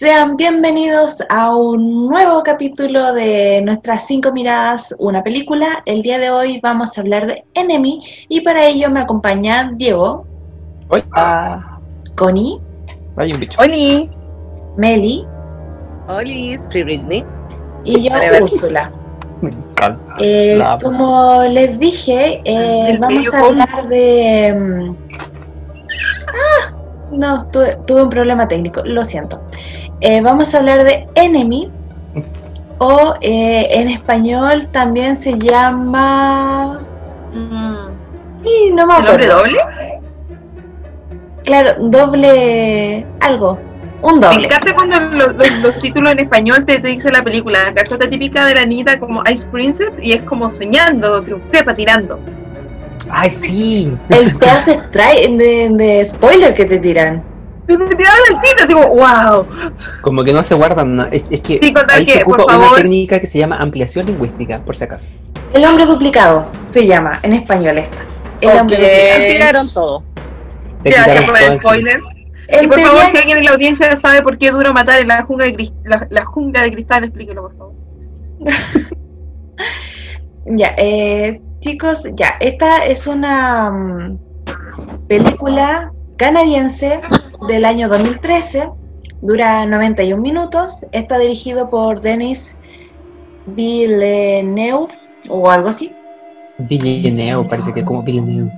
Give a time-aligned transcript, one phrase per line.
[0.00, 5.82] Sean bienvenidos a un nuevo capítulo de nuestras cinco miradas, una película.
[5.84, 8.00] El día de hoy vamos a hablar de Enemy
[8.30, 10.24] y para ello me acompaña Diego,
[10.88, 11.78] Hola.
[12.16, 12.58] Connie,
[13.18, 13.60] Hay un bicho.
[13.60, 14.10] Oli.
[14.78, 15.26] Meli
[16.08, 17.22] Oli, Free Britney.
[17.84, 18.14] y yo.
[18.40, 18.90] Úrsula.
[20.18, 24.54] Eh, como les dije, eh, vamos a hablar de...
[24.58, 24.96] mm,
[26.28, 26.72] Ah,
[27.12, 29.42] no, tuve, tuve un problema técnico, lo siento.
[30.00, 31.70] Eh, vamos a hablar de Enemy,
[32.78, 36.80] o eh, en español también se llama...
[38.42, 39.36] Y no me ¿El acuerdo.
[39.38, 39.58] doble?
[41.44, 43.58] Claro, doble algo.
[44.02, 44.46] Un Me doble.
[44.46, 47.64] encanta cuando los, los- los títulos en español te, te dice la película.
[47.64, 52.18] La carta típica de la niñita como Ice Princess y es como soñando, triunfé patinando.
[53.10, 53.98] Ay, sí.
[54.08, 57.22] El pedazo de, stri- de, de spoiler que te tiran.
[57.78, 59.46] Me tiraban el cine así como, wow.
[60.02, 61.10] Como que no se guardan nada.
[61.10, 62.76] Es, es que Sí, contar ahí que, se ocupa por una favor.
[62.78, 65.06] técnica que se llama ampliación lingüística, por si acaso.
[65.52, 67.96] El hombre duplicado se llama en español esta.
[68.40, 69.20] El hombre duplicado.
[69.32, 70.02] tiraron todo.
[70.84, 72.00] Gracias por el spoiler.
[72.62, 75.08] Y por favor, si alguien en la audiencia sabe por qué es duro matar en
[75.08, 77.74] la jungla de, cris- la, la jungla de cristal, explíquelo, por favor.
[80.46, 84.18] Ya, eh, chicos, ya, esta es una mm,
[85.06, 87.00] película canadiense
[87.48, 88.70] del año 2013,
[89.22, 92.56] dura 91 minutos, está dirigido por Denis
[93.46, 94.92] Villeneuve
[95.28, 95.94] o algo así.
[96.58, 98.52] Villeneuve, parece que es como Villeneuve.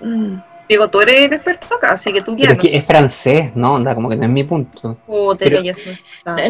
[0.00, 0.36] Mm,
[0.68, 2.62] Digo, tú eres el experto acá, así que tú Pero es guíanos.
[2.62, 4.96] que es francés, no, onda, como que no es mi punto.
[5.08, 5.62] Oh, te pero-.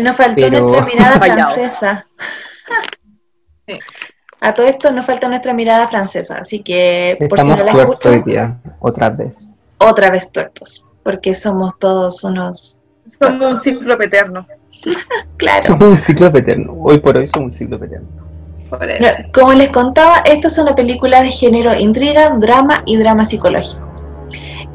[0.01, 2.07] Nos faltó Pero- nuestra mirada francesa.
[3.67, 3.75] Sí.
[4.41, 7.73] A todo esto nos falta nuestra mirada francesa, así que por si Estamos no la
[7.73, 9.49] hoy escuchan, día, otra vez.
[9.79, 12.79] otra vez tuertos, porque somos todos unos...
[13.21, 14.47] Somos un ciclo eterno.
[15.37, 15.63] Claro.
[15.63, 16.75] Somos un ciclo eterno.
[16.83, 18.09] Hoy por hoy somos un ciclo eterno.
[18.71, 23.87] No, Como les contaba, esta es una película de género intriga, drama y drama psicológico.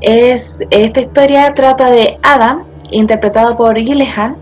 [0.01, 4.35] Es, esta historia trata de Adam, interpretado por Gillehan.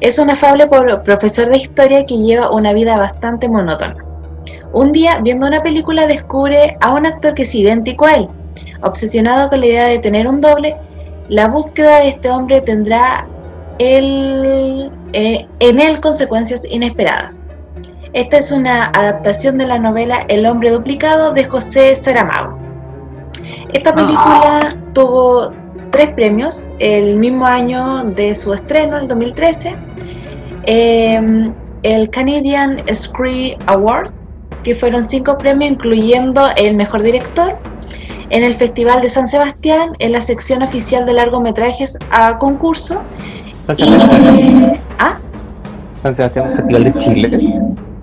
[0.00, 3.96] Es un afable por- profesor de historia que lleva una vida bastante monótona.
[4.72, 8.28] Un día, viendo una película, descubre a un actor que es idéntico a él.
[8.82, 10.76] Obsesionado con la idea de tener un doble,
[11.28, 13.26] la búsqueda de este hombre tendrá
[13.78, 17.42] el- eh, en él consecuencias inesperadas.
[18.12, 22.58] Esta es una adaptación de la novela El hombre duplicado de José Saramago.
[23.72, 24.60] Esta película
[24.92, 25.52] tuvo
[25.90, 29.74] tres premios el mismo año de su estreno, el 2013.
[30.64, 31.50] Eh,
[31.82, 34.12] el Canadian Screen Award,
[34.62, 37.58] que fueron cinco premios, incluyendo el mejor director.
[38.32, 43.02] En el Festival de San Sebastián, en la sección oficial de largometrajes a concurso.
[43.66, 45.18] San Y, Sebastián, ah,
[46.02, 47.28] San Sebastián Festival de Chile.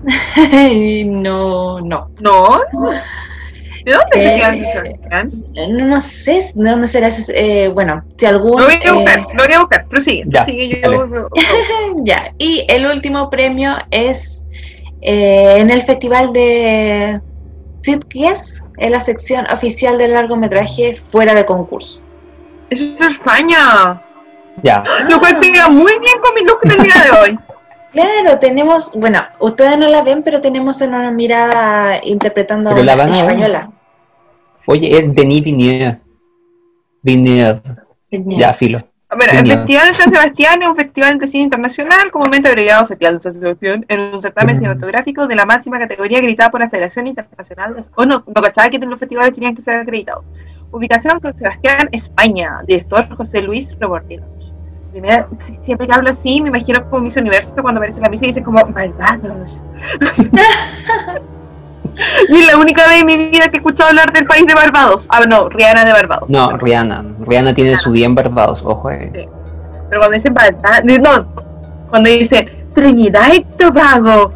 [1.06, 2.10] no, no.
[2.22, 2.60] ¿No?
[3.86, 5.32] ¿De dónde se Eh, queda ese Sebastián?
[5.90, 7.34] No, sé de dónde será ese.
[7.36, 8.60] eh, bueno, si algún.
[8.62, 10.24] Lo voy a buscar, eh, lo voy a buscar, prosigue.
[10.28, 10.98] Ya, prosigue, dale.
[10.98, 11.28] yo,
[12.04, 14.46] ya, y el último premio es
[15.02, 17.20] eh, en el Festival de
[17.82, 22.02] Sitges, en la sección oficial del largometraje fuera de concurso.
[22.70, 24.02] Eso es de España.
[24.64, 24.84] Ya.
[25.10, 27.40] Lo cual pega muy bien con mi look del día de hoy.
[27.92, 33.04] Claro, tenemos, bueno, ustedes no la ven, pero tenemos una mirada interpretando a Pero una
[33.04, 33.72] a española.
[34.68, 36.00] Oye, es Denis Villeneuve.
[37.02, 37.62] Villeneuve.
[38.12, 38.84] Ya, filo.
[39.16, 39.48] Bueno, el.
[39.48, 43.34] Festival de San Sebastián es un festival de cine internacional, comúnmente abreviado Festival de San
[43.34, 44.60] Sebastián, en un certamen Mm.
[44.60, 47.84] cinematográfico de la máxima categoría acreditada por la Federación Internacional de...
[47.96, 50.24] O no, no cachaba que los festivales tenían que ser acreditados.
[50.72, 52.62] Ubicación San Sebastián, España.
[52.68, 54.54] Director José Luis Rebordinos.
[54.92, 58.26] Primera, si- siempre que hablo así, me imagino como Miss Universo cuando aparece la misa
[58.26, 59.64] y dice como Barbados.
[62.30, 64.54] y es la única vez en mi vida que he escuchado hablar del país de
[64.54, 65.08] Barbados.
[65.10, 66.30] Ah, no, Rihanna de Barbados.
[66.30, 67.06] No, Rihanna.
[67.22, 68.90] Rihanna tiene su día en Barbados, ojo.
[68.92, 69.10] eh.
[69.90, 71.26] Pero cuando dicen Barbados, no,
[71.90, 74.32] cuando dicen Trinidad y Tobago,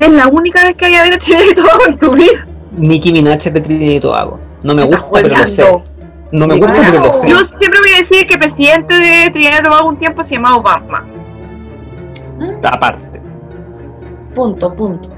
[0.00, 2.46] es la única vez que hay a ver a Trinidad y Tobago en tu vida.
[2.76, 4.40] Nicki Minaj es de Trinidad y Tobago.
[4.64, 5.82] No me Me gusta, pero lo sé.
[6.32, 7.28] No me gusta, pero lo sé.
[7.28, 10.34] Yo siempre voy a decir que el presidente de Trinidad y Tobago un tiempo se
[10.34, 11.04] llamaba Obama.
[12.64, 13.20] Aparte.
[14.34, 15.10] Punto, punto.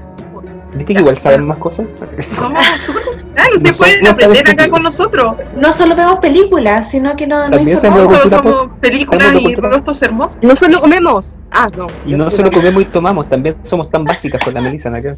[0.77, 1.95] ¿Viste que igual saben más cosas?
[2.19, 2.63] Somos
[3.37, 5.35] Claro, ustedes No pueden aprender acá con nosotros.
[5.55, 8.21] No solo vemos películas, sino que no, no informamos.
[8.23, 10.39] Somos, películas y rostros hermosos.
[10.41, 11.37] No solo comemos.
[11.51, 11.85] Ah, no.
[12.05, 15.15] Y no solo comemos y tomamos, también somos tan básicas con la Melissa acá.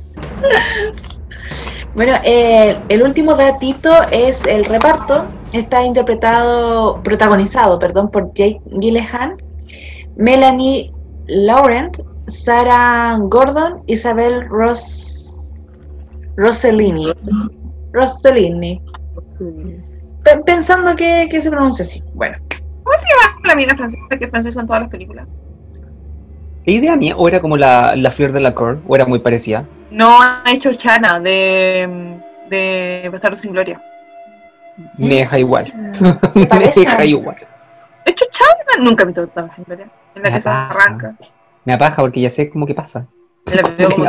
[1.96, 5.26] Bueno, eh, el último datito es el reparto.
[5.54, 9.38] Está interpretado, protagonizado, perdón, por Jake Gyllenhaal.
[10.18, 10.92] Melanie
[11.28, 11.98] Laurent,
[12.28, 15.19] Sarah Gordon, Isabel Ros
[16.40, 17.14] Rossellini.
[17.94, 18.82] Rossellini.
[20.24, 22.02] Pe- Pensando que, que se pronuncia así.
[22.14, 22.38] Bueno,
[22.84, 25.28] ¿Cómo se llama la mina francesa que es francesa en todas las películas?
[26.66, 27.16] ¿Qué idea mía?
[27.18, 28.80] ¿O era como la, la flor de la cor?
[28.88, 29.66] ¿O era muy parecida?
[29.92, 32.18] No ha hecho Chana de,
[32.50, 33.82] de Bastardo sin Gloria.
[34.98, 35.66] Me deja igual.
[36.34, 37.38] se Me deja igual.
[38.06, 38.84] ¿Ha hecho Chana?
[38.84, 39.90] Nunca he visto Bastardo sin Gloria.
[40.16, 40.70] En la que se Ah.
[40.70, 41.16] arranca.
[41.66, 43.06] Me apaja porque ya sé cómo que pasa.
[43.46, 44.06] Me la veo como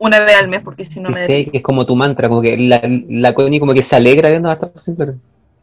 [0.00, 2.28] una vez al mes porque si no Sí me sé que es como tu mantra,
[2.28, 5.14] como que la, la Connie como que se alegra viendo hasta siempre.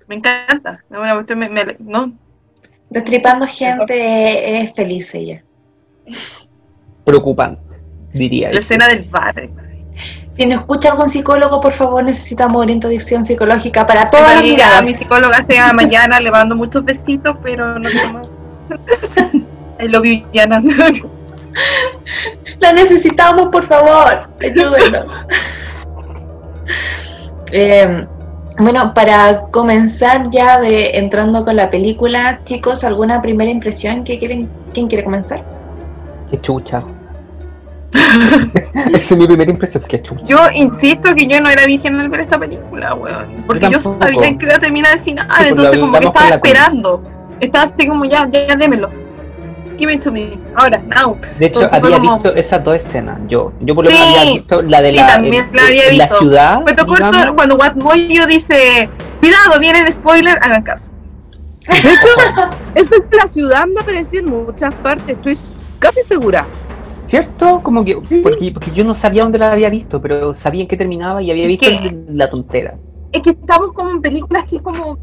[0.08, 0.84] Me encanta.
[0.90, 1.00] Me,
[1.36, 2.12] me, me, me- no,
[2.90, 5.44] Destripando gente es feliz ella.
[7.04, 7.78] Preocupante,
[8.14, 8.60] diría la yo.
[8.60, 9.50] escena del bar.
[10.34, 14.86] Si nos escucha algún psicólogo, por favor, necesitamos orientación psicológica para todas Toda las miradas.
[14.86, 17.90] mi psicóloga sea mañana, le mando muchos besitos, pero no.
[19.80, 20.62] I love you, Diana.
[22.60, 24.30] La necesitamos, por favor.
[24.42, 25.06] Ayúdenos.
[27.52, 28.07] Eh,
[28.57, 34.50] bueno, para comenzar ya de entrando con la película, chicos, ¿alguna primera impresión que quieren?
[34.74, 35.44] ¿Quién quiere comenzar?
[36.31, 36.84] Qué chucha.
[37.94, 40.24] Esa es mi primera impresión, qué chucha.
[40.24, 43.44] Yo insisto que yo no era virgen al ver esta película, weón.
[43.46, 44.04] Porque yo, tampoco.
[44.04, 47.04] sabía que iba a terminar al final, Sí, pues, entonces como que estaba esperando.
[47.40, 48.90] Estaba así como ya, ya, démelo.
[49.77, 50.39] Give it to me.
[50.56, 51.18] Ahora, now.
[51.39, 53.19] De hecho, Entonces había como- visto esas dos escenas.
[53.27, 55.63] Yo, yo por lo Sí, menos había visto la de sí, la, también en- la
[55.98, 56.19] la visto.
[56.19, 56.62] ciudad.
[56.66, 58.89] Me tocó esto cuando Watmoyo dice,
[59.19, 60.92] cuidado, viene el spoiler, hagan caso.
[61.68, 61.75] Esa
[62.75, 65.38] es la ciudad me apareció en muchas partes, estoy
[65.80, 66.45] casi segura.
[67.01, 67.60] ¿Cierto?
[67.62, 70.75] Como que, porque, porque yo no sabía dónde la había visto, pero sabía en qué
[70.77, 72.04] terminaba y había visto ¿Qué?
[72.10, 72.75] la tontera.
[73.12, 74.98] Es que estamos como en películas que es como...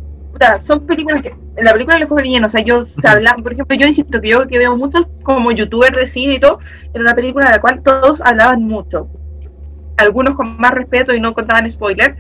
[0.61, 3.53] Son películas que en la película le fue bien, o sea, yo se habla, por
[3.53, 6.59] ejemplo, yo insisto que yo que veo muchos como youtubers de cine y todo,
[6.93, 9.09] era una película de la cual todos hablaban mucho.
[9.99, 12.17] Algunos con más respeto y no contaban spoiler,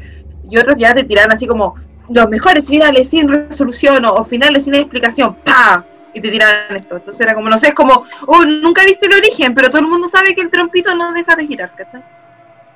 [0.48, 1.74] y otros ya te tiraban así como
[2.10, 5.84] los mejores finales sin resolución o, o finales sin explicación, ¡pa!
[6.14, 6.96] Y te tiraban esto.
[6.96, 9.88] Entonces era como, no sé, es como, oh, nunca viste el origen, pero todo el
[9.88, 12.04] mundo sabe que el trompito no deja de girar, ¿cachai?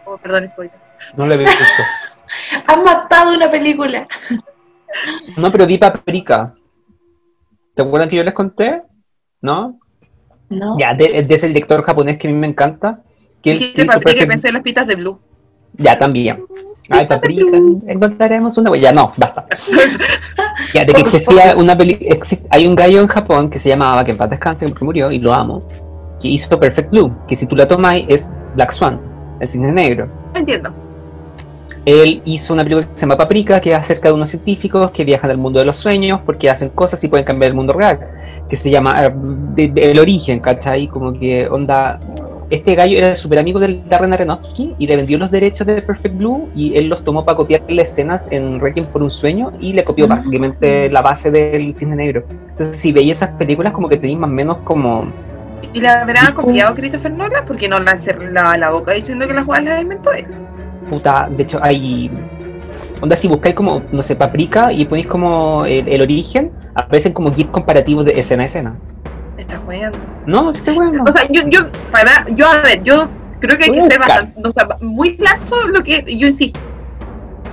[0.07, 0.79] Oh, perdón, spoiler.
[1.17, 1.83] No la había visto.
[2.67, 4.07] Han matado una película.
[5.37, 6.55] No, pero vi Paprika.
[7.75, 8.83] ¿Te acuerdan que yo les conté?
[9.41, 9.79] ¿No?
[10.49, 10.79] ¿No?
[10.79, 13.01] Ya, de, de ese director japonés que a mí me encanta.
[13.43, 15.19] Que él Dijiste hizo Paprika y pensé en las pitas de Blue.
[15.77, 16.45] Ya, también.
[16.89, 17.57] Ay, Paprika,
[17.89, 18.75] encontraremos una.
[18.77, 19.47] Ya, no, basta.
[20.73, 24.13] Ya, de que existía una exist- hay un gallo en Japón que se llamaba, que
[24.13, 25.69] en paz descanse, porque murió y lo amo,
[26.19, 28.99] que hizo Perfect Blue, que si tú la tomas es Black Swan,
[29.41, 30.09] el cine negro.
[30.35, 30.75] Entiendo.
[31.85, 35.05] Él hizo una película que se llama Paprika, que es acerca de unos científicos que
[35.05, 38.01] viajan al mundo de los sueños porque hacen cosas y pueden cambiar el mundo real.
[38.49, 39.13] Que se llama eh,
[39.55, 40.87] de- de- El Origen, ¿cachai?
[40.89, 41.99] Como que onda.
[42.49, 46.17] Este gallo era súper amigo del Darren Aronofsky y le vendió los derechos de Perfect
[46.17, 49.83] Blue y él los tomó para copiarle escenas en Requiem por un sueño y le
[49.83, 50.11] copió Mm.
[50.11, 52.23] básicamente la base del cine negro.
[52.51, 55.07] Entonces, si veis esas películas, como que tenéis más o menos como.
[55.73, 57.45] ¿Y la habrá copiado Christopher Nolan?
[57.47, 60.27] Porque no la cerró la, la boca diciendo que las jugadas las inventó él.
[60.89, 62.11] Puta, de hecho hay.
[63.01, 67.33] Onda, si buscáis como, no sé, paprika y ponéis como el, el origen, aparecen como
[67.33, 68.77] kits comparativos de escena a escena.
[69.35, 69.99] Me estás jugando.
[70.27, 71.05] No, qué bueno.
[71.07, 73.09] O sea, yo, yo, para, yo, a ver, yo
[73.41, 76.59] creo que hay que ser bastante, o sea, muy laxo lo que yo insisto.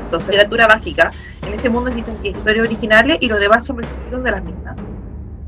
[0.05, 1.11] Entonces, literatura básica.
[1.45, 4.79] En este mundo existen historias originales y los demás son referidos de las mismas.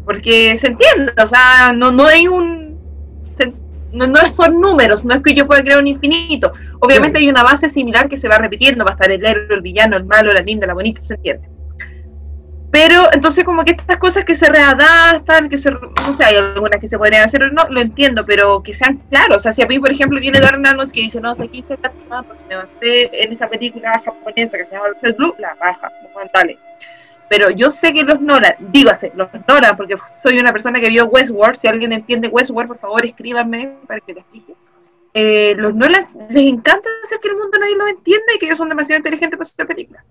[0.03, 2.64] Porque se entiende, o sea, no, no hay un.
[3.95, 6.51] No, no son números, no es que yo pueda crear un infinito.
[6.79, 9.61] Obviamente hay una base similar que se va repitiendo, va a estar el héroe, el
[9.61, 11.49] villano, el malo, la linda, la bonita, se entiende.
[12.71, 16.81] Pero entonces como que estas cosas que se readaptan, que se, no sé, hay algunas
[16.81, 19.37] que se podrían hacer o no, lo entiendo, pero que sean claros.
[19.37, 21.63] O sea, si a mí, por ejemplo, viene Darren Aronofsky que dice, no, sé, aquí
[21.63, 24.87] se trata porque me basé en esta película japonesa que se llama
[25.17, 26.59] Blue, la baja, no dale.
[27.29, 31.05] Pero yo sé que los Nolan, dígase, los Nolan, porque soy una persona que vio
[31.05, 34.55] Westworld, si alguien entiende Westworld, por favor escríbanme para que lo explique.
[35.13, 38.57] Eh, los Nolan les encanta hacer que el mundo nadie lo entiende y que ellos
[38.57, 40.03] son demasiado inteligentes para hacer películas.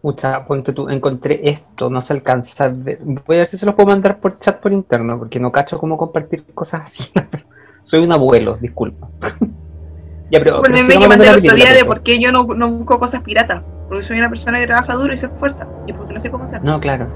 [0.00, 2.98] Pucha, ponte tú, encontré esto, no se alcanza a ver.
[3.02, 5.78] Voy a ver si se los puedo mandar por chat por interno, porque no cacho
[5.78, 7.10] cómo compartir cosas así.
[7.82, 9.08] Soy un abuelo, disculpa.
[10.30, 12.98] ya, pero, me hablando el otro día de película, por qué yo no, no busco
[12.98, 13.62] cosas piratas.
[13.94, 15.66] Porque soy una persona que trabaja duro y se esfuerza.
[15.86, 16.68] Y porque no sé cómo hacerlo.
[16.68, 17.06] No, claro.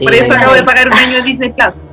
[0.00, 1.88] Por eso Eh, acabo de pagar un año de Disney Plus.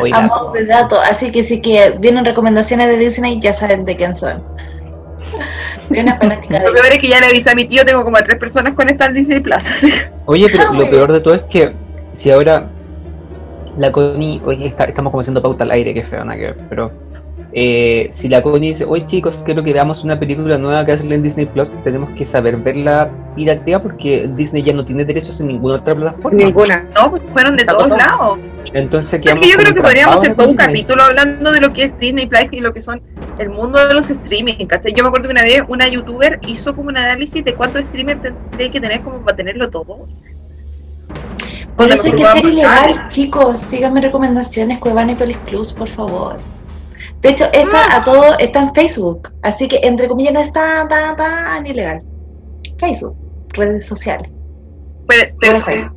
[0.00, 3.84] oiga, A modo de dato, así que si que vienen recomendaciones de Disney, ya saben
[3.84, 4.42] de quién son.
[5.88, 8.16] Soy una fanática Lo peor es que ya le avisé a mi tío, tengo como
[8.16, 9.56] a tres personas conectadas en Disney Plus.
[9.56, 9.92] así
[10.26, 11.74] Oye, pero Ah, lo peor de todo es que
[12.12, 12.68] si ahora
[13.76, 16.56] la Connie, hoy está- estamos como haciendo pauta al aire, que feo, nada que ver,
[16.68, 16.90] pero
[17.54, 21.12] eh, si la Connie dice, oye chicos, quiero que veamos una película nueva que hacer
[21.12, 25.48] en Disney Plus, tenemos que saber verla piratea porque Disney ya no tiene derechos en
[25.48, 26.38] ninguna otra plataforma.
[26.38, 26.86] Ninguna.
[26.94, 27.96] No, pues fueron de todos todo.
[27.96, 28.38] lados.
[28.72, 30.66] Entonces que yo creo que podríamos hacer todo un Disney.
[30.68, 33.02] capítulo hablando de lo que es Disney Plus y lo que son
[33.38, 34.94] el mundo de los streaming, ¿cachai?
[34.94, 38.22] Yo me acuerdo que una vez una youtuber hizo como un análisis de cuántos streamers
[38.22, 40.06] tendría que tener como para tenerlo todo.
[41.76, 43.58] Por eso hay que ser ilegal, chicos.
[43.58, 46.36] Síganme recomendaciones, Cuevana y Pelis Plus, por favor.
[47.22, 47.96] De hecho, esta Ah.
[47.98, 52.02] a todo está en Facebook, así que entre comillas no es tan, tan, tan ilegal.
[52.78, 53.16] Facebook,
[53.54, 54.28] redes sociales.
[55.06, 55.34] Pero,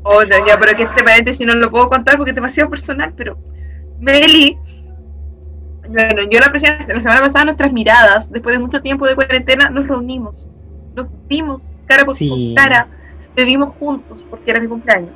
[0.03, 3.13] oh, no, ya, pero que este paréntesis no lo puedo contar porque es demasiado personal,
[3.15, 3.37] pero
[3.99, 4.57] Meli,
[5.87, 9.69] bueno, yo la, presidencia- la semana pasada nuestras miradas, después de mucho tiempo de cuarentena,
[9.69, 10.49] nos reunimos,
[10.95, 12.53] nos vimos cara por Sí.
[12.57, 12.87] cara,
[13.35, 15.11] bebimos juntos porque era mi cumpleaños.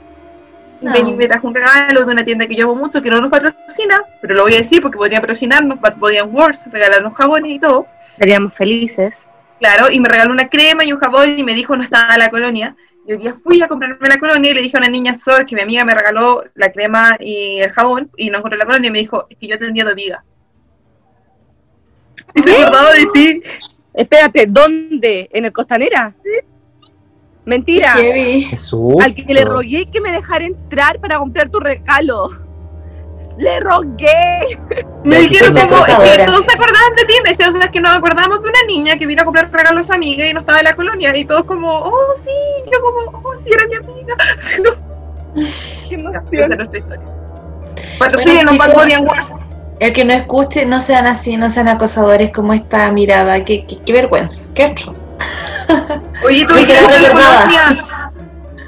[0.81, 0.91] No.
[0.91, 3.29] Meli me trajo un regalo de una tienda que yo amo mucho, que no nos
[3.29, 7.85] patrocina, pero lo voy a decir porque podría patrocinarnos, podían Words, regalarnos jabones y todo.
[8.13, 9.27] Estaríamos felices.
[9.59, 12.29] Claro, y me regaló una crema y un jabón y me dijo no estaba la
[12.29, 12.75] colonia.
[13.05, 15.45] Y hoy día fui a comprarme la colonia y le dije a una niña Sol
[15.45, 18.87] que mi amiga me regaló la crema y el jabón y no encontré la colonia
[18.87, 20.23] y me dijo, es que yo atendía a tu amiga.
[22.35, 23.41] Y se acordaba de ti.
[23.93, 25.27] Espérate, ¿dónde?
[25.33, 26.13] ¿En el Costanera?
[27.49, 27.93] Mentira.
[27.93, 29.03] Jesús.
[29.03, 32.29] Al que le rogué que me dejara entrar para comprar tu regalo.
[33.39, 34.59] Le rogué.
[35.03, 37.71] Me dijeron qué como, que todos se acordaban de ti, me decían, o sea, es
[37.71, 40.33] que nos acordamos de una niña que vino a comprar regalos a su amiga y
[40.33, 42.29] no estaba en la colonia y todos como, oh sí,
[42.71, 44.15] yo como, oh sí, era mi amiga.
[45.93, 46.11] No.
[46.11, 47.05] Ya, esa es nuestra historia.
[48.97, 49.33] And Wars.
[49.79, 53.43] El que no escuche, no sean así, no sean acosadores como esta mirada.
[53.45, 54.45] Qué, qué, qué vergüenza.
[54.53, 54.95] Qué asco.
[56.25, 56.53] Oye, tú.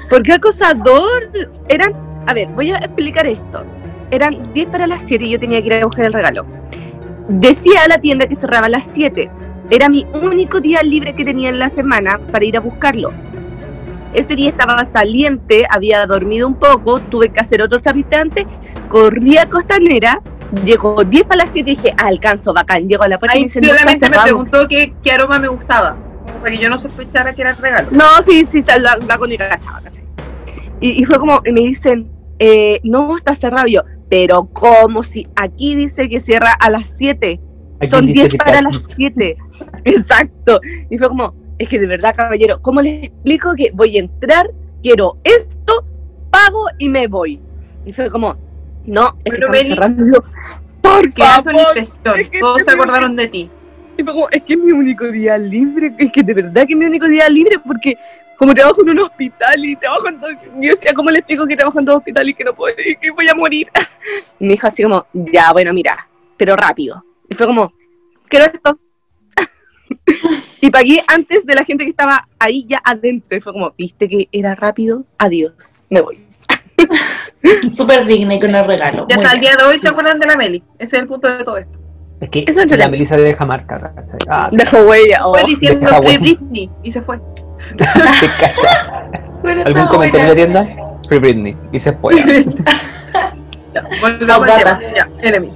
[0.08, 1.30] ¿Por qué acosador?
[1.68, 1.92] Eran.
[2.26, 3.64] A ver, voy a explicar esto.
[4.10, 6.44] Eran 10 para las 7 y yo tenía que ir a buscar el regalo.
[7.28, 9.30] Decía a la tienda que cerraba a las 7.
[9.70, 13.12] Era mi único día libre que tenía en la semana para ir a buscarlo.
[14.12, 18.46] Ese día estaba saliente, había dormido un poco, tuve que hacer otro tramitante,
[18.88, 20.20] corrí a Costanera,
[20.64, 22.86] llegó 10 para las 7 y dije, "Ah, alcanzo, bacán.
[22.86, 24.24] Llego a la puerta y me Ahí dicen, "No, solamente me cerrado".
[24.24, 25.96] preguntó qué, qué aroma me gustaba.
[26.42, 27.88] Para que yo no sospechara que era el regalo.
[27.92, 30.02] No, sí, sí, la, la Connie cachaba, ¿cachai?
[30.80, 33.68] Y, y fue como, y me dicen, eh, no, está cerrado.
[33.68, 37.40] Yo, pero ¿cómo si aquí dice que cierra a las 7?
[37.80, 39.36] Aquí Son dice 10 que para las 7.
[39.84, 40.60] Exacto.
[40.90, 44.50] Y fue como, es que de verdad, caballero, ¿cómo les explico que voy a entrar,
[44.82, 45.84] quiero esto,
[46.30, 47.40] pago y me voy?
[47.86, 48.36] Y fue como,
[48.84, 50.24] no, es que Pero, estamos Beli, cerrando.
[50.82, 51.66] Por Que eso es una favor.
[51.68, 52.20] impresión.
[52.20, 53.50] es que Todos se acordaron de ti.
[53.96, 56.72] Y fue como, es que es mi único día libre, es que de verdad que
[56.72, 57.96] es mi único día libre, porque
[58.36, 60.30] como trabajo en un hospital y trabajo en todo,
[60.60, 62.96] yo decía, ¿cómo le explico que trabajo en dos hospitales y que no puedo, y
[62.96, 63.68] que voy a morir?
[64.40, 67.04] Y me dijo así como, ya, bueno, mira, pero rápido.
[67.28, 67.72] Y fue como,
[68.28, 68.78] quiero esto.
[70.60, 73.36] y pagué antes de la gente que estaba ahí ya adentro.
[73.36, 76.26] Y fue como, viste que era rápido, adiós, me voy.
[77.72, 79.06] Súper digna y con el regalo.
[79.08, 80.62] Y hasta el día de hoy se acuerdan de la Meli.
[80.78, 81.81] Ese es el punto de todo esto.
[82.22, 82.88] Es que Eso es la.
[82.88, 84.18] Melissa deja marca, ¿cachai?
[84.28, 85.26] Ah, Dejó huella.
[85.26, 85.34] oh.
[85.34, 86.20] Fue diciendo deja bueno.
[86.20, 87.20] Britney y se fue.
[89.64, 90.66] ¿Algún comentario de la tienda?
[91.08, 91.56] Free Britney.
[91.72, 92.14] Y se fue.
[93.74, 94.80] Ya, volvamos al tema.
[94.94, 95.50] Ya, enemy.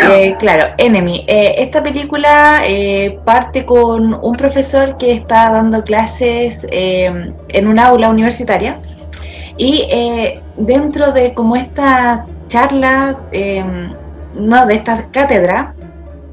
[0.00, 1.24] Eh, claro, Enemy.
[1.26, 7.78] Eh, esta película eh, parte con un profesor que está dando clases eh, en un
[7.80, 8.78] aula universitaria
[9.56, 13.18] y eh, dentro de como esta charla,
[14.34, 15.74] no, de esta cátedra,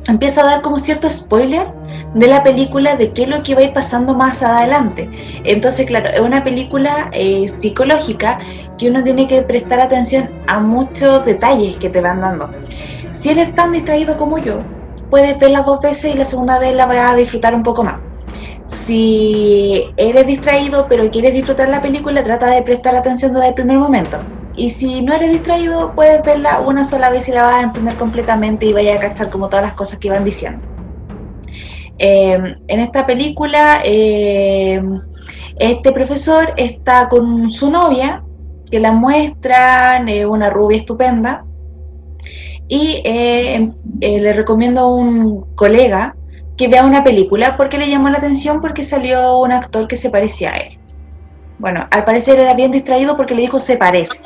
[0.07, 1.67] empieza a dar como cierto spoiler
[2.13, 5.09] de la película de qué es lo que va a ir pasando más adelante.
[5.43, 8.39] Entonces, claro, es una película eh, psicológica
[8.77, 12.49] que uno tiene que prestar atención a muchos detalles que te van dando.
[13.11, 14.59] Si eres tan distraído como yo,
[15.09, 17.99] puedes verla dos veces y la segunda vez la vas a disfrutar un poco más.
[18.67, 23.77] Si eres distraído pero quieres disfrutar la película, trata de prestar atención desde el primer
[23.77, 24.19] momento.
[24.57, 27.95] Y si no eres distraído, puedes verla una sola vez y la vas a entender
[27.97, 30.63] completamente y vaya a cachar como todas las cosas que van diciendo.
[31.97, 34.81] Eh, en esta película, eh,
[35.57, 38.23] este profesor está con su novia,
[38.69, 41.45] que la muestran, eh, una rubia estupenda,
[42.67, 43.71] y eh,
[44.01, 46.15] eh, le recomiendo a un colega
[46.57, 50.09] que vea una película porque le llamó la atención porque salió un actor que se
[50.09, 50.79] parecía a él.
[51.57, 54.19] Bueno, al parecer era bien distraído porque le dijo se parece.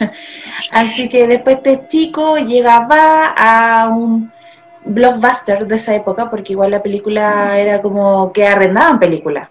[0.70, 4.30] Así que después este chico llega, va a un
[4.84, 9.48] blockbuster de esa época, porque igual la película era como que arrendaban películas.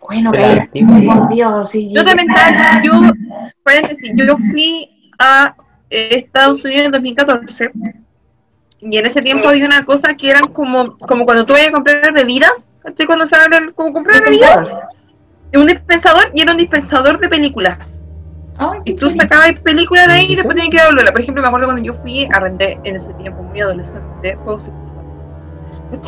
[0.00, 0.68] Bueno, que
[1.06, 2.92] por Dios, sí, Yo también estaba, yo,
[3.62, 5.54] paréntesis, yo fui a
[5.88, 7.70] Estados Unidos en 2014.
[8.80, 11.72] Y en ese tiempo había una cosa que eran como, como cuando tú vayas a
[11.72, 13.06] comprar bebidas, ¿cachai?
[13.06, 14.68] Cuando se el, como comprar bebidas,
[15.58, 18.02] un dispensador y era un dispensador de películas.
[18.58, 21.12] Ay, Y tú sacabas películas de ahí y después tenías que devolverla.
[21.12, 24.70] Por ejemplo, me acuerdo cuando yo fui, arrendé en ese tiempo, muy adolescente, juegos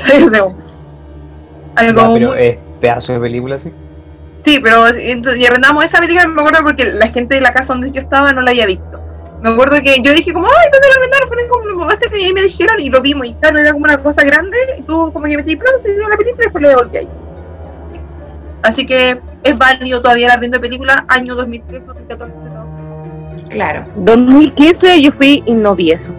[0.04, 0.56] algo
[2.02, 3.72] Ya, pero muy- es pedazo de película, sí.
[4.44, 7.72] Sí, pero entonces, y arrendamos esa película, me acuerdo porque la gente de la casa
[7.74, 9.00] donde yo estaba no la había visto.
[9.40, 11.28] Me acuerdo que yo dije como, ay, ¿dónde la arrendaron?
[11.28, 13.26] Fue como lo mamaste y ahí me dijeron y lo vimos.
[13.28, 16.08] Y claro, era como una cosa grande y tú como que metí plata, se dio
[16.08, 17.08] la película y después le devolví ahí.
[18.62, 22.62] Así que es válido todavía la arriendo de película, año 2013, 2014, no.
[23.48, 23.84] Claro.
[23.96, 26.12] 2015 yo fui y no vi eso.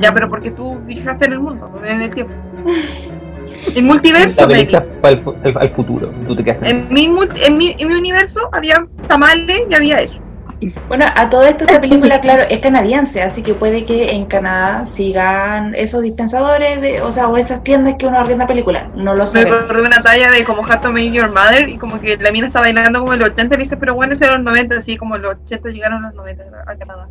[0.00, 2.32] Ya, pero porque tú fijaste en el mundo, en el tiempo.
[3.74, 6.10] El multiverso, el- al futuro.
[6.26, 10.20] Tú te En mi, en, mi, en mi universo había tamales y había eso.
[10.88, 14.86] Bueno, a todo esto esta película, claro, es canadiense, así que puede que en Canadá
[14.86, 18.84] sigan esos dispensadores, de, o sea, o esas tiendas que uno arrienda películas.
[18.94, 19.60] No lo Me sabemos.
[19.62, 22.30] acordé de una talla de como How to Make Your Mother y como que la
[22.32, 24.76] mina está bailando como en los 80 y dice, pero bueno, ese era los 90,
[24.76, 27.08] así como los 80 llegaron los 90 a Canadá.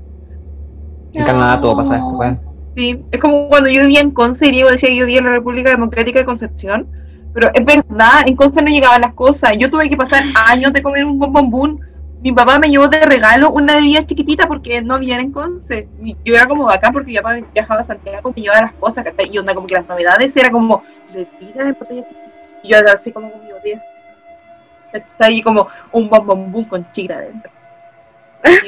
[1.13, 2.17] En Canadá todo pasa después.
[2.19, 2.39] weón.
[2.75, 5.25] Sí, es como cuando yo vivía en Conce y Diego decía que yo vivía en
[5.25, 6.87] la República Democrática de Concepción,
[7.33, 9.55] pero es verdad, en Conce no llegaban las cosas.
[9.57, 11.79] Yo tuve que pasar años de comer un bombombún.
[12.23, 15.89] Mi papá me llevó de regalo una bebida chiquitita porque no había en Conce.
[16.23, 19.03] Yo era como acá porque mi papá viajaba a Santiago y me llevaba las cosas,
[19.03, 19.29] ¿cachai?
[19.29, 20.81] Y onda como que las novedades era como
[21.13, 22.31] bebida de botella chiquitita.
[22.63, 23.81] Y yo así como con mi botella.
[24.93, 27.51] Está ahí como un bombombún con chigra adentro.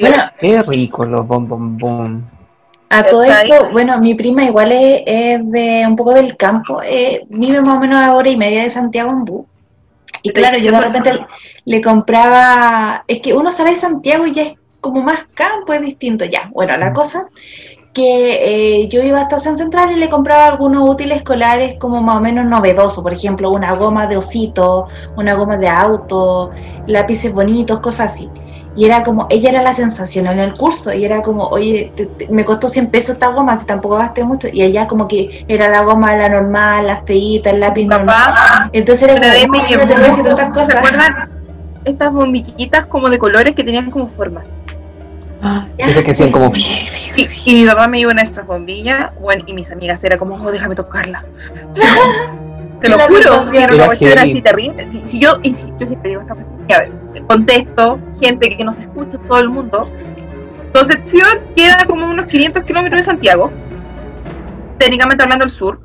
[0.00, 2.22] Bueno, Qué rico los bom bom bom.
[2.90, 7.22] a todo esto, bueno, mi prima igual es, es de un poco del campo, eh,
[7.28, 9.46] vive más o menos a hora y media de Santiago en bus.
[10.22, 11.26] Y claro, yo de repente
[11.64, 15.80] le compraba, es que uno sale de Santiago y ya es como más campo, es
[15.80, 16.50] distinto ya.
[16.52, 17.28] Bueno, la cosa
[17.96, 22.18] que eh, yo iba a Estación Central y le compraba algunos útiles escolares como más
[22.18, 24.86] o menos novedosos, por ejemplo, una goma de osito,
[25.16, 26.50] una goma de auto,
[26.86, 28.28] lápices bonitos, cosas así.
[28.76, 32.04] Y era como, ella era la sensación en el curso, y era como, oye, te-
[32.06, 35.44] te- me costó 100 pesos esta goma, si tampoco gasté mucho, y ella como que
[35.48, 38.14] era la goma, la normal, la feita, el lápiz Mi normal.
[38.34, 40.76] papá Entonces era como, me "Ay, llevó, no te traje tantas ¿se cosas.
[40.76, 41.30] acuerdan?
[41.86, 44.44] Estas bombillitas como de colores que tenían como formas.
[45.78, 46.52] Esas que hacían como.
[46.56, 50.18] Y, y mi papá me dio una de estas bombillas, bueno, y mis amigas era
[50.18, 51.24] como, oh, déjame tocarla.
[52.80, 54.88] Te lo juro, si era una cuestión así terrible.
[54.90, 56.92] Si, si yo, y si, yo siempre digo esta cuestión, y a ver,
[57.26, 59.90] contesto, gente que nos escucha, todo el mundo.
[60.72, 63.50] Concepción queda como unos 500 kilómetros de Santiago,
[64.78, 65.80] técnicamente hablando del sur.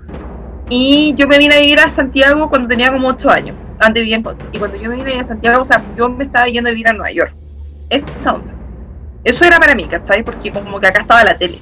[0.69, 3.56] Y yo me vine a vivir a Santiago cuando tenía como 8 años.
[3.80, 4.45] Antes vivía en Conce.
[4.51, 6.88] Y cuando yo me vine a Santiago, o sea, yo me estaba yendo a vivir
[6.88, 7.34] a Nueva York.
[7.89, 8.54] Esa onda.
[9.23, 10.23] Eso era para mí, ¿cachai?
[10.23, 11.60] Porque como que acá estaba la tele.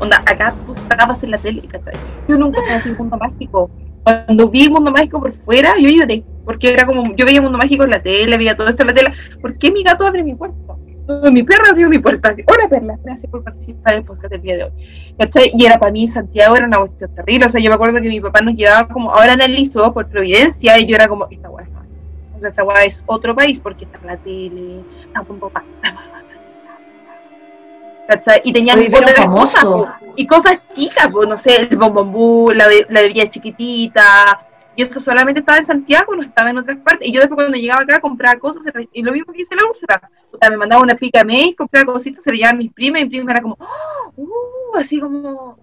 [0.00, 1.94] Onda, acá tú estabas en la tele, ¿cachai?
[2.28, 3.70] Yo nunca conocí el mundo mágico.
[4.26, 6.24] Cuando vi el mundo mágico por fuera, yo lloré.
[6.44, 8.88] Porque era como, yo veía el mundo mágico en la tele, veía todo esto en
[8.88, 9.12] la tele.
[9.40, 10.56] ¿Por qué mi gato abre mi puerta?
[11.30, 12.34] Mi perro abrió mi puerta.
[12.46, 12.98] Hola, Perla.
[13.02, 14.70] Gracias por participar en el podcast del día de hoy.
[15.18, 15.52] ¿Cachai?
[15.54, 17.46] Y era para mí Santiago era una cuestión terrible.
[17.46, 20.78] O sea, yo me acuerdo que mi papá nos llevaba como, ahora analizó por Providencia,
[20.78, 21.66] y yo era como, esta mal.
[22.36, 25.64] O sea, esta weá es otro país porque está en la tele, está con papá,
[25.82, 26.02] mamá,
[28.08, 28.40] ¿Cachai?
[28.44, 29.72] Y pero otras famoso.
[29.72, 30.07] cosas.
[30.18, 35.38] Y cosas chicas, pues, no sé, el bombombú, la, la bebida chiquitita, y eso solamente
[35.38, 37.06] estaba en Santiago, no estaba en otras partes.
[37.06, 40.10] Y yo después cuando llegaba acá compraba cosas, y lo mismo que hice la Úrsula,
[40.28, 43.10] Puta, me mandaba una pica mail, compraba cositas, se le llevaban mis primas, y mi
[43.10, 44.12] prima era como, ¡Oh!
[44.16, 45.56] uh, así como,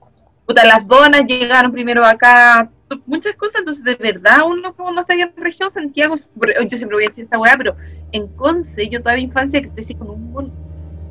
[0.46, 2.72] puta, las donas llegaron primero acá,
[3.06, 7.04] muchas cosas, entonces de verdad uno cuando está allá en región, Santiago, yo siempre voy
[7.04, 7.76] a decir esta weá, pero
[8.14, 10.50] en Conce, yo toda mi infancia crecí con un mall,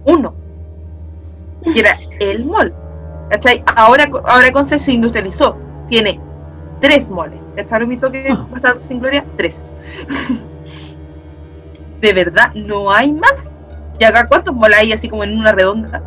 [0.06, 0.34] uno,
[1.74, 2.74] que era el mall,
[3.34, 3.62] ¿cachai?
[3.76, 5.56] Ahora, ahora Conce se industrializó,
[5.88, 6.20] tiene
[6.80, 7.80] tres moles, ¿cachai?
[7.80, 8.46] Lo mismo que Ah.
[8.50, 9.68] Bastardos sin Gloria, tres.
[12.00, 13.56] de verdad, no hay más.
[13.98, 16.02] Y acá, ¿cuántos moles hay así como en una redonda?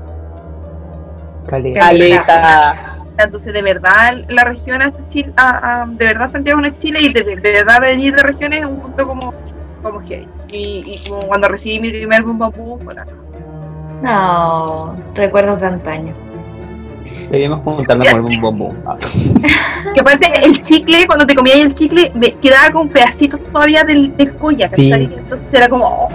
[1.47, 1.79] Caleta.
[1.79, 2.93] Caleta.
[3.17, 6.99] Entonces, de verdad, la región es Chile, a- a- de verdad Santiago no es Chile
[7.01, 9.33] y de, de verdad venir de regiones es un punto como,
[9.81, 12.39] como que y, y como cuando recibí mi primer boom,
[12.83, 12.93] fue.
[14.03, 16.13] No, recuerdos de antaño.
[17.31, 18.75] Debíamos juntarnos con algún bom bom.
[18.85, 18.97] Ah,
[19.93, 24.15] Que aparte el chicle, cuando te comías el chicle, me quedaba con pedacitos todavía del,
[24.17, 24.91] del colla, Sí.
[24.91, 26.09] Entonces era como, oh,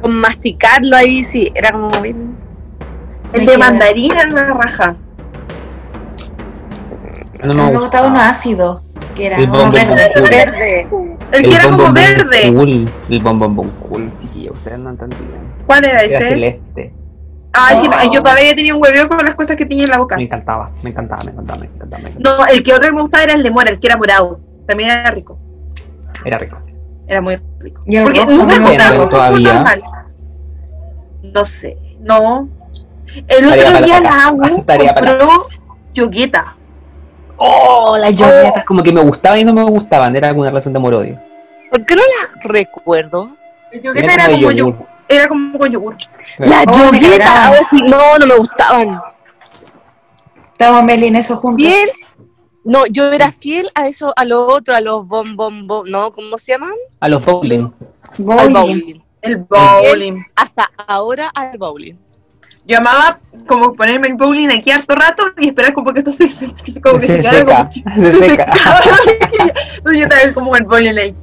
[0.00, 2.34] Con masticarlo ahí, sí, era como bien.
[3.32, 3.58] el de queda.
[3.58, 4.96] mandarina en la raja.
[7.42, 7.80] No me me gusta.
[7.80, 8.82] gustaba uno ácido,
[9.16, 10.12] que era El como verde.
[10.14, 10.28] cool.
[10.30, 10.86] Verde.
[11.32, 12.52] El que era como verde.
[12.54, 12.88] Cool.
[13.10, 14.52] El bom bom bom cool, chiquillo.
[14.52, 15.22] Ustedes no entendían.
[15.66, 16.92] ¿Cuál era Era ese?
[17.52, 17.96] Que No.
[17.96, 20.16] no, yo todavía tenía un hueveo con las cosas que tenía en la boca.
[20.16, 22.02] Me encantaba, me encantaba, me encantaba, me encantaba.
[22.02, 22.36] me encantaba.
[22.38, 24.40] No, el que otro que me gustaba era el de mora, el que era morado.
[24.66, 25.38] También era rico.
[26.24, 26.58] Era rico.
[27.06, 27.82] Era muy rico.
[27.86, 29.64] Y el Porque rojo no me gustaba todavía.
[31.22, 32.48] No sé, no.
[33.28, 34.24] El otro día la.
[34.26, 35.46] AU compró
[35.92, 36.56] yogueta.
[37.36, 40.78] Oh, las yoguetas como que me gustaban y no me gustaban, era alguna relación de
[40.78, 41.20] amor-odio.
[41.70, 43.28] ¿Por qué no las recuerdo?
[43.72, 44.74] El yogueta era, como de como yogur.
[44.74, 44.91] yogur.
[45.12, 45.96] Era como con yogur.
[46.38, 49.00] Las Oh, yoguetas, a ver si no, no me gustaban.
[50.52, 51.66] Estamos Meli en eso juntos.
[51.66, 51.90] Fiel,
[52.64, 56.10] no, yo era fiel a eso, a lo otro, a los bom bom bom, ¿no?
[56.12, 56.72] ¿Cómo se llaman?
[57.00, 57.70] A los bowling.
[58.38, 59.02] Al Bowling.
[59.20, 60.24] El bowling.
[60.36, 61.94] Hasta ahora al bowling.
[62.64, 66.28] Yo amaba como ponerme el bowling aquí harto rato y esperar como que esto se,
[66.82, 68.52] como que se, Se seca, como se seca.
[69.76, 71.14] Entonces yo estaba como el bowling ahí.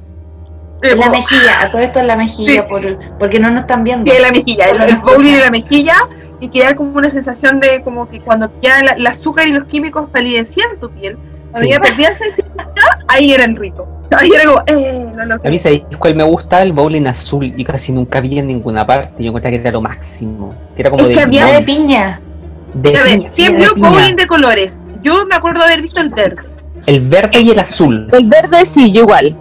[0.82, 2.68] En la mejilla, a todo esto en la mejilla, Sí.
[2.68, 4.10] por, porque no nos están viendo.
[4.10, 5.94] Sí, en la mejilla, el, el bowling en la mejilla
[6.40, 10.08] y queda como una sensación de como que cuando ya el azúcar y los químicos
[10.10, 11.18] palidecían tu piel,
[11.52, 11.70] cuando Sí.
[11.72, 12.64] ya perdías sensibilidad,
[13.08, 13.86] ahí eran ricos.
[14.12, 16.62] Ahí era como, eh, no lo A mí, ¿sabéis cuál me gusta?
[16.62, 19.22] El bowling azul y casi nunca vi en ninguna parte.
[19.22, 20.52] Yo encontré que era lo máximo.
[20.74, 22.20] Que era como Es de que había de piña.
[22.74, 23.88] de A ver, sí, siempre piña.
[23.90, 24.80] bowling de colores.
[25.02, 26.42] Yo me acuerdo haber visto el verde.
[26.86, 28.08] El verde y el azul.
[28.12, 29.36] El verde sí, yo igual.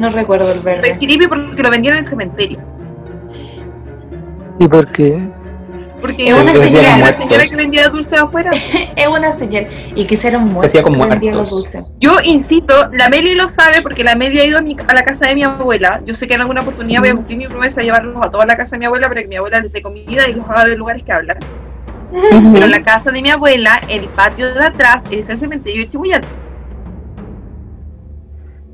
[0.00, 0.96] No recuerdo el verde.
[0.98, 2.58] creepy porque lo vendían en el cementerio.
[4.58, 5.28] ¿Y por qué?
[6.00, 6.68] Porque Es una la señal.
[6.70, 8.50] señora, la señora que vendía dulces afuera.
[8.96, 9.68] Es una señal.
[9.94, 10.66] Y que hicieron muertos.
[10.70, 11.36] hacía con que vendían muertos.
[11.36, 11.92] los dulces.
[12.00, 15.04] Yo insisto, la Meli lo sabe porque la Meli ha ido a, mi- a la
[15.04, 16.00] casa de mi abuela.
[16.06, 18.46] Yo sé que en alguna oportunidad voy a cumplir mi promesa de llevarlos a toda
[18.46, 20.64] la casa de mi abuela para que mi abuela les dé comida y los haga
[20.64, 21.36] ver lugares que hablan.
[22.54, 25.98] Pero la casa de mi abuela, el patio de atrás, es el cementerio de si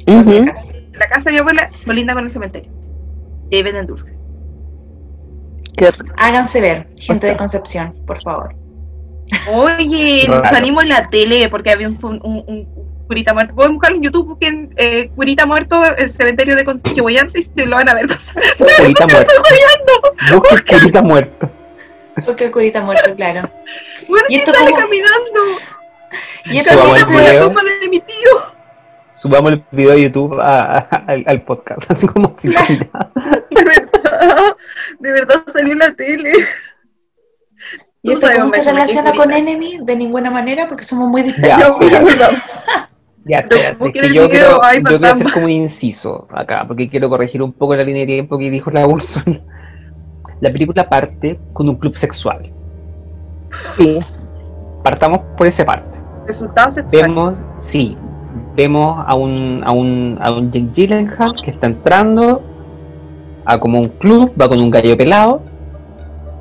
[0.06, 0.42] Ujú.
[0.42, 0.75] acaso.
[0.98, 2.70] La casa de mi abuela colinda con el cementerio.
[3.50, 4.12] Y ahí venden dulces.
[6.16, 8.54] Háganse ver, gente de Concepción, por favor.
[9.52, 10.44] Oye, Raro.
[10.48, 13.54] salimos en la tele porque había un, un, un curita muerto.
[13.54, 17.76] Pueden buscarlo en YouTube, busquen eh, curita muerto, el cementerio de Chihuayante y se lo
[17.76, 18.34] van a ver pasar.
[18.78, 19.32] Curita muerto.
[20.32, 21.50] Busca el curita muerto.
[22.24, 23.50] Porque el curita muerto, claro.
[24.08, 24.82] Bueno, ¿Y sí esto sale cómo?
[24.82, 25.40] caminando.
[26.46, 28.55] Y esto se Como la de mi tío.
[29.26, 31.90] Subamos el video de YouTube a- a- al, al podcast.
[31.90, 32.88] Así como si fuera.
[33.50, 34.56] De verdad,
[35.00, 36.32] de verdad salió en la tele.
[38.02, 39.32] ¿Y esto cómo se relaciona con.
[39.32, 39.78] Enemy?
[39.82, 42.34] De ninguna manera, porque somos muy Ya, dispersos.
[43.28, 46.62] Ya, espérate, es que yo video, quiero, ay, yo quiero hacer como un inciso acá,
[46.64, 49.40] porque quiero corregir un poco la línea de tiempo que dijo la Úrsula.
[50.40, 52.52] La película parte con un club sexual.
[53.76, 53.98] Sí.
[53.98, 55.98] Partamos Partamos por esa parte.
[56.28, 57.08] Resultados sexuales.
[57.08, 57.98] Vemos, sí,
[58.56, 62.42] vemos a un, a un, a un Jake Gyllenhaal que está entrando
[63.44, 65.42] a como un club, va con un gallo pelado,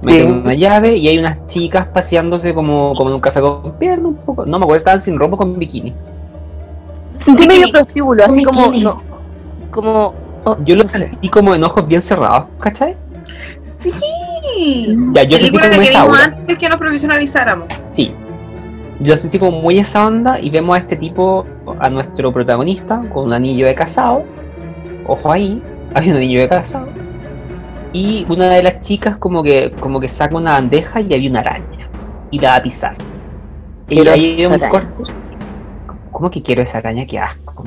[0.02, 0.32] mete Sí.
[0.32, 4.16] una llave y hay unas chicas paseándose como, como en un café con pierna un
[4.16, 4.46] poco.
[4.46, 5.94] No me acuerdo, estaban sin ropa con bikini.
[7.18, 8.72] Sentí medio prostíbulo, así como.
[8.72, 9.02] No,
[9.72, 10.14] como.
[10.46, 10.98] oh, Yo lo no sé.
[10.98, 12.96] sentí como en ojos bien cerrados, ¿cachai?
[13.78, 13.92] Sí.
[15.14, 16.24] Ya, yo sentí Película como que esa vimos aura.
[16.38, 17.68] antes que nos profesionalizáramos.
[17.94, 18.14] Sí.
[19.00, 21.46] Yo sentí como muy esa onda y vemos a este tipo,
[21.80, 24.24] a nuestro protagonista, con un anillo de casado.
[25.08, 25.62] Ojo ahí,
[25.94, 26.88] hay un anillo de casado.
[27.94, 31.40] Y una de las chicas como que, como que saca una bandeja y había una
[31.42, 31.88] araña.
[32.32, 32.96] Y la va a pisar.
[33.88, 34.70] Y ahí hay un araña.
[34.70, 35.14] corte.
[36.12, 37.06] ¿Cómo que quiero esa araña?
[37.06, 37.66] Qué asco.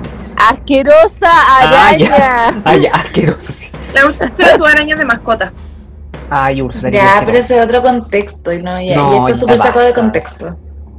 [0.51, 2.47] ¡Asquerosa Ah, ya.
[2.49, 2.63] araña!
[2.83, 3.53] Ya, asqueroso.
[3.53, 3.71] sí.
[3.95, 5.53] La Úrsula tuvo arañas de mascota.
[6.31, 6.91] Ay, Úrsula.
[6.91, 8.53] Ya, pero eso es otro contexto.
[8.53, 10.57] Y, no, ya, No, y esto es súper sacado de contexto.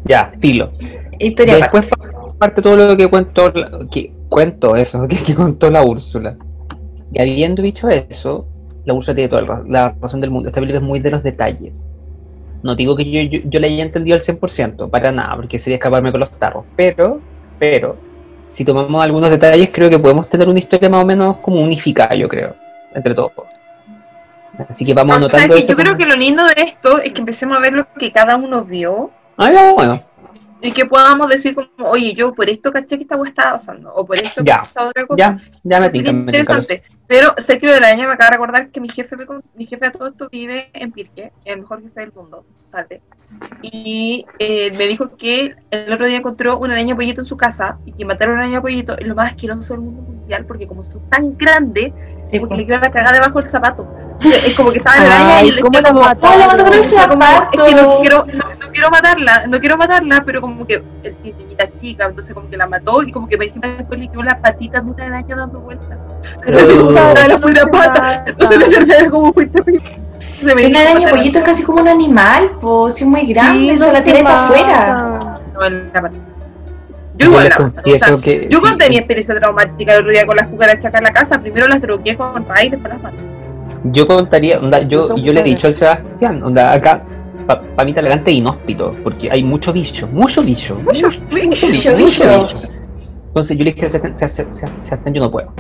[0.10, 0.72] Ya, filo.
[1.20, 1.56] Historia.
[1.58, 1.98] Después pa-
[2.38, 3.54] parte todo lo que cuento,
[3.92, 6.36] que cuento eso, que, que contó la Úrsula.
[7.14, 8.46] Y habiendo dicho eso,
[8.86, 10.50] la Úrsula tiene toda la ra- la razón del mundo.
[10.50, 11.80] Esta película es muy de los detalles.
[12.64, 15.76] No digo que yo, yo, yo la haya entendido al 100%, para nada, porque sería
[15.76, 16.66] escaparme con los tarros.
[16.76, 17.22] Pero,
[17.58, 17.96] pero,
[18.48, 22.16] si tomamos algunos detalles, creo que podemos tener una historia más o menos como unificada,
[22.16, 22.56] yo creo,
[22.94, 23.32] entre todos.
[24.68, 26.44] Así que vamos O sea, es anotando que eso yo creo como- que lo lindo
[26.48, 30.04] de esto es que empecemos a ver lo que cada uno vio Ah, ya, bueno,
[30.62, 33.94] y que podamos decir como, oye, yo por esto caché que esta wea estaba pasando,
[33.94, 35.18] o por esto Ya, esta otra cosa.
[35.18, 36.84] ya, ya me tinca, me interesante.
[37.08, 39.26] Pero Sergio de la Aña me acaba de recordar que mi jefe, me
[39.56, 43.02] mi jefe a todo esto vive en Pirque, el mejor jefe del mundo, ¿sabes?
[43.62, 47.78] Y eh, me dijo que el otro día encontró una araña pollito en su casa
[47.86, 50.02] y que matar a una araña pollito es lo más asqueroso del mundo.
[50.02, 50.46] mundial.
[50.46, 51.92] porque como son tan grandes,
[52.30, 52.56] Sí, como po.
[52.56, 53.88] que le quedó la cagada debajo del zapato.
[54.22, 56.02] Es como que estaba en la y le ¿cómo la como?
[56.02, 57.66] ¡Oh, la mató con el zapato!
[57.66, 61.16] es que no quiero, no, no quiero matarla, no quiero matarla, pero como que el
[61.24, 64.36] niñita chica, entonces como que la mató y como que encima después le quedó las
[64.36, 65.98] patitas de una araña dando vueltas.
[66.46, 70.00] Entonces, sabes que la pura no pata, cerré como muy terrible.
[70.42, 74.04] Una araña pollito es casi como un animal, pues, es muy grande, Sí, no la
[74.04, 75.40] tiré para afuera.
[75.54, 76.29] No, en la pata.
[77.20, 78.48] Yo Yo igual les la mato, o confieso sea, que.
[78.50, 81.14] Yo sí, conté mi experiencia traumática el otro día con las cucarachas acá en la
[81.14, 81.42] casa.
[81.42, 83.18] Primero las drogué con raíz, después las maté.
[83.84, 87.04] Yo contaría, onda, yo, yo le he dicho al Sebastián, onda, acá,
[87.46, 91.96] para mí Talagante es inhóspito, porque hay mucho bicho, mucho bicho, mucho, mucho, bicho, bicho,
[91.96, 92.26] bicho.
[92.26, 92.62] mucho bicho.
[93.28, 95.54] Entonces yo le dije al Sebastián, Sebastián, Sebastián, Sebastián, yo no puedo.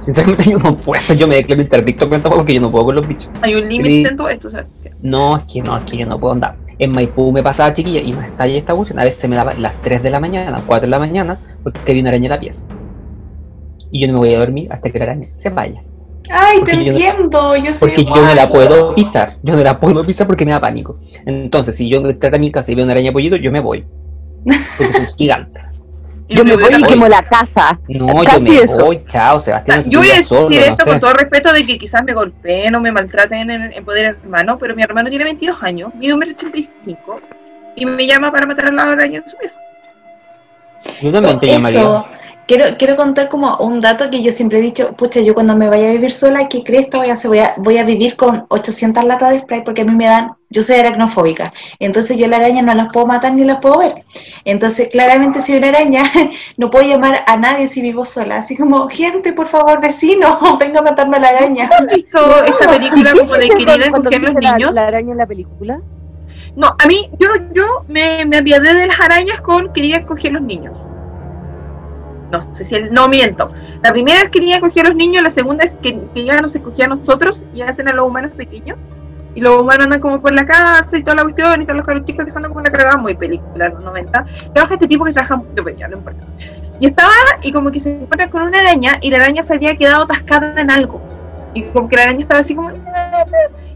[0.00, 2.94] Sinceramente yo no puedo, yo me declaro interdicto con esta porque yo no puedo con
[2.96, 3.30] los bichos.
[3.42, 4.68] Hay un límite en todo esto, ¿sabes?
[5.02, 6.56] No, es que no, es que yo no puedo andar.
[6.78, 8.98] En Maipú me pasaba chiquilla y me estalla esta cuestión.
[8.98, 11.80] A veces se me daba las 3 de la mañana, 4 de la mañana, porque
[11.90, 12.66] había una araña en la pieza.
[13.90, 15.82] Y yo no me voy a dormir hasta que la araña se vaya.
[16.30, 19.36] Ay, Porque te yo no- entiendo, yo soy Porque yo no la puedo pisar.
[19.42, 20.98] Yo no la puedo pisar porque me da pánico.
[21.24, 23.84] Entonces, si yo entro a mi casa y veo una araña pollito, yo me voy.
[24.76, 25.62] Porque son gigantes.
[26.28, 27.78] Yo me voy y quemo la casa.
[27.88, 28.78] No, Casi yo me eso.
[28.78, 29.84] voy, chao, Sebastián.
[29.84, 30.90] se Yo voy a decir solo, no esto sé.
[30.90, 34.58] con todo respeto de que quizás me golpeen o me maltraten en, en poder hermano,
[34.58, 36.96] pero mi hermano tiene 22 años, mide 1,85
[37.76, 39.60] y me llama para matar a la araña en su mesa.
[41.00, 42.15] Yo también te Eso, llamaría.
[42.46, 45.68] Quiero, quiero contar como un dato que yo siempre he dicho, pucha, yo cuando me
[45.68, 47.28] vaya a vivir sola, ¿qué cresta voy a hacer?
[47.28, 50.32] Voy a, voy a vivir con 800 latas de spray porque a mí me dan,
[50.50, 54.04] yo soy aracnofóbica, entonces yo la araña no las puedo matar ni las puedo ver.
[54.44, 56.02] Entonces, claramente si hay una araña,
[56.56, 60.80] no puedo llamar a nadie si vivo sola, así como, gente, por favor, vecino, venga
[60.80, 61.68] a matarme a la araña.
[61.78, 63.48] ¿Has visto esta película como de
[63.90, 64.72] cuando escoger los viste la- niños?
[64.74, 65.80] La araña en la película?
[66.54, 70.42] No, a mí, yo, yo me, me apiadé de las arañas con quería escoger los
[70.42, 70.72] niños.
[72.30, 73.52] No sé si el, no miento.
[73.82, 76.54] La primera es quería escoger a los niños, la segunda es que, que ya nos
[76.54, 78.78] escogía a nosotros y hacen a los humanos pequeños.
[79.34, 81.84] Y los humanos andan como por la casa y toda la cuestión, y están los
[81.84, 84.26] caros chicos dejando como la cagada, muy película, los 90.
[84.54, 86.24] Trabaja este tipo que trabaja mucho, pero ya no importa.
[86.80, 87.12] Y estaba
[87.42, 90.54] y como que se encuentra con una araña y la araña se había quedado atascada
[90.58, 91.02] en algo.
[91.52, 92.70] Y como que la araña estaba así como...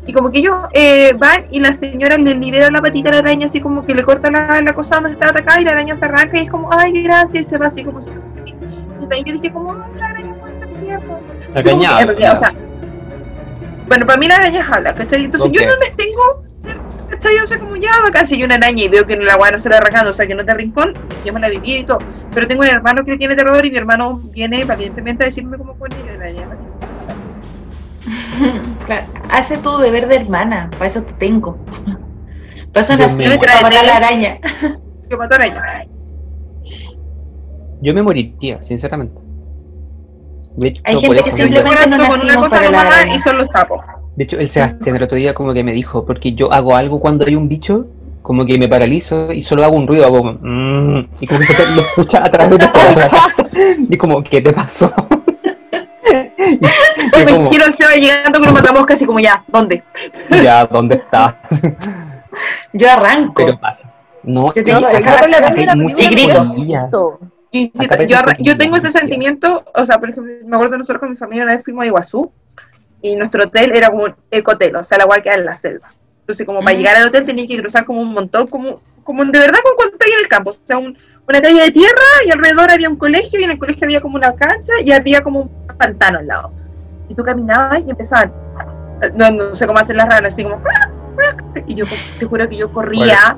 [0.07, 3.19] Y como que ellos eh, van y la señora le libera la patita a la
[3.19, 5.95] araña, así como que le corta la, la cosa donde está atacada y la araña
[5.95, 8.01] se arranca y es como, ay, gracias, y se va así como...
[9.19, 11.19] Y yo dije como, ay, la araña puede ser tierna.
[11.55, 12.55] La araña realidad, o sea,
[13.91, 15.25] bueno, para mí la araña habla, ¿cachai?
[15.25, 16.45] Entonces yo no les tengo,
[17.11, 17.39] ¿cachai?
[17.39, 19.59] O sea, como ya, bacán, si hay una araña y veo que la agua no
[19.59, 21.99] se la arrancando, o sea, que no de rincón, dejémosla vivir y todo.
[22.33, 25.75] Pero tengo un hermano que tiene terror y mi hermano viene valientemente a decirme cómo
[25.75, 26.41] pone la araña.
[26.41, 26.87] la araña está.
[28.87, 31.59] Claro, hace tu deber de hermana, para eso te tengo.
[32.73, 34.39] Para eso nací, para matar a la araña.
[35.11, 35.89] Yo mato arañas.
[37.83, 39.21] Yo me moriría, sinceramente.
[40.57, 43.19] De hecho, Hay gente que simplemente no con una nacimos cosa para la nomás y
[43.21, 43.81] son los sapos.
[44.17, 47.01] De hecho, el Sebastián el otro día como que me dijo, porque yo hago algo
[47.01, 47.87] cuando hay un bicho,
[48.23, 51.47] como que me paralizo y solo hago un ruido, hago como, "Mm", y como que
[51.47, 53.49] se te- lo escucha a través de toda la casa.
[53.89, 54.93] Y como, ¿qué te pasó?
[56.39, 59.83] y, y Me como, quiero el Seba llegando con un matamosca así como ya, ¿dónde?
[60.43, 61.35] ya, ¿dónde estás?
[62.73, 63.45] Yo arranco.
[63.47, 63.91] Pero pasa.
[64.23, 67.19] No, Yo te es digo, que acá acá la hay araña mucha y grito.
[67.53, 71.01] Y si- yo, que yo tengo ese sentimiento, o sea, por ejemplo, me acuerdo nosotros
[71.01, 72.33] con mi familia una vez fuimos a Iguazú
[73.03, 75.89] y nuestro hotel era como un ecotel, o sea, la agua queda en la selva.
[76.21, 79.39] Entonces, como para llegar al hotel tenía que cruzar como un montón, como, como de
[79.39, 80.97] verdad con cuando estáis en el campo, o sea, un-
[81.29, 84.17] una calle de tierra y alrededor había un colegio y en el colegio había como
[84.17, 86.53] una cancha y había como un pantano al lado.
[87.09, 88.33] Y tú caminabas y empezaban,
[89.17, 90.61] no, no sé cómo hacen las ranas, así como,
[91.67, 91.85] y yo
[92.19, 93.37] te juro que yo corría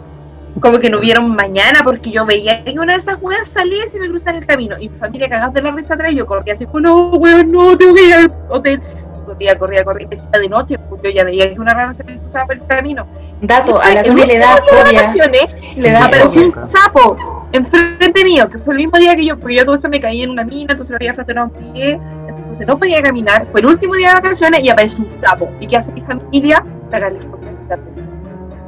[0.61, 3.89] como que no hubieron mañana porque yo veía que una de esas weas salía y
[3.89, 4.77] se me cruzaba el camino.
[4.79, 7.77] Y mi familia cagada de la risa atrás y yo corría así no weón no
[7.77, 8.81] tengo que ir al hotel
[9.17, 12.19] y corría corría corría de noche porque yo ya veía que una rana se me
[12.19, 13.07] cruzaba por el camino.
[13.41, 15.01] Dato, a la El Tuni le da fobia.
[15.01, 19.39] vacaciones Le da apareció un sapo enfrente mío que fue el mismo día que yo
[19.39, 22.01] porque yo todo esto me caí en una mina entonces me había fracturado un pie
[22.29, 23.47] entonces no podía caminar.
[23.51, 25.51] Fue el último día de vacaciones y apareció un sapo.
[25.61, 26.63] Y qué hace mi familia
[26.93, 27.19] al
[27.69, 27.83] sapo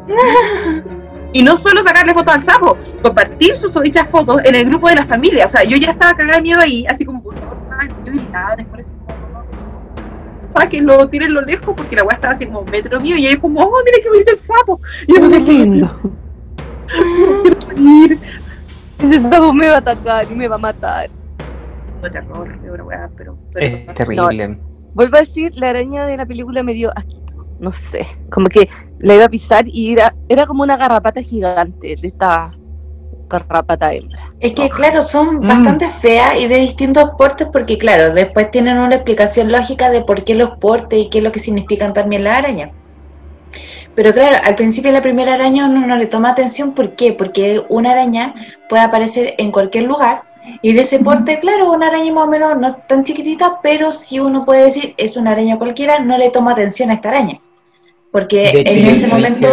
[1.34, 4.94] y no solo sacarle fotos al sapo, compartir sus dichas fotos en el grupo de
[4.94, 5.46] la familia.
[5.46, 7.58] O sea, yo ya estaba cagada de miedo ahí, así como, por favor,
[8.06, 8.86] yo gritaba después
[10.56, 13.60] sáquenlo, tírenlo lejos, porque la weá estaba así como un metro mío, y ellos como,
[13.60, 14.80] oh, mira qué bonito el sapo.
[15.08, 16.00] Y yo como, lindo.
[17.76, 18.18] ir.
[19.00, 21.10] Ese sapo me va a atacar y me va a matar.
[22.00, 24.58] Terror, fue una weá, pero, pero Es terrible.
[24.94, 27.23] Vuelvo a decir, la araña de la película me dio asquito.
[27.58, 28.68] No sé, como que
[29.00, 32.52] la iba a pisar y era, era como una garrapata gigante de esta
[33.28, 34.34] garrapata hembra.
[34.40, 35.46] Es que, claro, son Mm.
[35.46, 40.24] bastante feas y de distintos portes porque, claro, después tienen una explicación lógica de por
[40.24, 42.70] qué los portes y qué es lo que significan también las arañas.
[43.94, 46.74] Pero claro, al principio de la primera araña uno no le toma atención.
[46.74, 47.12] ¿Por qué?
[47.12, 48.34] Porque una araña
[48.68, 50.24] puede aparecer en cualquier lugar
[50.62, 54.20] y de ese porte, claro, una araña más o menos no tan chiquitita, pero si
[54.20, 57.40] uno puede decir es una araña cualquiera, no le toma atención a esta araña.
[58.12, 59.48] Porque De en ese momento...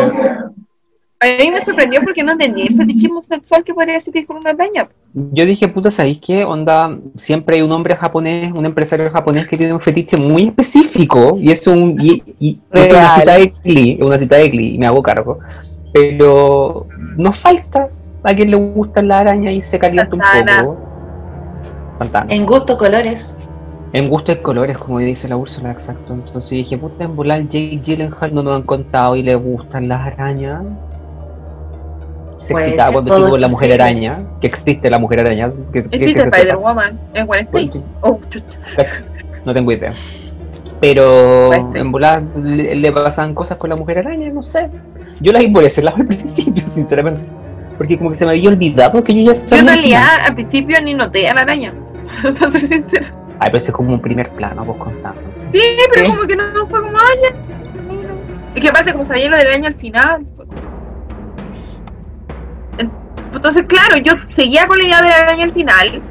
[1.24, 4.50] A mí me sorprendió porque no entendí el fetichismo sexual que podría existir con una
[4.50, 4.90] araña.
[5.14, 6.44] Yo dije, puta, ¿sabéis qué?
[6.44, 11.38] Onda, siempre hay un hombre japonés, un empresario japonés que tiene un fetiche muy específico,
[11.40, 11.94] y es un.
[12.02, 15.04] Y, y- es una cita de Glee, es una cita de Glee, y me hago
[15.04, 15.38] cargo.
[15.94, 17.90] Pero nos falta
[18.24, 20.22] a quien le gustan las arañas y se calienta un
[20.60, 20.78] poco.
[21.98, 22.28] Santana.
[22.34, 23.38] En gusto, colores.
[23.94, 26.14] En gusto de colores, como dice la Úrsula, exacto.
[26.14, 30.02] Entonces dije, puta, en volar Jake Gyllenhaal no nos han contado y le gustan las
[30.08, 30.62] arañas.
[32.40, 35.52] Se excitaba ser, cuando estuvo es la mujer araña, que existe la mujer araña.
[35.74, 36.22] Que, que- que Existe.
[36.24, 37.82] Spider-Woman, es Gwen Stacy.
[38.02, 38.58] Oh, chucha.
[39.46, 39.92] No tengo idea.
[40.80, 44.70] Pero en volar le, le pasaban cosas con la mujer araña, no sé.
[45.20, 47.22] Yo la vi por ese lado al principio, sinceramente.
[47.78, 49.60] Porque como que se me había olvidado que yo ya Yo sabía.
[49.62, 51.74] en el realidad al principio ni noté a la araña.
[52.40, 53.14] Para ser sincera.
[53.40, 55.20] Ay, pero eso es como un primer plano, vos contando.
[55.52, 55.60] Sí,
[55.94, 56.10] pero ¿Qué?
[56.10, 57.36] como que no fue como araña.
[58.54, 60.26] Es que aparte como sabía lo de la araña al final.
[62.78, 62.92] En-
[63.34, 66.02] Entonces, claro, yo seguía con la idea de la araña al final.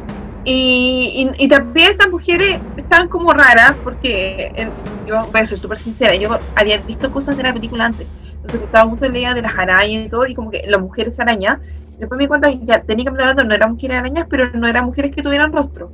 [0.44, 4.70] Y, y, y también estas mujeres estaban como raras porque en-
[5.07, 8.07] yo voy a ser súper sincera, yo había visto cosas de la película antes.
[8.40, 10.81] Entonces me gustaba mucho la idea de las arañas y todo, y como que las
[10.81, 11.59] mujeres arañas.
[11.98, 14.87] Después me di cuenta que ya técnicamente hablando no eran mujeres arañas, pero no eran
[14.87, 15.92] mujeres que tuvieran rostro.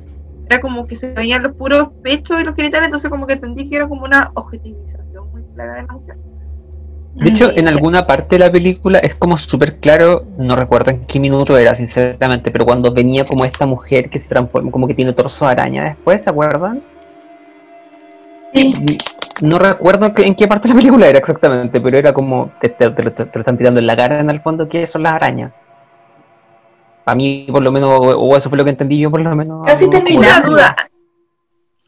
[0.48, 3.68] Era como que se veían los puros pechos y los genitales, entonces como que entendí
[3.68, 6.16] que era como una objetivización muy clara de la mujer.
[7.16, 7.58] De hecho, Mm.
[7.58, 11.56] en alguna parte de la película es como súper claro, no recuerdo en qué minuto
[11.56, 15.46] era, sinceramente, pero cuando venía como esta mujer que se transforma, como que tiene torso
[15.46, 16.82] de araña después, ¿se acuerdan?
[18.52, 18.70] Sí.
[19.42, 22.70] No recuerdo que- en qué parte de la película era exactamente, pero era como te,
[22.70, 25.52] te- te- lo están tirando en la cara en el fondo que son las arañas.
[27.04, 29.36] A mí, por lo menos, o, o eso fue lo que entendí yo, por lo
[29.36, 29.64] menos.
[29.66, 30.18] Casi acuerdo.
[30.18, 30.76] una duda.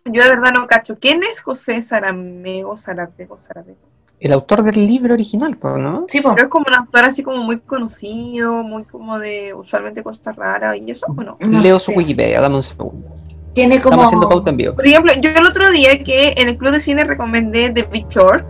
[0.05, 0.97] Yo de verdad no cacho.
[0.99, 3.79] ¿Quién es José Saramego, Sarapego, Sarapego?
[4.21, 6.05] El autor del libro original, pues, ¿no?
[6.09, 6.21] Sí.
[6.21, 10.77] Pero es como un autor así como muy conocido, muy como de usualmente cosas raras
[10.77, 11.37] y eso, ¿o no?
[11.41, 11.93] No Leo sé.
[11.93, 13.09] su Wikipedia, dame un segundo.
[13.59, 14.07] Tiene Estamos como...
[14.07, 14.75] haciendo pauta en vivo.
[14.75, 18.09] Por ejemplo, yo el otro día que en el club de cine recomendé The Big
[18.09, 18.47] Short,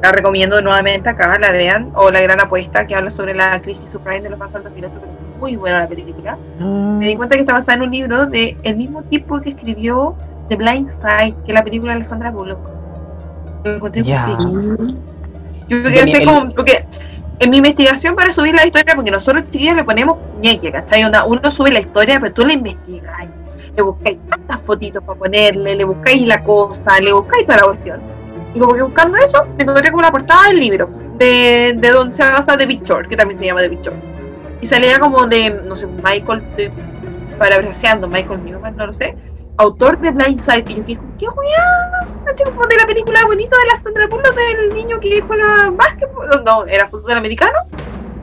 [0.00, 3.90] la recomiendo nuevamente acá, la vean, o La Gran Apuesta, que habla sobre la crisis
[3.90, 6.38] subprime de los bancos del 2008, pero es muy buena la película.
[6.60, 10.14] Me di cuenta que está basada en un libro de el mismo tipo que escribió
[10.50, 12.60] The Blind Side, que es la película de Alessandra Bullock.
[13.64, 14.22] Lo encontré muy Ya.
[14.22, 14.44] freaky.
[14.44, 16.84] Yo Tenía quería hacer como, porque
[17.40, 21.02] en mi investigación para subir la historia, porque nosotros chiquillos le ponemos ñeque, ¿cachai?
[21.02, 23.30] Onda, uno sube la historia, pero tú la investigáis,
[23.76, 28.00] le buscáis tantas fotitos para ponerle, le buscáis la cosa, le buscáis toda la cuestión.
[28.54, 32.14] Y como que buscando eso, me encontré como la portada del libro, de, de donde
[32.14, 33.96] se basa The Short, que también se llama The Short.
[34.62, 36.72] Y salía como de, no sé, Michael, de,
[37.38, 39.14] parafraseando, Michael Newman, no lo sé,
[39.58, 40.64] autor de Blindside.
[40.68, 42.08] Y yo dije, ¿qué weá?
[42.30, 46.42] Así como de la película bonita de la Sandra Bullock del niño que juega básquetbol.
[46.44, 47.58] No, era fútbol americano.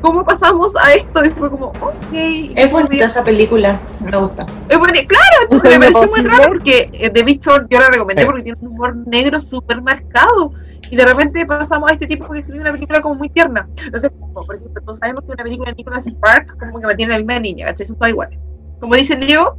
[0.04, 1.24] ¿Cómo pasamos a esto?
[1.24, 2.12] Y fue como, ok.
[2.12, 4.46] Es bonita esa película, me gusta.
[4.68, 7.88] Es bueno, claro, entonces ¿Es me pareció muy raro porque eh, The Short yo la
[7.88, 10.52] recomendé porque tiene un humor negro súper marcado.
[10.92, 13.66] Y de repente pasamos a este tipo que escribe una película como muy tierna.
[13.82, 17.14] Entonces, como, por ejemplo, todos sabemos que una película de Nicholas Spark como que mantiene
[17.14, 17.88] la misma línea, ¿cachai?
[17.88, 18.38] Son todas iguales.
[18.82, 19.58] Como dice Diego,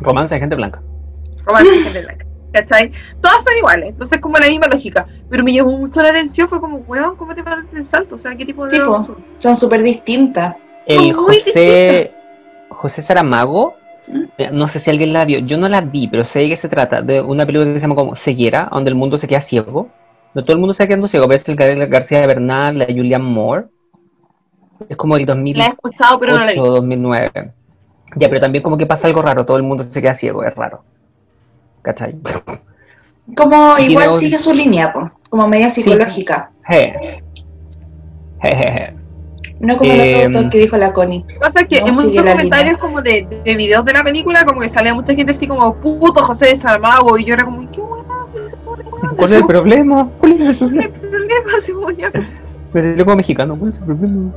[0.00, 0.82] Romance de gente blanca.
[1.46, 2.92] romance y gente blanca, ¿cachai?
[3.20, 5.06] Todas son iguales, entonces como la misma lógica.
[5.28, 8.14] Pero me llamó mucho la atención, fue como, weón, ¿cómo te mandaste el salto?
[8.14, 8.84] O sea, ¿qué tipo de Sí, po.
[8.84, 9.56] drogas son?
[9.56, 10.54] Súper distintas.
[10.86, 12.12] El Muy José.
[12.70, 13.74] José Saramago.
[14.38, 15.40] Eh, No sé si alguien la vio.
[15.40, 17.02] Yo no la vi, pero sé de qué se trata.
[17.02, 19.88] De una película que se llama como Ceguera, donde el mundo se queda ciego.
[20.34, 21.24] No todo el mundo se queda quedando ciego.
[21.26, 23.64] Aparece el Gabriel García Bernal, la Julianne Moore.
[24.88, 26.66] Es como el 2008, La he escuchado, pero no la he visto.
[26.66, 27.30] 2009.
[28.16, 29.44] Ya, pero también como que pasa algo raro.
[29.46, 30.84] Todo el mundo se queda ciego, es raro.
[31.84, 32.16] ¿Cachai?
[33.36, 36.50] Como Y igual sigue su línea, po, como media psicológica.
[36.66, 37.20] Je.
[38.42, 38.94] Je, je, je.
[39.60, 41.20] No como el Eh, otro autor que dijo la Connie.
[41.20, 44.02] Lo que pasa es que No en muchos comentarios como de, de videos de la
[44.02, 47.44] película, como que salía mucha gente así como, puto José de Saramago, y yo era
[47.44, 50.08] como, qué buena, weón, ¿Cuál es el problema?
[50.18, 50.82] ¿Cuál es el problema?
[50.82, 51.50] ¿qué problema?
[51.58, 52.10] Así como ya.
[52.72, 53.56] Me salió como mexicano.
[53.58, 54.32] ¿Cuál es el problema?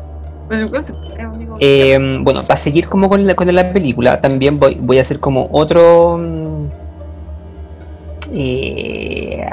[0.47, 1.57] ¿cuál es el problema?
[1.59, 5.19] Eh, bueno, para seguir como con la, con la película, también voy, voy a hacer
[5.19, 6.17] como otro
[8.33, 9.45] eh,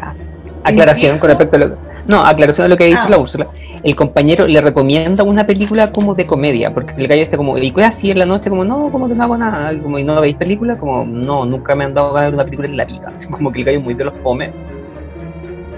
[0.64, 1.76] aclaración con respecto a lo
[2.08, 3.10] No, aclaración de lo que dice Ah.
[3.10, 3.48] la Úrsula.
[3.82, 7.70] El compañero le recomienda una película como de comedia, porque el gallo está como, ¿y
[7.70, 8.50] qué así en la noche?
[8.50, 9.72] Como, no, como que no hago nada.
[9.72, 10.76] Y como, ¿y no veis película?
[10.78, 13.12] Como, no, nunca me han dado ganas de una película en la vida.
[13.16, 14.50] Así como que el gallo muy de los fome.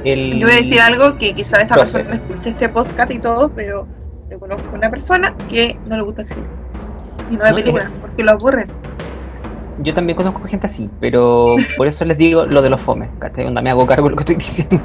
[0.04, 0.38] El...
[0.38, 1.92] Yo voy a decir algo que quizás esta Profe.
[2.04, 3.86] persona escuche este podcast y todo, pero
[4.30, 6.42] yo conozco una persona que no le gusta el cine.
[7.30, 8.68] Y no ve No, películas, porque lo aburren.
[9.82, 13.46] Yo también conozco gente así, pero por eso les digo lo de los fomes, ¿cachai?
[13.46, 14.80] Onda, me hago cargo de lo que estoy diciendo.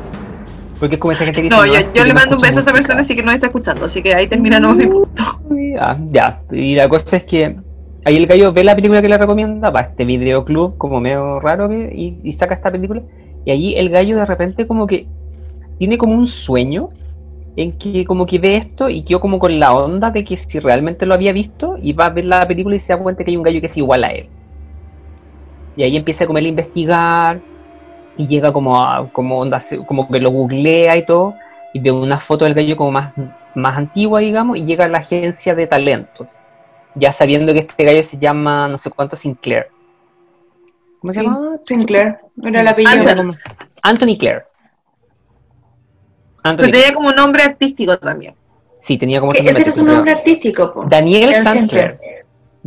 [0.80, 2.72] Porque es como esa gente que dice, No, yo, le mando un beso a esa
[2.72, 2.74] música".
[2.74, 3.86] persona, así que no está escuchando.
[3.86, 5.24] Así que ahí termina no mi punto.
[5.80, 6.42] Ah, ya.
[6.52, 7.56] Y la cosa es que
[8.04, 11.40] ahí el gallo ve la película que le recomienda, va a este videoclub como medio
[11.40, 13.04] raro que, y, y saca esta película.
[13.46, 15.08] Y allí el gallo de repente como que
[15.78, 16.90] tiene como un sueño
[17.56, 20.60] en que como que ve esto y quedó como con la onda de que si
[20.60, 23.32] realmente lo había visto y va a ver la película y se da cuenta que
[23.32, 24.28] hay un gallo que es igual a él.
[25.76, 27.40] Y ahí empieza como él a investigar
[28.18, 31.36] y llega como a, como onda, como que lo googlea y todo
[31.74, 33.14] y ve una foto del gallo como más,
[33.56, 36.36] más antigua, digamos, y llega a la agencia de talentos,
[36.96, 39.68] ya sabiendo que este gallo se llama no sé cuánto Sinclair.
[41.00, 41.58] ¿Cómo se Sí, llama?
[41.64, 42.92] Sinclair, era el apellido.
[42.92, 43.38] Anthony.
[43.82, 44.44] Anthony Clare.
[46.44, 48.36] Anthony Pero tenía como un nombre artístico también.
[48.80, 50.86] Sí, tenía como Que ese era su nombre artístico, po.
[50.88, 51.98] Daniel Sinclair.
[52.02, 52.26] Ese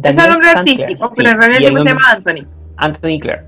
[0.09, 2.47] es Daniel el nombre Sinclair, artístico, sí, pero en realidad el se llama Anthony.
[2.77, 3.45] Anthony Clare.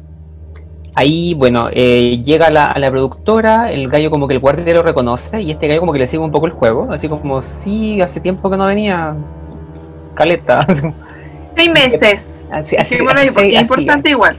[0.95, 4.83] Ahí, bueno, eh, llega la, a la productora, el gallo como que el guardia lo
[4.83, 8.01] reconoce y este gallo como que le sigue un poco el juego, así como, sí,
[8.01, 9.14] hace tiempo que no venía.
[10.14, 10.66] Caleta.
[11.57, 12.49] Seis meses.
[12.51, 14.39] Así, así, Sí, bueno, así- porque es así- importante igual.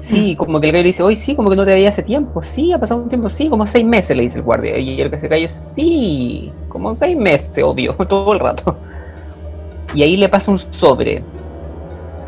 [0.00, 2.02] Sí, como que el gallo le dice, hoy sí, como que no te veía hace
[2.02, 2.42] tiempo.
[2.42, 4.78] Sí, ha pasado un tiempo, sí, como seis meses, le dice el guardia.
[4.78, 8.76] Y el gallo, sí, como seis meses, obvio, todo el rato.
[9.94, 11.22] Y ahí le pasa un sobre.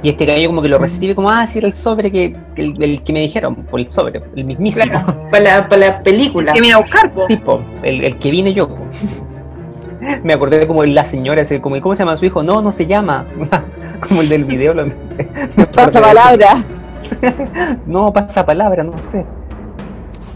[0.02, 2.82] Y este gallo como que lo recibe como, ah, sí, era el sobre que el,
[2.82, 4.84] el que me dijeron, por el sobre, el mismísimo.
[4.84, 6.52] Claro, para la, para la película.
[6.52, 7.26] Que viene a buscar, po.
[7.26, 8.68] Tipo, el, el que vine yo.
[8.68, 8.78] po.
[10.24, 12.42] Me acordé de como la señora, como, ¿cómo se llama su hijo?
[12.42, 13.24] No, no se llama.
[14.08, 14.74] como el del video.
[14.74, 14.86] lo-
[15.72, 16.56] Pasa palabra.
[17.86, 19.24] No, pasa palabra, no sé.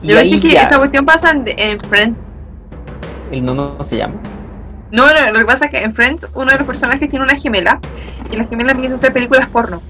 [0.02, 2.32] Yo voy a ahí decir que ya, esa cuestión pasa en, en Friends.
[3.32, 4.14] el no, no, no se llama.
[4.96, 7.36] No, no, lo que pasa es que en Friends uno de los personajes tiene una
[7.36, 7.80] gemela
[8.30, 9.82] y la gemela empieza a hacer películas porno.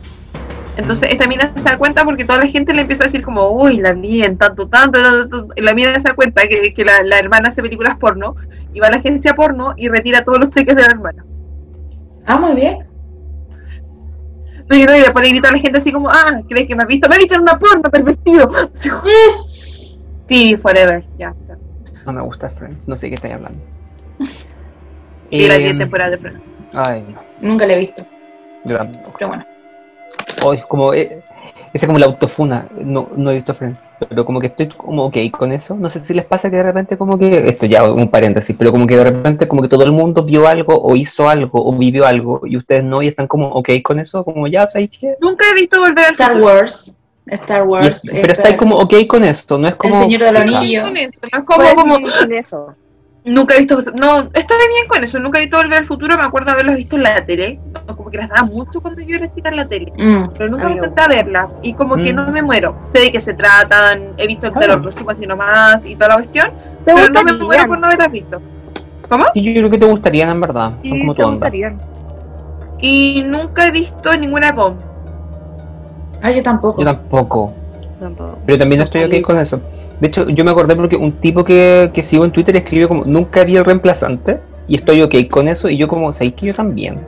[0.76, 3.50] Entonces esta mina se da cuenta porque toda la gente le empieza a decir como,
[3.50, 5.54] uy, la mía en tanto, tanto, tanto, tanto".
[5.54, 8.34] Y la mina se da cuenta que, que la, la hermana hace películas porno
[8.74, 11.24] y va a la agencia porno y retira todos los cheques de la hermana.
[12.26, 12.88] Ah, muy bien.
[14.68, 16.74] No, y, no, y después le grita a la gente así como, ah, ¿crees que
[16.74, 17.08] me has visto?
[17.08, 18.48] Me he visto en una porno, pervertido.
[18.48, 18.70] Como,
[20.26, 21.32] Phoebe forever, ya.
[21.46, 21.56] ya.
[22.04, 23.75] No me gusta Friends, no sé qué estáis hablando.
[25.30, 26.44] Vi las Eh, 10 temporadas de Friends.
[26.72, 28.02] Ay, no, Nunca la he visto,
[28.64, 29.12] yo tampoco.
[29.18, 29.46] pero bueno.
[30.42, 31.22] Oh, es como, eh,
[31.86, 32.66] como la autofuna.
[32.74, 35.74] No, no he visto Friends, pero como que estoy como ok con eso.
[35.76, 38.70] No sé si les pasa que de repente como que, esto ya un paréntesis, pero
[38.72, 41.72] como que de repente como que todo el mundo vio algo o hizo algo o
[41.76, 45.14] vivió algo y ustedes no y están como ok con eso, como ya sabéis que...
[45.20, 46.40] Nunca he visto volver al Star.
[46.40, 46.96] Wars.
[47.26, 48.04] Star Wars.
[48.04, 49.92] es- pero estáis como ok con esto, no es como...
[49.98, 50.84] Señor de los Anillos.
[50.84, 52.74] Con no es como, como sin eso.
[53.26, 53.76] Nunca he visto.
[53.96, 55.18] No, estoy bien con eso.
[55.18, 56.16] Nunca he visto Volver al Futuro.
[56.16, 57.58] Me acuerdo haberlas visto en la tele.
[57.86, 57.96] ¿no?
[57.96, 59.92] Como que las daba mucho cuando yo era chica en la tele.
[59.98, 60.28] Mm.
[60.38, 61.48] Pero nunca me senté a verlas.
[61.60, 62.16] Y como que Mm.
[62.16, 62.76] no me muero.
[62.80, 64.14] Sé de qué se tratan.
[64.16, 65.84] He visto el de los próximos así nomás.
[65.84, 66.50] Y toda la cuestión.
[66.84, 68.40] ¿Te Pero no me muero por no haberlas visto.
[69.08, 69.24] ¿Cómo?
[69.34, 71.46] Sí, yo creo que te gustarían en verdad, son como te tu onda.
[71.46, 71.78] gustarían.
[72.80, 74.76] Y nunca he visto ninguna bomb.
[76.22, 76.80] Ah, yo tampoco.
[76.80, 77.52] Yo tampoco.
[78.00, 78.38] Tampoco.
[78.46, 79.60] Pero también estoy ok con eso.
[80.00, 83.04] De hecho, yo me acordé porque un tipo que, que sigo en Twitter escribió como,
[83.04, 86.54] nunca vi el reemplazante y estoy ok con eso y yo como, ¿sabéis que yo
[86.54, 87.00] también?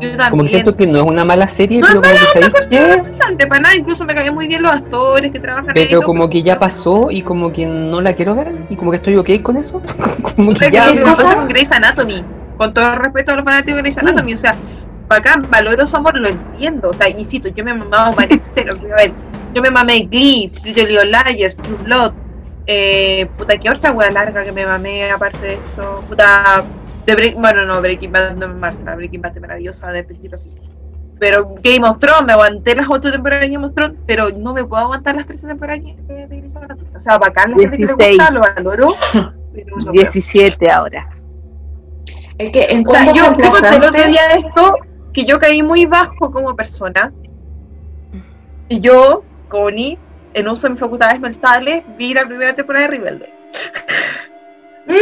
[0.00, 0.42] Yo Como también.
[0.46, 2.76] que siento que no es una mala serie, No pero como que ¿sabéis qué?
[2.76, 3.76] interesante para nada.
[3.76, 5.86] Incluso me caían muy bien los actores que trabajan ahí.
[5.86, 8.90] Pero todo, como que ya pasó y como que no la quiero ver y como
[8.90, 9.80] que estoy ok con eso.
[10.36, 10.92] como que Pero ya...
[10.92, 12.24] que pasa con Grey's Anatomy.
[12.56, 14.34] Con todo el respeto a los fanáticos de Grey's Anatomy.
[14.34, 14.56] O sea,
[15.08, 16.90] bacán, valoro su amor, lo entiendo.
[16.90, 18.78] O sea, insisto, yo me he mamado varios ceros.
[18.78, 19.12] A ver,
[19.54, 22.12] yo me mamé Glee, Little Liars, True Blood.
[22.66, 26.04] Eh, puta, ¿qué otra wea larga que me mamé aparte de eso?
[26.08, 26.62] Puta,
[27.06, 30.38] de Break- bueno, no, Breaking Bad no me marcha, Breaking Bad es maravillosa de principio
[30.38, 30.52] a fin.
[31.18, 34.52] Pero Game of Thrones, me aguanté las ocho temporadas de Game of Thrones, pero no
[34.54, 36.88] me puedo aguantar las 13 temporadas de de Grey's Anatomy.
[36.96, 38.16] O sea, bacán la gente que le 16.
[38.16, 38.94] gusta, lo valoro,
[39.54, 39.92] pero no puedo.
[39.92, 41.08] 17 ahora.
[42.38, 44.76] Es que en O sea, yo conté el otro día esto,
[45.12, 47.12] que yo caí muy bajo como persona.
[48.68, 49.22] Y yo,
[49.52, 49.98] Connie,
[50.32, 53.34] en uso de mis facultades mentales, vi la primera temporada de Riverdale.
[54.88, 54.94] y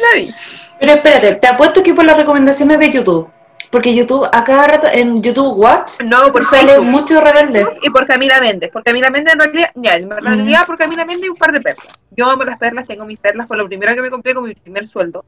[0.00, 0.30] la vi.
[0.78, 3.30] Pero espérate, te apuesto que por las recomendaciones de YouTube.
[3.70, 6.86] Porque YouTube, a cada rato en YouTube Watch No, por sale Facebook.
[6.86, 7.66] mucho rebelde.
[7.82, 8.70] y por Camila Méndez.
[8.70, 11.60] Por Camila Méndez en realidad, ya, en realidad por Camila Méndez y un par de
[11.60, 11.88] perlas.
[12.10, 14.54] Yo amo las perlas, tengo mis perlas, fue lo primero que me compré con mi
[14.54, 15.24] primer sueldo.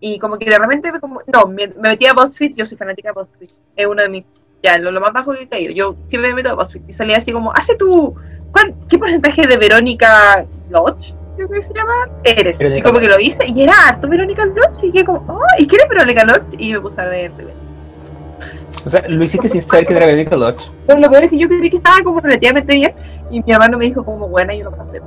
[0.00, 2.76] Y como que de repente me como, no, me, me metí a BuzzFeed, yo soy
[2.76, 3.50] fanática de BuzzFeed.
[3.76, 4.24] Es uno de mis,
[4.62, 5.72] ya, lo, lo más bajo que he caído.
[5.72, 8.14] Yo siempre me meto a BuzzFeed y salía así como, hace tú,
[8.52, 11.14] ¿cuán- ¿qué porcentaje de Verónica Lodge?
[11.36, 11.92] Creo que se llama,
[12.24, 12.58] eres.
[12.58, 15.40] Verónica y como que lo hice, y era harto Verónica Lodge, y que como, oh,
[15.58, 16.56] ¿y quién es Verónica Lodge?
[16.58, 17.30] Y me puse a ver.
[18.84, 20.70] O sea, lo hiciste sin saber que era Verónica Lodge.
[20.86, 22.94] Pero lo peor es que yo creí que estaba como relativamente bien
[23.30, 25.00] y mi hermano me dijo como buena y yo lo pasé.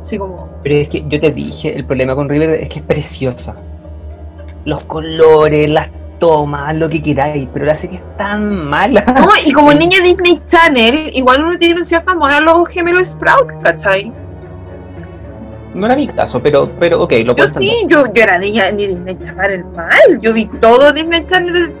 [0.00, 0.48] Así como...
[0.62, 3.54] Pero es que yo te dije, el problema con River es que es preciosa.
[4.64, 9.02] Los colores, las tomas, lo que queráis, pero la serie es tan mala.
[9.20, 13.08] No, y como niña Disney Channel, igual uno tiene un cierto amor a los gemelos
[13.08, 14.12] Sprout, ¿cachai?
[15.74, 17.88] No era mi caso, pero, pero ok, lo Yo puedo sí, entender.
[18.06, 20.20] yo, yo era niña de Disney Channel mal.
[20.22, 21.72] Yo vi todo Disney Channel,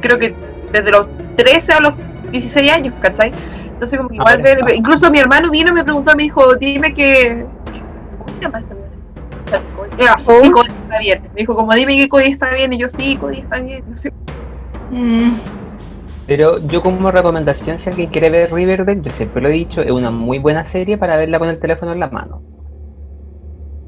[0.00, 0.34] creo que
[0.72, 1.94] desde los 13 a los
[2.32, 3.30] 16 años, ¿cachai?
[3.74, 6.54] Entonces como que igual, Ah, ver- incluso mi hermano vino y me preguntó, me dijo,
[6.56, 7.44] dime que...
[8.18, 8.74] ¿Cómo se llama esta.
[9.98, 11.22] Y Cody está bien.
[11.34, 12.72] Me dijo, como dime que Cody está bien.
[12.72, 13.82] Y yo, sí, Cody está bien.
[13.88, 14.12] No sé.
[14.90, 15.32] Mm,
[16.26, 19.90] Pero yo como recomendación, si alguien quiere ver Riverdale, yo siempre lo he dicho, es
[19.90, 22.42] una muy buena serie para verla con el teléfono en la mano.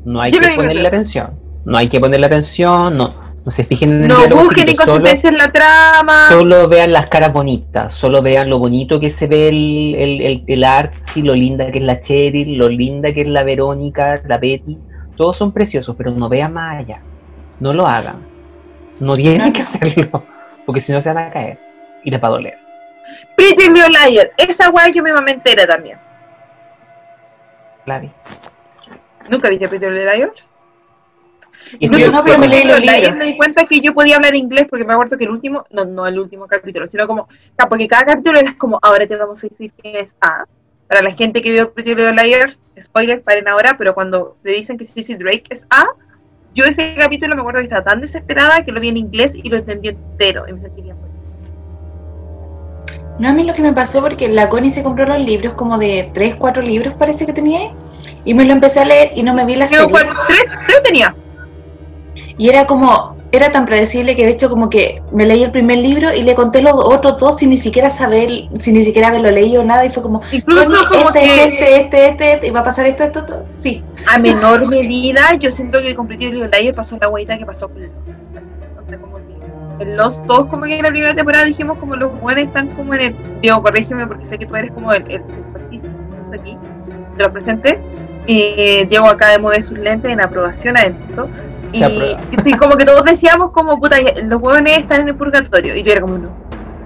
[0.05, 1.31] No hay Yo que ponerle que- atención.
[1.65, 3.09] No hay que ponerle atención, no,
[3.45, 6.29] no se fijen en el No busquen chiquillos, solo, inconsistencia en la trama.
[6.31, 10.45] solo vean las caras bonitas, solo vean lo bonito que se ve el, el, el,
[10.47, 14.39] el Archie, lo linda que es la Cheryl, lo linda que es la Verónica, la
[14.39, 14.79] Betty.
[15.17, 17.01] Todos son preciosos, pero no vean más allá.
[17.59, 18.27] No lo hagan.
[19.01, 20.25] No tienen que hacerlo,
[20.65, 21.59] porque si no se van a caer
[22.05, 22.59] y les va a doler.
[23.37, 24.33] Pretty Little Liar.
[24.37, 25.99] Esa guay yo me mamé entera también.
[27.85, 28.11] La vi.
[29.29, 30.33] ¿Nunca viste Pretty Little Liar?
[31.81, 33.17] No, no, pero me leí los libros.
[33.17, 35.85] me di cuenta que yo podía hablar inglés porque me acuerdo que el último, no,
[35.85, 37.27] no el último capítulo, sino como,
[37.69, 40.45] porque cada capítulo era como, ahora te vamos a decir que es A.
[40.89, 44.79] Para la gente que vio Pretty Little Liars, spoiler, paren ahora, pero cuando le dicen
[44.79, 45.87] que Sissy Drake es A,
[46.55, 49.49] yo ese capítulo me acuerdo que estaba tan desesperada que lo vi en inglés y
[49.49, 50.97] lo entendí entero y me sentí bien.
[53.19, 55.79] No, a mí lo que me pasó porque la Connie se compró los libros, como
[55.79, 57.73] de 3, 4 libros parece que tenía,
[58.25, 59.89] y me lo empecé a leer y no me vi la serie.
[59.89, 61.15] ¿cuál- tres, tres tenía.
[62.37, 65.79] Y era como, era tan predecible que de hecho como que me leí el primer
[65.79, 69.31] libro y le conté los otros dos sin ni siquiera saber, sin ni siquiera haberlo
[69.31, 72.61] leído nada y fue como, Incluso como este, que este, este, este, este, y va
[72.61, 73.83] a pasar esto, esto, esto, sí.
[74.07, 77.69] a menor medida, yo siento que con Pretty Little Liars pasó la guaita que pasó
[77.69, 77.91] con que
[79.79, 82.95] en Lost todos como que en la primera temporada dijimos como los buenos están como
[82.95, 83.17] en el...
[83.43, 86.57] Diego, corrígeme porque sé que tú eres como el, el no sé aquí,
[87.17, 87.79] de los presentes.
[88.27, 91.29] Eh, Diego acá de mover sus lentes en aprobación a esto.
[91.77, 95.77] Y, y como que todos decíamos como, puta, los huevones están en el purgatorio.
[95.77, 96.31] Y yo era como, no.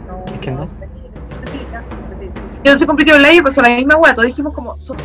[0.09, 0.67] no Es que no.
[2.63, 4.97] Y entonces con Pretty Little Liars pasó la misma hueá, todos dijimos como, son.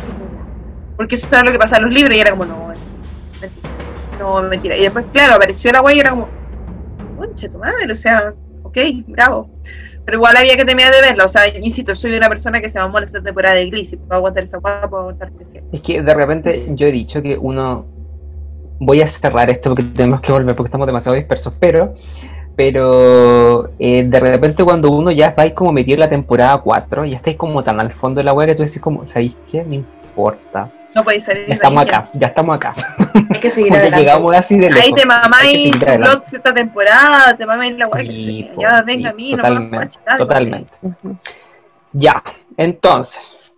[0.96, 3.70] Porque eso era lo que pasaba en los libros y era como, no, mentira.
[4.18, 4.76] No, mentira.
[4.76, 6.28] Y después, claro, apareció la guay y era como,
[7.16, 9.50] concha tu madre, o sea, ok, bravo.
[10.04, 12.78] Pero igual había que terminar de verla, o sea, insisto, soy una persona que se
[12.78, 15.62] mamó la temporada de Glee, si puedo aguantar esa guapa, puedo aguantar que sea.
[15.72, 17.86] Es que de repente yo he dicho que uno.
[18.78, 21.94] Voy a cerrar esto porque tenemos que volver porque estamos demasiado dispersos, pero.
[22.56, 27.16] Pero eh, de repente cuando uno ya vais como metido en la temporada 4, ya
[27.16, 29.62] estáis como tan al fondo de la web que tú decís como, ¿sabéis qué?
[29.62, 30.70] No importa.
[30.94, 32.74] No podéis salir Ya estamos ahí, acá, ya estamos acá.
[33.28, 33.98] Hay que seguir adelante.
[33.98, 34.82] llegamos así de lejos.
[34.84, 35.76] Ahí te mamáis
[36.32, 39.98] esta temporada, te mamáis la que Sí, po, Ya sí, venga a mí, no totalmente,
[40.16, 40.72] totalmente.
[41.92, 42.22] Ya,
[42.56, 43.52] entonces,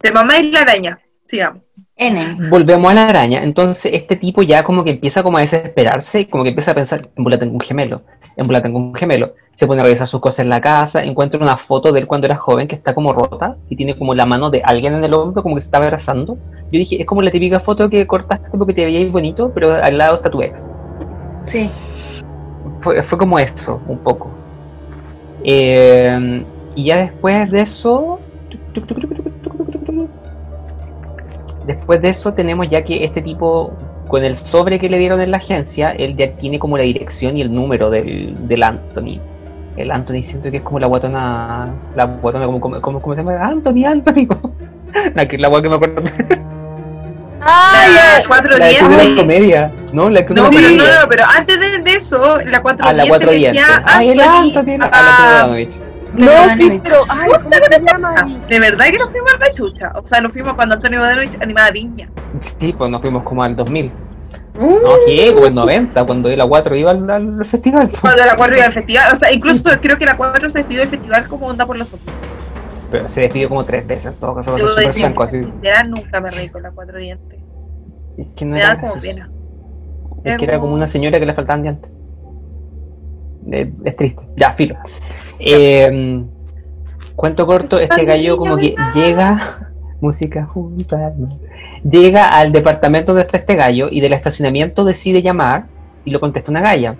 [0.00, 1.62] Te mamáis la araña, sigamos.
[1.98, 2.50] N.
[2.50, 3.42] volvemos a la araña.
[3.42, 6.74] Entonces, este tipo ya como que empieza como a desesperarse y como que empieza a
[6.74, 8.02] pensar, en bola tengo un gemelo,
[8.36, 9.34] en bola tengo un gemelo.
[9.54, 12.26] Se pone a revisar sus cosas en la casa, encuentra una foto de él cuando
[12.26, 15.14] era joven que está como rota y tiene como la mano de alguien en el
[15.14, 16.36] hombro, como que se está abrazando.
[16.70, 19.96] Yo dije, es como la típica foto que cortaste porque te veías bonito, pero al
[19.96, 20.70] lado está tu ex.
[21.44, 21.70] Sí.
[22.82, 24.30] Fue, fue como eso, un poco.
[25.44, 26.44] Eh,
[26.74, 28.20] y ya después de eso.
[31.66, 33.72] Después de eso tenemos ya que este tipo,
[34.08, 37.36] con el sobre que le dieron en la agencia, él ya tiene como la dirección
[37.36, 39.20] y el número del, del Anthony.
[39.76, 43.22] El Anthony siento que es como la guatona, la guatona como, como, como, ¿cómo se
[43.22, 43.38] llama?
[43.44, 44.26] Anthony, Anthony.
[45.14, 46.02] la que la guay que me acuerdo.
[47.40, 47.92] ¡Ay!
[47.94, 48.82] La ay, 410.
[48.82, 50.08] La que de- comedia, ¿no?
[50.08, 51.00] La que No, pero comedia.
[51.02, 53.74] no, pero antes de, de eso, la 410 Ah, la cuatro decía dientes.
[53.84, 54.78] Ah, el Anthony.
[54.80, 56.96] Ah, ah, la Anthony No, sí, pero.
[57.08, 58.14] Ay, ¿cómo se llama?
[58.48, 59.92] de verdad que nos fuimos a la chucha.
[59.96, 62.08] O sea, nos fuimos cuando Antonio Bodanovich animaba Viña.
[62.58, 63.92] Sí, pues nos fuimos como al 2000.
[64.58, 65.32] Uh, No, ¿qué?
[65.34, 67.88] Como en 90, cuando la 4 iba al, al festival.
[67.88, 68.00] pues.
[68.00, 70.80] Cuando la 4 iba al festival, o sea, incluso creo que la 4 se despidió
[70.80, 72.00] del festival como onda por los ojos.
[72.90, 75.22] Pero se despidió como tres veces, en todo caso, para ser Yo súper franco.
[75.24, 75.42] Así.
[75.42, 77.38] sincera, nunca me reí con la 4 dientes.
[78.16, 79.30] Es que no Me era da como pena.
[80.24, 81.90] Es que era como una señora que le faltaban dientes.
[83.84, 84.26] Es triste.
[84.36, 84.76] Ya, filo.
[85.38, 86.24] Eh,
[87.14, 89.70] cuento corto, este gallo como que llega,
[90.00, 90.48] música
[90.90, 91.12] mar.
[91.84, 95.66] llega al departamento donde está este gallo y del estacionamiento decide llamar
[96.04, 96.96] y lo contesta una galla.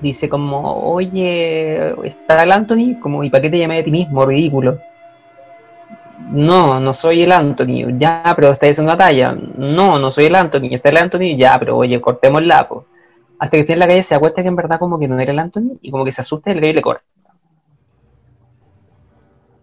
[0.00, 3.00] Dice como, oye, ¿está el Anthony?
[3.00, 4.24] Como, ¿y para qué te llamé a ti mismo?
[4.24, 4.78] Ridículo.
[6.30, 7.98] No, no soy el Anthony.
[7.98, 9.36] Ya, pero está diciendo una talla.
[9.56, 10.68] No, no soy el Anthony.
[10.70, 11.36] Está el Anthony.
[11.36, 12.86] Ya, pero oye, cortemos el lapo.
[13.40, 15.32] Hasta que tiene la calle se da cuenta que en verdad como que no era
[15.32, 17.04] el Anthony y como que se asusta y el gallo le corta.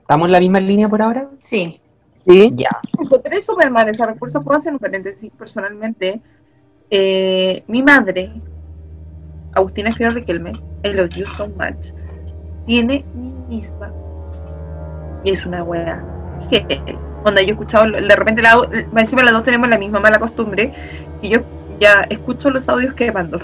[0.05, 1.27] ¿Estamos en la misma línea por ahora?
[1.41, 1.81] Sí.
[2.27, 2.51] Sí.
[2.53, 2.69] Ya.
[2.99, 4.43] Encontré súper mal ese recurso.
[4.43, 6.21] Puedo hacer un paréntesis personalmente.
[6.91, 8.31] Eh, mi madre,
[9.53, 10.51] Agustina Fierro Riquelme,
[10.83, 11.91] I love you so much,
[12.67, 14.37] tiene mi misma voz.
[15.23, 16.05] Y es una wea.
[17.25, 18.61] Onda, yo he escuchado, de repente la,
[18.95, 20.71] encima las dos tenemos la misma mala costumbre,
[21.23, 21.39] y yo
[21.79, 23.39] ya escucho los audios que mando.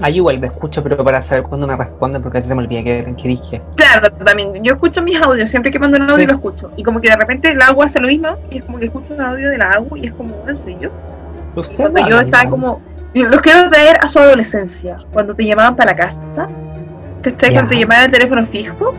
[0.00, 2.62] Ahí igual me escucho, pero para saber cuándo me responden, porque a veces se me
[2.62, 3.62] olvida que, que dije.
[3.76, 6.26] Claro, también, yo escucho mis audios, siempre que mando un audio Sí.
[6.26, 6.70] lo escucho.
[6.76, 9.14] Y como que de repente la agua hace lo mismo, y es como que escucho
[9.14, 10.90] un audio de la agua y es como, ¿en soy yo?
[11.54, 12.80] Usted Cuando yo estaba como.
[13.14, 14.98] Los quiero traer a su adolescencia.
[15.12, 16.48] Cuando te llamaban para la casa.
[17.22, 17.50] ¿Cachai?
[17.50, 17.60] Ya.
[17.60, 18.92] Cuando te llamaban al teléfono fijo.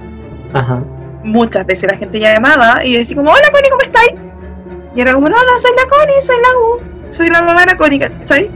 [0.54, 0.82] Ajá.
[1.24, 4.14] Muchas veces la gente llamaba y decía como, hola Connie, ¿cómo estáis?
[4.96, 7.12] Y era como, no, no, soy la Connie, soy la U.
[7.12, 8.50] Soy la mamá de la Connie, ¿cachai?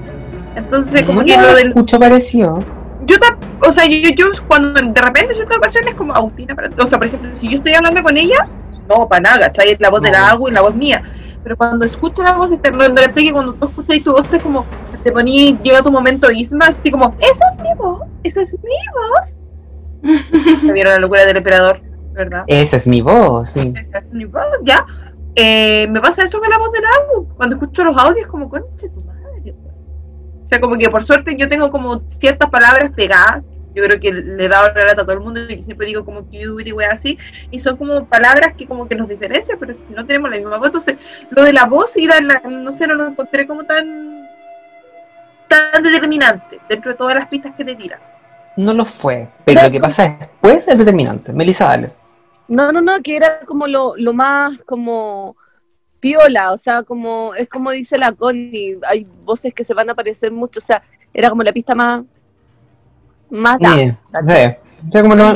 [0.59, 1.67] Entonces como que No, lo del...
[1.69, 2.59] escucho parecido.
[3.05, 3.15] Yo,
[3.65, 6.97] o sea, yo, yo, cuando de repente en ciertas ocasiones como Agustina, para- o sea,
[6.97, 8.47] por ejemplo, si yo estoy hablando con ella,
[8.89, 9.71] no, para nada, ¿cachai?
[9.71, 10.25] Es la voz de la No.
[10.25, 11.01] agua y la voz mía.
[11.43, 14.65] Pero cuando escucho la voz externa, que cuando tú escuchas tu voz es como,
[15.03, 18.69] te poní, llega tu momento Isma, así como, esa es mi voz, esa es mi
[18.93, 19.39] voz.
[20.61, 21.81] ¿Se vieron la locura del emperador?
[22.13, 22.43] ¿Verdad?
[22.47, 23.73] Esa es mi voz, sí.
[23.79, 24.85] Esa es mi voz, ya.
[25.35, 27.25] Eh, me pasa eso con la voz del agua.
[27.37, 29.18] Cuando escucho los audios, como, concha tu madre.
[30.49, 33.43] O sea, como que por suerte yo tengo como ciertas palabras pegadas.
[33.75, 36.03] Yo creo que le he dado la lata a todo el mundo y siempre digo
[36.03, 37.19] como cute y wea así.
[37.51, 40.57] Y son como palabras que como que nos diferencian, pero si no tenemos la misma
[40.57, 40.65] voz.
[40.69, 40.95] Entonces,
[41.29, 44.27] lo de la voz y la, la- no sé, no lo encontré como tan
[45.47, 47.99] tan determinante dentro de todas las pistas que le tiran.
[48.57, 49.27] No lo fue.
[49.45, 51.31] Pero lo que pasa después es determinante.
[51.31, 51.91] Melissa, dale.
[52.47, 55.35] No, no, no, que era como lo, lo más como
[55.99, 59.93] piola, o sea, como es como dice la Connie, hay voces que se van a
[59.93, 60.81] aparecer mucho, o sea,
[61.13, 62.03] era como la pista más
[63.29, 63.57] más.
[63.61, 65.33] O sea, como no.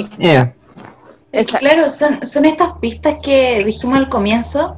[1.60, 4.78] Claro, son, son estas pistas que dijimos al comienzo,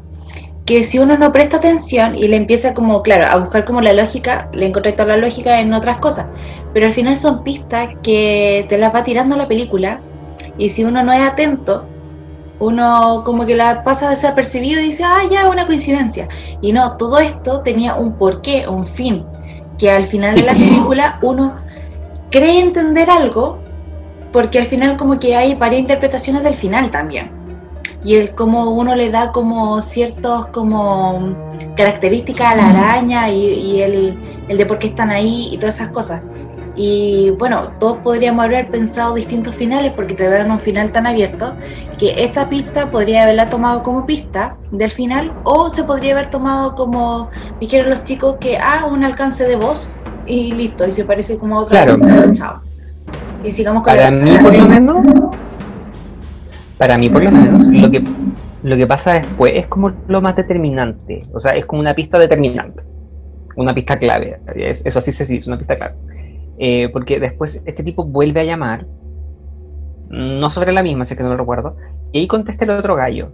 [0.66, 3.94] que si uno no presta atención y le empieza como, claro, a buscar como la
[3.94, 6.28] lógica, le encontré toda la lógica en otras cosas,
[6.74, 10.00] pero al final son pistas que te las va tirando la película
[10.58, 11.86] y si uno no es atento,
[12.60, 16.28] uno como que la pasa desapercibido y dice, ah, ya, una coincidencia.
[16.62, 19.26] Y no, todo esto tenía un porqué, un fin,
[19.78, 21.56] que al final de la película uno
[22.32, 23.60] cree entender algo,
[24.32, 27.32] porque al final como que hay varias interpretaciones del final también.
[28.04, 31.36] Y el cómo uno le da como ciertos como
[31.76, 35.76] características a la araña y, y el, el de por qué están ahí y todas
[35.76, 36.22] esas cosas.
[36.78, 41.54] Y bueno, todos podríamos haber pensado distintos finales porque te dan un final tan abierto
[41.98, 46.76] que esta pista podría haberla tomado como pista del final o se podría haber tomado
[46.76, 47.30] como
[47.62, 49.96] dijeron los chicos que ah, un alcance de voz
[50.28, 52.00] y listo, y se parece como a otra Claro.
[52.00, 52.62] película, chao.
[53.44, 55.06] Y sigamos con Para la- mí, por lo menos.
[56.78, 58.04] Para mí, por lo menos, lo que,
[58.64, 61.22] lo que pasa después es como lo más determinante.
[61.34, 62.82] O sea, es como una pista determinante.
[63.56, 64.40] Una pista clave.
[64.56, 65.96] Es- Eso sí se dice, una pista clave.
[66.58, 68.86] Eh, porque después este tipo vuelve a llamar.
[70.10, 71.76] No sobre la misma, sé que no lo recuerdo.
[72.12, 73.32] Y ahí contesta el otro gallo.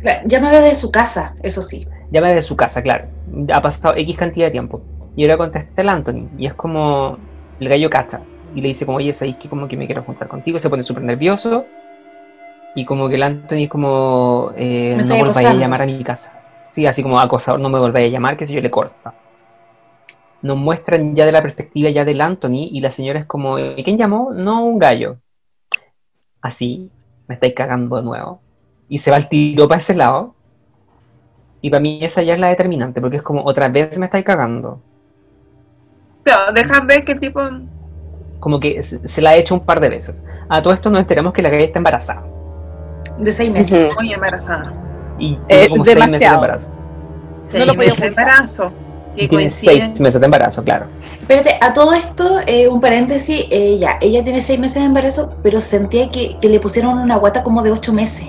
[0.00, 1.86] Claro, Llámame de su casa, eso sí.
[2.10, 3.06] Llama de su casa, claro.
[3.52, 4.80] Ha pasado X cantidad de tiempo.
[5.16, 6.28] Y ahora contesta el Anthony.
[6.38, 7.18] Y es como
[7.60, 8.20] el gallo cacha.
[8.54, 10.58] Y le dice como, oye, ¿sabéis que como que me quiero juntar contigo?
[10.58, 11.66] Se pone súper nervioso.
[12.74, 16.02] Y como que el Anthony es como, eh, Me no volváis a llamar a mi
[16.04, 16.32] casa.
[16.70, 19.14] Sí, así como acosador, no me volváis a llamar, que si yo le corta.
[20.42, 23.82] Nos muestran ya de la perspectiva ya del Anthony y la señora es como, "¿Y
[23.82, 24.30] ¿quién llamó?
[24.32, 25.16] No, un gallo.
[26.40, 26.90] Así,
[27.26, 28.40] me estáis cagando de nuevo.
[28.88, 30.34] Y se va el tiro para ese lado.
[31.60, 34.24] Y para mí esa ya es la determinante, porque es como, otra vez me estáis
[34.24, 34.80] cagando.
[36.22, 37.40] Pero dejan ver que el tipo.
[38.38, 40.24] Como que se, la ha hecho un par de veces.
[40.48, 42.24] A todo esto nos enteramos que la calle está embarazada.
[43.18, 43.92] De seis meses.
[43.98, 44.72] Muy embarazada.
[45.18, 46.36] Y Eh, como seis meses de demasiado.
[46.36, 46.68] embarazo.
[47.48, 48.72] Seis lo podía meses de embarazo.
[49.18, 50.86] Que Y tiene seis meses de embarazo, claro.
[51.20, 55.34] Espérate, a todo esto, eh, un paréntesis, eh, ya, ella tiene seis meses de embarazo,
[55.42, 58.28] pero sentía que, que le pusieron una guata como de ocho meses.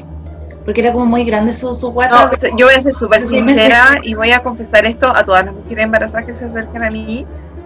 [0.66, 2.32] Porque era como muy grande su, su guata.
[2.42, 5.54] No, yo voy a ser súper sincera y voy a confesar esto a todas las
[5.54, 7.24] mujeres embarazadas que se acercan a mí.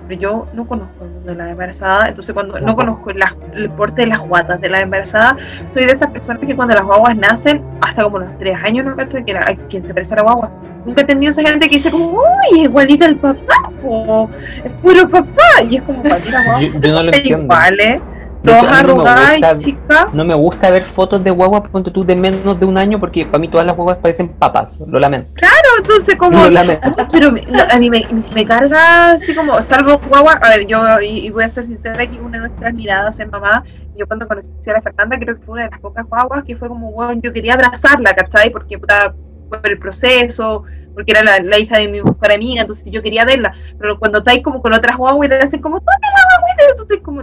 [0.07, 4.01] Pero yo no conozco el mundo de las embarazadas, entonces cuando no conozco el porte
[4.01, 5.37] de las guatas de las embarazadas,
[5.73, 8.95] soy de esas personas que cuando las guaguas nacen, hasta como los tres años no
[8.95, 9.33] cacho que
[9.69, 10.51] quien se parece a la guagua.
[10.85, 14.29] Nunca he entendido esa gente que dice como, uy, es igualita el papá, o
[14.63, 17.43] es puro papá, y es como, las guaguas Yo, yo no lo entiendo.
[17.43, 18.12] iguales, De
[18.51, 20.13] hecho, a no me gusta- y chicas.
[20.13, 23.25] No me gusta ver fotos de guaguas, ponte tú, de menos de un año, porque
[23.25, 24.77] para mí todas las guaguas parecen papas.
[24.85, 25.29] Lo lamento.
[25.77, 26.95] Entonces, como, Lo lamento.
[27.11, 31.01] Pero me- no, a mí me, me carga así como, salvo guagua, a ver, yo,
[31.01, 33.63] y, y voy a ser sincera aquí, una de nuestras miradas en mamá,
[33.97, 36.55] yo cuando conocí a la Fernanda, creo que fue una de las pocas guaguas que
[36.55, 38.49] fue como, bueno, yo quería abrazarla, ¿cachai?
[38.51, 39.13] Porque puta,
[39.49, 40.63] por el proceso,
[40.93, 44.19] porque era la, la hija de mi mejor amiga, entonces yo quería verla, pero cuando
[44.19, 46.63] estáis como con otras guaguas y te hacen como, ¡Toca la guaguita!
[46.71, 47.21] Entonces como,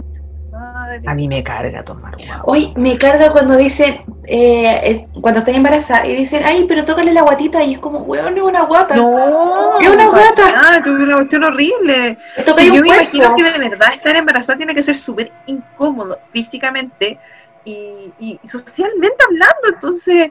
[0.61, 1.01] madre.
[1.07, 2.43] A mí me carga tomar guagua.
[2.45, 7.13] Hoy me carga cuando dicen, eh, eh, cuando estás embarazada y dicen, ay, pero tócale
[7.13, 8.95] la guatita y es como, weón, es una guata.
[8.95, 10.43] No, Es una guata.
[10.55, 12.17] Ah, tuve una cuestión horrible.
[12.45, 12.85] Yo me cuerpo.
[12.85, 17.19] imagino que de verdad estar embarazada tiene que ser súper incómodo físicamente
[17.65, 19.69] y, y- y socialmente hablando.
[19.73, 20.29] Entonces,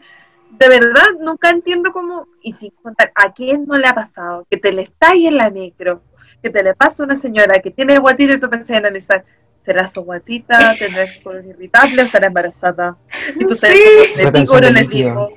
[0.51, 4.47] de verdad, nunca entiendo cómo, y sin contar, ¿a quién no le ha pasado?
[4.51, 6.03] Que te le estáis en la micro,
[6.43, 9.25] que te le pasa a una señora que tiene guatita y tú pensás en analizar.
[9.65, 10.75] ¿Será su guatita?
[10.79, 12.97] ¿Tendrá el colon irritable o estará embarazada?
[13.39, 14.17] Y tú sabes, Sí.
[14.17, 15.29] ¿les digo o no les digo?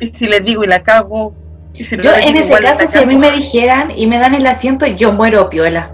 [0.00, 1.34] Y si les digo y la cago.
[1.74, 4.18] Y si no Yo en digo, ese caso, si a mí me dijeran y me
[4.18, 5.90] dan el asiento, yo muero piola.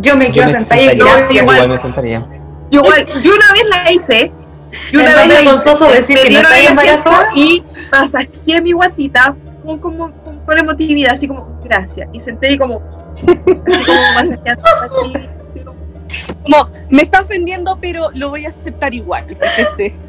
[0.00, 1.42] Yo me quedo sentada y sentaría, gracias.
[1.42, 2.26] igual me sentaría.
[2.70, 4.32] Yo, igual- yo una vez la hice.
[4.92, 5.94] Yo una vez la hice.
[5.94, 7.28] decir que no asiento embarazada.
[7.34, 12.08] Y masajeé mi guatita con, como, con, con emotividad, así como, gracias.
[12.12, 12.82] Y senté ahí como,
[13.16, 13.26] así
[13.84, 15.28] como masajeando aquí.
[16.42, 19.24] Como- me está ofendiendo, pero lo voy a aceptar igual.
[19.26, 19.94] fíjese.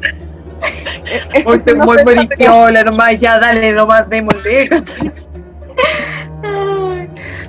[1.10, 4.70] Eh, es Hoy que te muy piola, nomás, ya dale, nomás, démosle,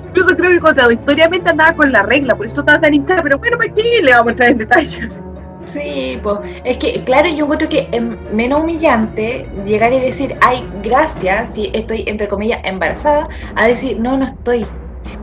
[0.08, 3.56] Incluso creo que contradictoriamente andaba con la regla, por eso estaba tan hinchada, pero bueno,
[3.56, 5.20] ¿para qué le vamos a entrar en detalles?
[5.66, 8.02] Sí, pues es que, claro, yo encuentro que es
[8.32, 14.16] menos humillante llegar y decir, ay, gracias, si estoy, entre comillas, embarazada, a decir, no,
[14.16, 14.66] no estoy.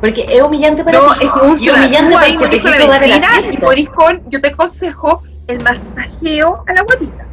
[0.02, 1.26] Porque es humillante para No, ti.
[1.26, 3.90] es que un y humillante tú ahí porque te quiso la dar el y morís
[3.90, 7.26] con, yo te aconsejo el masajeo a la guatita.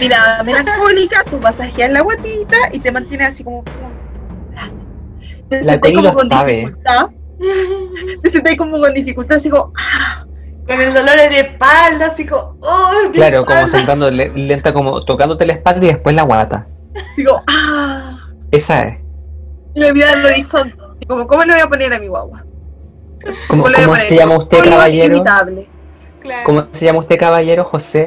[0.00, 3.62] Mira, melancólica, tú masajeas la guatita y te mantienes así como,
[4.50, 4.84] gracias.
[5.48, 6.52] Te La Connie como lo con sabe.
[6.56, 7.06] dificultad,
[8.22, 10.24] te sentáis como con dificultad, así como, ah,
[10.66, 13.10] Con el dolor en la espalda, así como, ¡oh!
[13.12, 16.66] Claro, como sentando le- lenta, como tocándote la espalda y después la guata.
[17.16, 18.18] digo, ah,
[18.52, 18.98] Esa es.
[19.74, 22.44] y me mira al horizonte, y como, ¿cómo le voy a poner a mi guagua?
[23.48, 24.08] ¿Cómo, le voy a cómo poner?
[24.08, 25.24] se llama usted, caballero?
[26.20, 26.44] Claro.
[26.44, 27.64] ¿Cómo se llama usted, caballero?
[27.64, 28.06] José.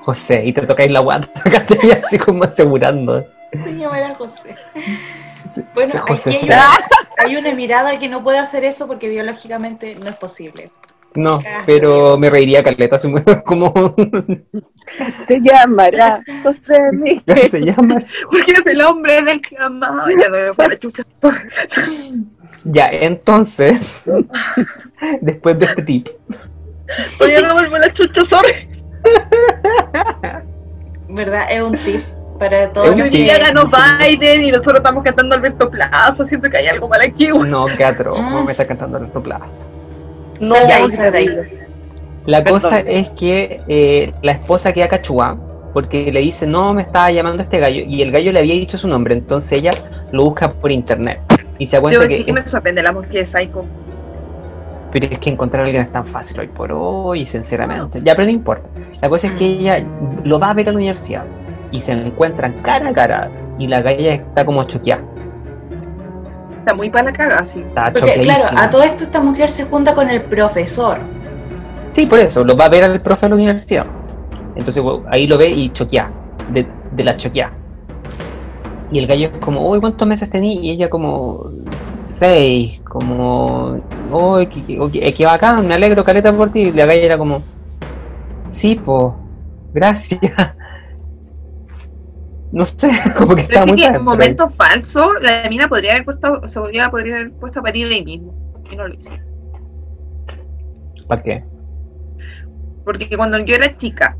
[0.00, 1.92] José, y te tocáis la guata, ¿cachai?
[1.92, 3.24] así como asegurando.
[3.52, 4.56] Se llamará José.
[5.74, 6.48] Bueno, José, aquí
[7.18, 10.70] hay una mirada que no puede hacer eso porque biológicamente no es posible.
[11.16, 13.08] No, pero me reiría caleta, así
[13.46, 13.72] como
[15.26, 17.38] Se llamará José Miguel.
[17.48, 18.02] se llama.
[18.30, 20.06] Porque es el hombre del que amaba.
[20.10, 21.04] Ya no me fue la chucha.
[22.64, 24.04] Ya, entonces,
[25.20, 26.08] después de este tip,
[27.20, 28.68] Oye, no me fue la chucha, sorry.
[31.08, 31.46] ¿Verdad?
[31.50, 32.00] Es un tip
[32.38, 33.20] para todos un los Hoy tip.
[33.24, 36.24] día ganó Biden y nosotros estamos cantando Alberto Plaza.
[36.24, 37.48] Siento que hay algo mal aquí, güey.
[37.50, 38.24] no, qué atroz, Mm.
[38.24, 39.68] ¿cómo me está cantando Alberto Plaza?
[40.40, 40.54] No,
[40.90, 41.28] Sal de ahí.
[42.26, 42.60] La Perdón.
[42.60, 45.36] cosa es que eh, la esposa queda cachúa
[45.74, 48.78] porque le dice, no, me estaba llamando este gallo, y el gallo le había dicho
[48.78, 49.72] su nombre, entonces ella
[50.12, 51.20] lo busca por internet
[51.58, 53.64] y se da Debo cuenta decir que, que me sorprende la mujer de Psycho.
[54.92, 58.00] pero es que encontrar a alguien es tan fácil hoy por hoy, sinceramente.
[58.04, 58.68] Ya, pero no importa.
[59.02, 59.84] La cosa es que ella
[60.22, 61.24] lo va a ver a la universidad
[61.72, 65.02] y se encuentran cara a cara y la galla está como choqueada,
[66.64, 67.60] Está muy para la caga, sí.
[67.60, 70.98] está Porque, claro, a todo esto esta mujer se junta con el profesor.
[71.92, 73.86] Sí, por eso, lo va a ver al profe de la universidad.
[74.56, 76.10] Entonces ahí lo ve y choquea,
[76.48, 77.52] de, de la choquea.
[78.90, 80.66] Y el gallo es como, uy, ¿cuántos meses tení?
[80.66, 81.50] Y ella como,
[81.96, 83.78] seis, como,
[84.10, 86.60] uy, qué, qué- qué- qué bacán, me alegro, caleta por ti.
[86.60, 87.42] Y la galla era como,
[88.48, 89.20] sí, po,
[89.72, 90.20] gracias.
[92.54, 92.88] No sé,
[93.18, 96.04] como que Pero está sí muy que en un momento falso, la mina podría haber
[96.04, 98.32] puesto, se podría, podría haber puesto a parir ahí mismo.
[98.70, 99.10] Y no lo hizo.
[101.08, 101.44] ¿Para qué?
[102.84, 104.16] Porque cuando yo era chica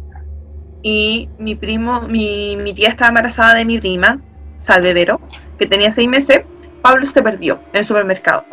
[0.83, 4.21] y mi primo, mi, mi tía estaba embarazada de mi prima,
[4.59, 5.21] Salve Vero,
[5.57, 6.41] que tenía seis meses,
[6.83, 8.45] Pablo se perdió en el supermercado.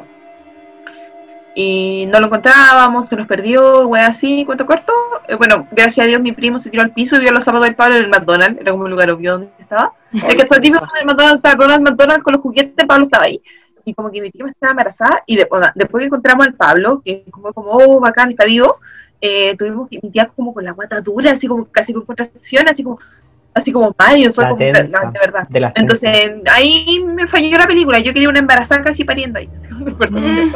[1.55, 4.93] Y no lo encontrábamos, se nos perdió, wey así, cuento corto.
[5.27, 7.67] Eh, bueno, gracias a Dios mi primo se tiró al piso y vio los zapatos
[7.67, 9.93] del Pablo en el McDonald's, era como un lugar obvio donde estaba.
[10.13, 13.41] Es que estoy típico del McDonald's, estaba Ronald McDonald's con los juguetes, Pablo estaba ahí.
[13.83, 16.53] Y como que mi prima estaba embarazada y de- o sea, después que encontramos al
[16.53, 18.77] Pablo, que fue como, oh, bacán, está vivo,
[19.19, 22.67] eh, tuvimos que mi tía como con la guata dura, así como casi con contracción,
[22.69, 22.99] así como,
[23.53, 25.47] así como mal, y nosotros La como, tensa, no, de verdad.
[25.49, 27.99] de Entonces, ahí me falló la película.
[27.99, 29.49] Yo quería una embarazada casi pariendo ahí.
[29.57, 30.51] Así acuerdo Mm.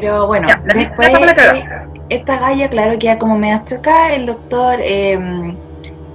[0.00, 1.64] Pero bueno, Ya, la- después la eh,
[2.08, 4.14] esta galla, claro, queda como medio chocada.
[4.14, 5.54] El doctor, eh,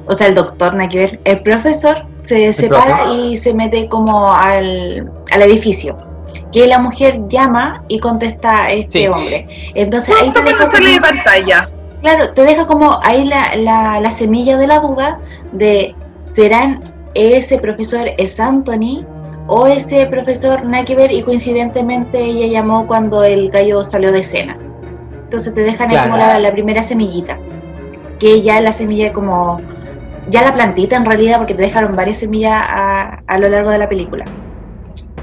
[0.07, 4.34] o sea, el doctor, nada que ver, el profesor se separa y se mete como
[4.34, 5.95] al, al edificio.
[6.51, 9.07] Que la mujer llama y contesta a este Sí.
[9.07, 9.47] hombre.
[9.75, 11.69] Entonces ahí te deja sale de como- pantalla.
[12.01, 15.19] Claro, te deja como ahí la, la, la semilla de la duda
[15.51, 15.93] de
[16.25, 16.82] ¿serán
[17.13, 19.05] ese profesor es Anthony
[19.48, 24.22] o ese profesor nada que ver y coincidentemente ella llamó cuando el gallo salió de
[24.22, 24.62] escena?
[25.26, 27.43] Entonces te dejan ahí como la, la primera semillita,
[28.20, 29.68] que ya la semilla como,
[30.26, 33.80] ya la plantita en realidad porque te dejaron varias semillas a, a lo largo de
[33.80, 34.32] la película.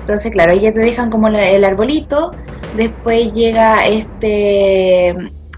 [0.07, 2.37] Entonces, claro, ahí ya te dejan como la- el arbolito,
[2.72, 5.11] después llega este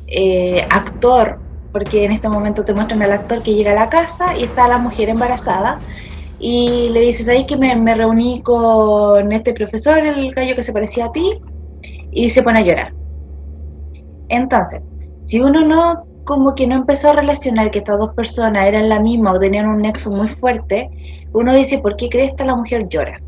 [0.09, 1.43] eh, actor,
[1.73, 4.69] porque en este momento te muestran al actor que llega a la casa y está
[4.69, 5.83] la mujer embarazada
[6.39, 10.73] y le dices ahí que me, me reuní con este profesor, el gallo que se
[10.73, 11.39] parecía a ti,
[12.13, 12.93] y se pone a llorar.
[14.29, 14.81] Entonces,
[15.25, 19.01] si uno no, como que no empezó a relacionar que estas dos personas eran la
[19.01, 20.91] misma o tenían un nexo muy fuerte,
[21.33, 23.21] uno dice, ¿por qué crees que la mujer llora?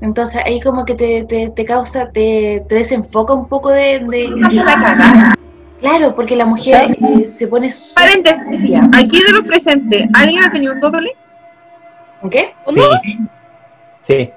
[0.00, 4.00] Entonces ahí como que te, te, te causa, te, te desenfoca un poco de...
[4.10, 5.34] de- La.
[5.82, 7.68] Claro, porque la mujer eh, se pone...
[7.96, 8.70] Paréntesis.
[8.92, 11.10] Aquí de lo presente, ¿alguien ha tenido un doble?
[12.30, 12.54] ¿Qué?
[12.74, 12.80] Sí.
[14.00, 14.30] Sí,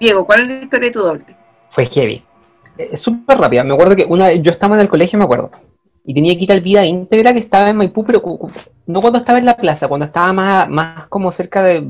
[0.00, 1.24] Diego, ¿cuál es la historia de tu doble?
[1.70, 2.22] fue heavy.
[2.78, 3.64] Eh, Es súper rápida.
[3.64, 5.50] Me acuerdo que una vez yo estaba en el colegio, me acuerdo.
[6.04, 8.22] Y tenía que ir al Vida Íntegra que estaba en Maipú, pero
[8.86, 11.84] no cuando estaba en la plaza, cuando estaba más, más como cerca de.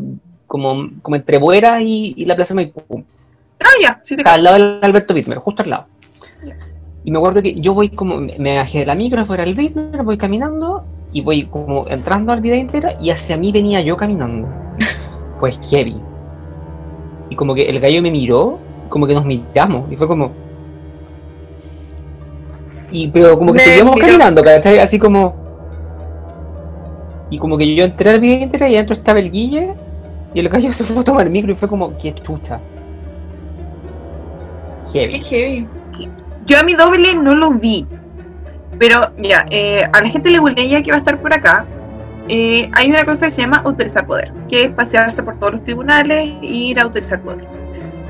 [0.46, 3.04] como, como entre Buera y, y la plaza de Maipú.
[3.60, 5.86] Ah, ya, sí te al lado del Alberto Wittmer, justo al lado.
[7.02, 10.02] Y me acuerdo que yo voy como, me bajé de la micro fuera al Wittmer,
[10.02, 10.84] voy caminando
[11.14, 14.48] y voy como entrando al Vida Íntegra y hacia mí venía yo caminando.
[15.38, 16.02] Fue heavy.
[17.30, 18.58] Y como que el gallo me miró,
[18.88, 20.32] como que nos miramos y fue como...
[22.90, 24.06] Y pero como que Me seguíamos miró.
[24.06, 24.78] caminando, ¿cachai?
[24.80, 25.34] Así como...
[27.30, 29.72] Y como que yo entré al Vida Íntegra y adentro estaba el Guille
[30.34, 32.60] y el gallo se fue a tomar micro y fue como, qué chucha.
[34.92, 35.20] Heavy.
[35.20, 35.66] heavy.
[36.46, 37.86] Yo a mi doble no lo vi.
[38.78, 41.64] Pero ya, eh, a la gente le ya que va a estar por acá.
[42.28, 45.64] eh, hay una cosa que se llama autorizar poder, que es pasearse por todos los
[45.64, 47.46] tribunales e ir a autorizar poder.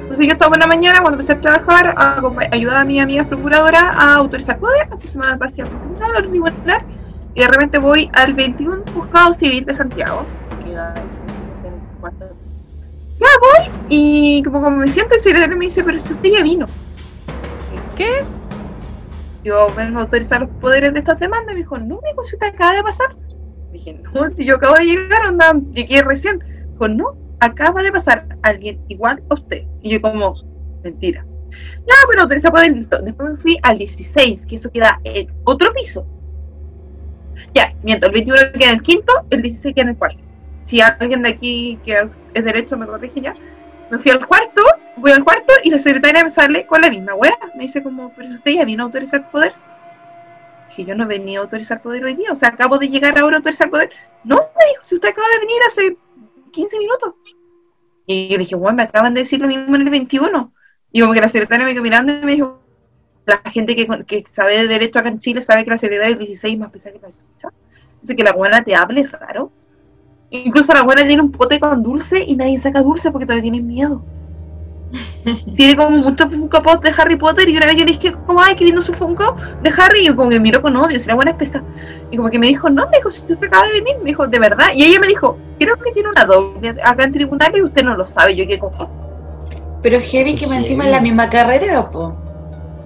[0.02, 3.26] Entonces yo estaba en la mañana cuando empecé a trabajar, a ayudaba a mis amigas
[3.26, 6.82] procuradoras a autorizar poder, entonces me paseaba por un lado, al tribunal,
[7.34, 10.24] y de repente voy al 21 Juzgado Civil de Santiago.
[13.18, 16.66] Ya voy, y como, como me siento, el secretario me dice, pero usted ya vino.
[17.96, 18.22] ¿Qué?
[19.44, 21.54] Yo vengo a autorizar los poderes de estas demandas.
[21.54, 23.14] Me dijo, no, me si usted acaba de pasar.
[23.72, 26.42] Dije, no, si yo acabo de llegar, onda, llegué recién.
[26.72, 29.64] Dijo, no, acaba de pasar alguien igual a usted.
[29.82, 30.34] Y yo como,
[30.82, 31.24] mentira.
[31.86, 33.00] Ya, pero autorizar poderes, listo.
[33.02, 36.06] Después me fui al 16, que eso queda en otro piso.
[37.54, 40.20] Ya, miento, el 21 queda en el quinto, el 16 queda en el cuarto.
[40.58, 43.34] Si alguien de aquí que es derecho me corrige ya.
[43.98, 44.62] Fui al cuarto,
[44.96, 47.38] voy al cuarto y la secretaria me sale con la misma wea.
[47.54, 49.54] Me dice como, pero usted ya vino a autorizar poder.
[50.74, 53.36] Que yo no venía a autorizar poder hoy día, o sea, acabo de llegar ahora
[53.36, 53.90] a autorizar poder.
[54.24, 55.96] No, me dijo, si usted acaba de venir hace
[56.50, 57.14] 15 minutos.
[58.06, 60.52] Y yo le dije, bueno, me acaban de decir lo mismo en el 21.
[60.92, 62.60] Y como que la secretaria me quedó mirando y me dijo,
[63.26, 66.18] la gente que, que sabe de derecho acá en Chile sabe que la secretaria del
[66.18, 67.48] 16 es más pesada que la chucha.
[67.94, 69.50] Entonces que la buena te hable es raro.
[70.42, 73.66] Incluso la buena tiene un pote con dulce y nadie saca dulce porque todavía tienen
[73.68, 74.02] miedo.
[75.56, 78.40] tiene como muchos Funko Pop de Harry Potter y una vez yo le dije como,
[78.40, 81.06] ay, qué lindo su Funko de Harry y como que me miró con odio, si
[81.06, 81.64] la buena es pesada.
[82.10, 84.26] Y como que me dijo, no, me dijo, si usted acaba de venir, me dijo,
[84.26, 84.68] de verdad.
[84.74, 87.96] Y ella me dijo, creo que tiene una doble acá en tribunales y usted no
[87.96, 88.34] lo sabe.
[88.34, 88.90] Yo que como,
[89.82, 92.16] Pero heavy que me encima en la misma carrera, po.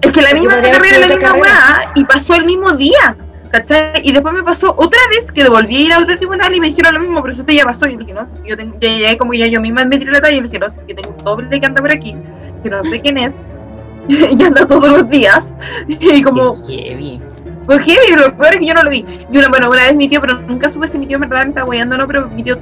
[0.01, 3.17] Es que la misma carrera la misma weá y pasó el mismo día,
[3.51, 4.01] ¿cachai?
[4.03, 6.67] Y después me pasó otra vez que volví a ir a otro tribunal y me
[6.67, 7.87] dijeron lo mismo, pero eso te ya pasó.
[7.87, 10.37] Y dije, no, yo tengo, ya, ya, como ya yo misma me tiré la talla
[10.37, 12.15] y dije, no, si que tengo un doble que anda por aquí,
[12.63, 13.35] que no sé quién es,
[14.07, 15.55] y anda todos los días.
[15.87, 17.21] Y como, Qué heavy.
[17.65, 17.95] ¿por qué?
[18.11, 19.05] Y lo peor es que yo no lo vi.
[19.31, 21.43] Y una, bueno, una vez mi tío, pero nunca supe si mi tío en verdad
[21.43, 22.57] me estaba weyando o no, pero mi tío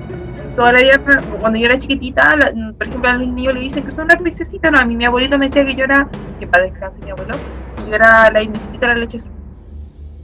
[0.56, 1.00] toda la vida,
[1.40, 4.18] cuando yo era chiquitita, la- por ejemplo, a los niños le dicen que son una
[4.18, 6.10] princesita, no, a mí mi abuelito me decía que yo era,
[6.40, 7.44] que para descansar mi abuelo,
[7.76, 9.37] que yo era la indicita de la leche azul.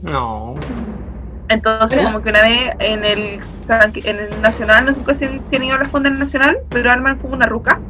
[0.04, 0.54] No.
[1.48, 2.12] Entonces, Mira.
[2.12, 3.40] como que una vez en el,
[4.04, 6.90] en el Nacional, no sé si se han ido a la fonda del Nacional, pero
[6.90, 7.80] arman como una ruca.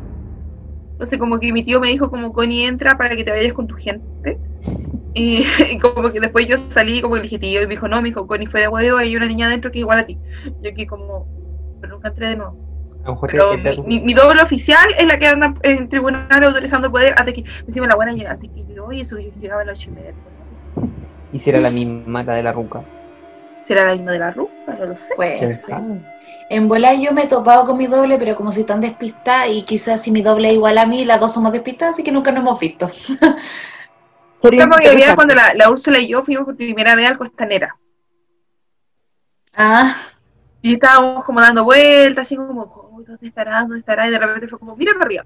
[0.93, 3.67] Entonces, como que mi tío me dijo, como Connie, entra para que te vayas con
[3.67, 4.39] tu gente.
[5.15, 7.89] Y, y como que después yo salí, como que le dije tío, y me dijo,
[7.89, 10.07] no, me dijo, Connie fue de huevo, hay una niña adentro que es igual a
[10.07, 10.19] ti.
[10.63, 11.27] Yo aquí como,
[11.81, 12.57] pero nunca entré de nuevo.
[13.05, 16.27] A lo mejor Pero mi, mi- mi doble oficial es la que anda en tribunal
[16.45, 19.31] autorizando poder antes que, encima la buena llega antes que yo, y eso que yo
[19.41, 20.15] llegaba a las ocho y media.
[21.35, 22.83] Hiciera la misma la de la ruca.
[23.65, 24.75] ¿Será la misma de la ruca?
[24.79, 25.13] No lo sé.
[25.17, 25.67] Pues.
[26.51, 29.63] En bola yo me he topado con mi doble, pero como soy tan despistada y
[29.65, 32.31] quizás si mi doble es igual a mí, las dos somos despistadas, así que nunca
[32.33, 32.91] nos hemos visto.
[34.41, 37.75] Como que cuando la, la Úrsula y yo fuimos por primera vez al Costanera.
[39.55, 39.97] Ah,
[40.61, 43.61] Y estábamos como dando vueltas, así como, "Oh, ¿dónde estará?
[43.61, 44.07] ¿Dónde estará?
[44.07, 45.25] Y de repente fue como, mira para arriba.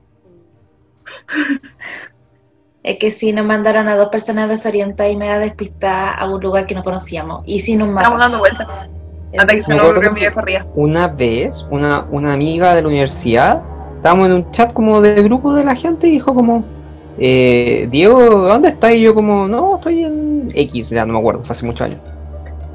[2.90, 6.40] Es que sí nos mandaron a dos personas desorientadas y me da despistada a un
[6.40, 7.42] lugar que no conocíamos.
[7.46, 8.16] Y sin un mapa.
[8.16, 8.66] dando vueltas.
[9.38, 10.66] Hasta que se Me nos acuerdo ocurrió que- mirar para arriba.
[10.74, 13.62] Una vez, una, una amiga de la universidad,
[13.96, 16.64] estábamos en un chat como de grupo de la gente y dijo como,
[17.18, 18.92] eh, Diego, ¿dónde estás?
[18.92, 22.00] Y yo como, no, estoy en X, ya no me acuerdo, fue hace muchos años.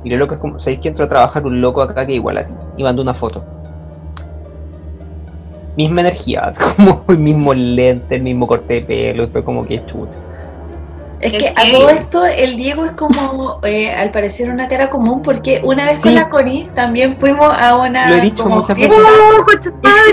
[0.03, 2.37] Y lo loco es como, ¿sabéis que entró a trabajar un loco acá que igual
[2.37, 2.53] a ti?
[2.77, 3.43] Y mandó una foto.
[5.75, 9.83] Misma energía, es como el mismo lente, el mismo corte de pelo, fue como que
[9.85, 10.17] chuta.
[11.19, 15.21] Es que a todo esto el Diego es como, eh, al parecer, una cara común,
[15.21, 18.77] porque una vez con la Connie también fuimos a una Lo he dicho como muchas
[18.77, 18.93] veces.
[18.93, 19.45] ¡Oh,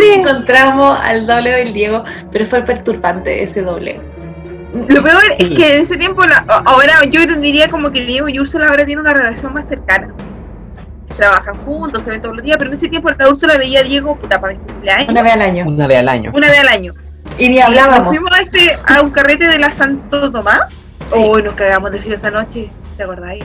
[0.07, 4.01] y encontramos al doble del Diego, pero fue perturbante ese doble.
[4.73, 5.47] Lo peor Sí.
[5.51, 8.87] es que en ese tiempo, la- ahora yo diría como que Diego y Úrsula ahora
[8.87, 10.15] tienen una relación más cercana.
[11.17, 13.83] Trabajan juntos, se ven todos los días, pero en ese tiempo la Úrsula veía a
[13.83, 15.65] Diego puta para mi cumpleaños, Una vez al año.
[15.67, 16.33] Una vez al año.
[16.35, 16.95] una vez al año.
[17.39, 18.09] Y ni Y nos hablábamos.
[18.17, 20.63] fuimos a, este, a un carrete de la Santo Tomás.
[21.11, 21.19] Sí.
[21.25, 23.45] Oh, nos cagamos de frío esa noche, ¿te acordáis?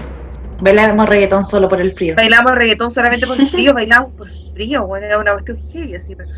[0.61, 2.15] Bailamos reggaetón solo por el frío.
[2.15, 5.95] Bailamos reggaetón solamente por el frío, bailamos por el frío, bueno, era una cuestión heavy
[5.95, 6.15] así.
[6.15, 6.29] pero-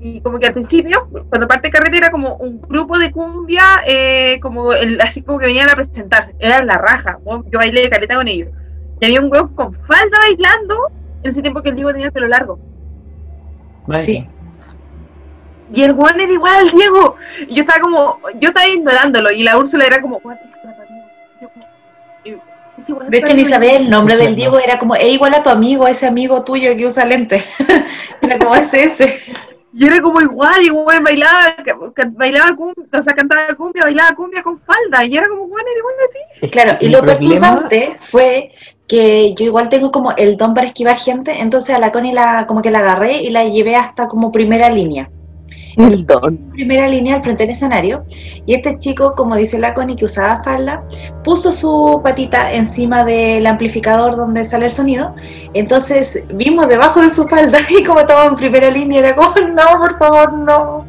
[0.00, 3.62] Y como que al principio, cuando parte de carrete era como un grupo de cumbia,
[3.86, 7.90] eh, como el, así como que venían a presentarse, era la raja, yo bailé de
[7.90, 8.48] caleta con ellos.
[9.00, 10.76] Y había un weón con falda bailando,
[11.22, 12.58] en ese tiempo que el Diego tenía el pelo largo.
[14.00, 14.26] Sí.
[15.72, 17.16] Y el weón era igual al Diego.
[17.46, 20.70] Y yo estaba como, yo estaba ignorándolo, y la Úrsula era como, "Weón, ese weón
[20.70, 21.06] es tu amigo".
[21.42, 21.64] Yo como,
[22.24, 22.38] "Eh,
[22.78, 23.48] ese weón es De hecho, ni amigo".
[23.50, 24.34] sabía el nombre del.
[24.36, 27.44] Diego, era como, es igual a tu amigo, ese amigo tuyo que usa lentes.
[28.22, 29.20] era como ese, ese.
[29.74, 31.54] Y era como igual, igual bailaba,
[32.12, 35.78] bailaba cumbia, o sea, cantaba cumbia, bailaba cumbia con falda, y era como, bueno, era
[35.78, 36.46] igual a ti.
[36.46, 37.14] Es Claro, y el lo problema-
[37.58, 38.52] perturbante fue
[38.88, 42.46] que yo igual tengo como el don para esquivar gente, entonces a la Connie la,
[42.46, 45.10] como que la agarré y la llevé hasta como primera línea.
[45.76, 46.36] El don.
[46.50, 48.04] Primera línea al frente del escenario.
[48.46, 50.82] Y este chico, como dice la Connie, que usaba falda,
[51.22, 55.14] puso su patita encima del amplificador donde sale el sonido.
[55.54, 59.78] Entonces vimos debajo de su falda y como estaba en primera línea, era como, no,
[59.78, 60.86] por favor, no.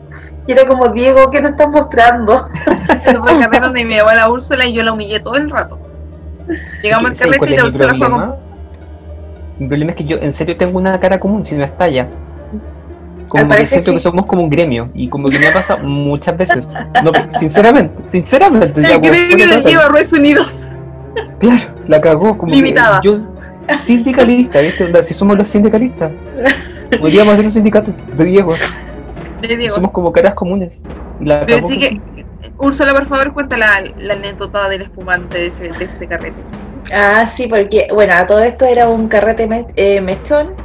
[0.47, 2.47] Y era como, Diego, ¿qué nos estás mostrando?
[3.05, 5.51] Eso fue el donde me llevó a la Úrsula y yo la humillé todo el
[5.51, 5.88] rato.
[6.83, 8.37] Llegamos al ¿Sabes cuál carrete y la Úrsula fue
[9.59, 12.07] Mi problema es que yo en serio tengo una cara común, si no es talla.
[13.27, 13.97] Como que siento sí.
[13.97, 16.67] que somos como un gremio y como que me ha pasado muchas veces.
[17.03, 18.81] No, sinceramente, sinceramente.
[18.81, 20.63] ya, el como gremio fuera de de Diego Ruiz Unidos.
[21.39, 22.37] Claro, la cagó.
[22.37, 23.01] Como Limitada.
[23.03, 23.19] yo,
[23.81, 24.85] sindicalista, ¿viste?
[24.85, 26.11] Onda, si somos los sindicalistas,
[26.99, 28.53] podríamos hacer un sindicato de Diego.
[29.41, 29.75] De Diego.
[29.75, 30.81] Somos como caras comunes.
[31.21, 32.01] La Pero sí que,
[32.57, 33.75] Úrsula, por favor, cuenta la,
[34.11, 36.37] anécdota del espumante de ese, carrete.
[36.93, 40.55] Ah, sí, porque, bueno, a todo esto era un carrete eh, mechón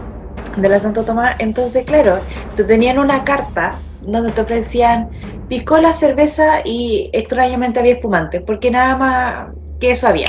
[0.56, 1.36] de la Santo Tomás.
[1.38, 2.18] Entonces, claro,
[2.56, 5.10] te tenían una carta donde te ofrecían
[5.48, 9.48] piscola, cerveza y extrañamente había espumante, porque nada más
[9.80, 10.28] que eso había.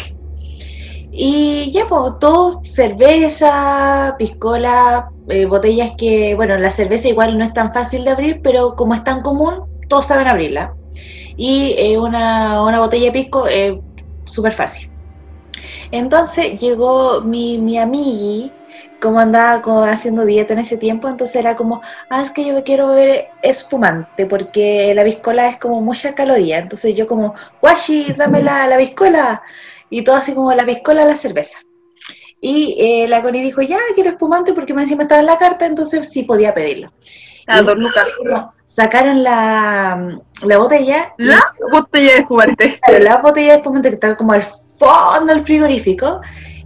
[1.12, 7.54] Y ya, pues, todo, cerveza, piscola, eh, botellas que, bueno, la cerveza igual no es
[7.54, 10.74] tan fácil de abrir, pero como es tan común, todos saben abrirla.
[11.36, 13.76] Y eh, una, una botella de pisco es
[14.26, 14.88] súper fácil.
[15.92, 18.56] Entonces llegó mi, mi amigui,
[19.00, 22.64] como andaba co- haciendo dieta en ese tiempo, entonces era como, ah, es que yo
[22.64, 26.60] quiero beber espumante, porque la piscola es como mucha caloría.
[26.60, 29.42] Entonces yo como, guashi, dame la, la piscola.
[29.90, 31.60] Y todo así como la piscola, la cerveza.
[32.42, 35.66] Y eh, la Connie dijo, ya, quiero espumante porque me encima estaba en la carta,
[35.66, 36.90] entonces sí podía pedirlo.
[37.48, 38.08] A Y dos lucas.
[38.18, 41.14] como Sacaron la, la botella.
[41.18, 41.40] y- La
[41.72, 42.80] botella de espumante.
[42.86, 46.20] Claro, la botella de espumante que estaba como al fondo del frigorífico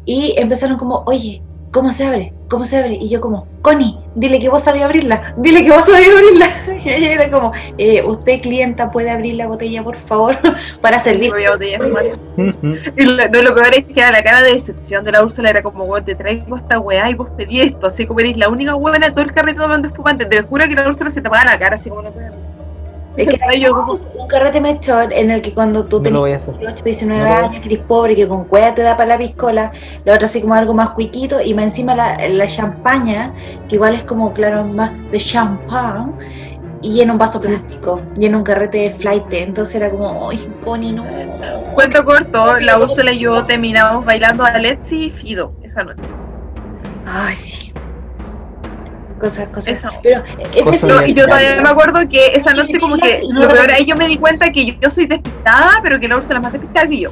[0.05, 2.33] y empezaron como, oye, ¿cómo se abre?
[2.49, 2.97] ¿Cómo se abre?
[2.99, 6.47] Y yo como, Connie, dile que vos sabías abrirla, dile que vos sabías abrirla.
[6.83, 10.37] Y ella era como, eh, usted clienta puede abrir la botella, por favor,
[10.81, 11.31] para servir.
[11.37, 15.49] Y lo, no, lo peor es que a la cara de decepción de la Úrsula
[15.49, 18.49] era como, weón, te traigo esta weá y vos pedí esto, así como eres la
[18.49, 20.25] única weá en todo el carrete tomando espumante.
[20.25, 22.48] Te juro que la Úrsula se tapaba la cara, así como no te
[23.19, 26.31] Es que yo un carrete mechón en el que cuando tú No tenías lo voy
[26.31, 26.57] a hacer.
[26.57, 28.95] 18, 19 No lo voy a años, que eres pobre, que con cueva te da
[28.95, 29.71] para la piscola,
[30.05, 33.33] la otra así como algo más cuiquito, y más encima la, la champaña,
[33.67, 36.15] que igual es como, claro, más de champán,
[36.81, 40.39] y en un vaso plástico, y en un carrete de flight, entonces era como, ¡ay,
[40.63, 41.05] Connie, no!
[41.73, 46.01] Cuento corto, la Úrsula y yo terminamos bailando a Letzi y Fido esa noche.
[47.05, 47.68] Ay, sí.
[49.19, 49.77] Cosas, cosas.
[49.77, 49.91] Esa.
[50.01, 53.47] Pero, es Cosas No, y yo todavía me acuerdo que esa noche como que lo
[53.47, 56.37] peor ahí yo me di cuenta que yo, yo soy despistada, pero que la Úrsula
[56.37, 57.11] es más despistada que yo.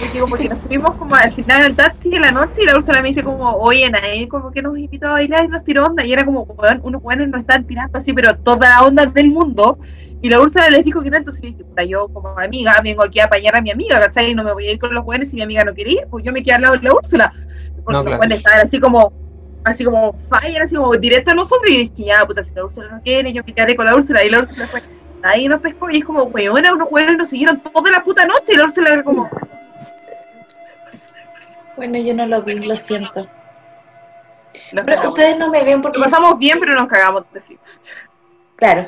[0.00, 2.76] Porque como que nos subimos como al final del taxi en la noche y la
[2.76, 5.86] Úrsula me dice como, oye, nadie como que nos invitó a bailar y nos tiró
[5.86, 6.04] onda.
[6.04, 9.30] Y era como, weón, unos weones nos están tirando así, pero toda la onda del
[9.30, 9.78] mundo.
[10.22, 13.20] Y la Úrsula les dijo que no, entonces dije, puta, yo como amiga vengo aquí
[13.20, 14.32] a apañar a mi amiga, ¿cachai?
[14.32, 16.00] Y no me voy a ir con los weones si mi amiga no quiere ir,
[16.10, 17.32] pues yo me quedé al lado de la Úrsula.
[17.84, 18.34] Porque No, los claro.
[18.34, 19.12] estaban así como,
[19.64, 21.70] así como fire, así como directo a nosotros.
[21.70, 24.24] Y dije, ya, puta, si la Úrsula no quiere, yo me quedaré con la Úrsula.
[24.24, 24.82] Y la Úrsula fue,
[25.22, 28.52] ahí nos pescó y es como, weona, unos weones nos siguieron toda la puta noche.
[28.54, 29.28] Y la Úrsula era como,
[31.76, 33.20] Bueno, yo no lo vi, lo siento.
[34.72, 35.06] nos Pero cagamos.
[35.10, 35.98] ustedes no me ven porque...
[35.98, 37.58] Lo pasamos bien, pero nos cagamos de frío.
[38.56, 38.84] Claro.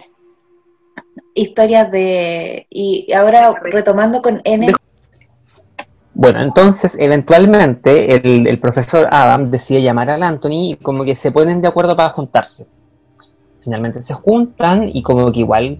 [1.34, 2.66] Historias de...
[2.68, 4.72] Y ahora retomando con N...
[6.22, 11.32] Bueno, entonces eventualmente el, el profesor Adam decide llamar al Anthony y como que se
[11.32, 12.64] ponen de acuerdo para juntarse.
[13.60, 15.78] Finalmente se juntan y como que igual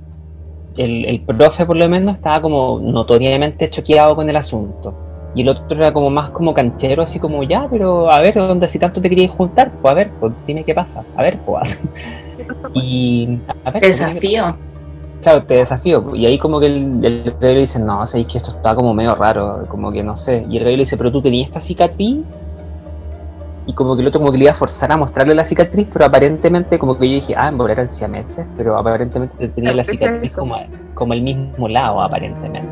[0.76, 4.92] el, el profe por lo menos estaba como notoriamente choqueado con el asunto.
[5.36, 8.66] Y el otro era como más como canchero, así como ya, pero a ver, ¿dónde
[8.66, 9.70] si tanto te querías juntar?
[9.80, 11.80] Pues a ver, pues dime qué pasa, a ver, pues.
[12.74, 14.56] Y a ver, pues, Desafío.
[15.22, 16.16] Claro, te desafío.
[16.16, 18.92] Y ahí como que el, el gallo le dice, no, sabéis que esto está como
[18.92, 20.44] medio raro, como que no sé.
[20.50, 22.18] Y el gallo le dice, pero tú tenías esta cicatriz.
[23.64, 25.86] Y como que el otro como que le iba a forzar a mostrarle la cicatriz,
[25.92, 29.84] pero aparentemente como que yo dije, ah, en volar eran siameses, pero aparentemente tenía la
[29.84, 30.56] ¿Qué es cicatriz como,
[30.94, 32.68] como el mismo lado, aparentemente.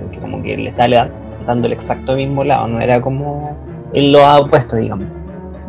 [0.00, 3.54] Porque como que le estaba levantando el exacto mismo lado, no era como
[3.92, 5.04] el lo opuesto, digamos.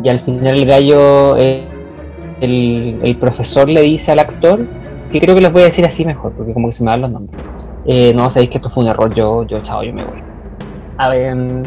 [0.01, 1.65] Y al final el gallo, eh,
[2.39, 4.65] el, el profesor le dice al actor,
[5.11, 7.01] que creo que les voy a decir así mejor, porque como que se me dan
[7.01, 7.41] los nombres.
[7.85, 10.21] Eh, no, sabéis que esto fue un error, yo, yo, chao, yo me voy.
[10.97, 11.63] A ver, mm,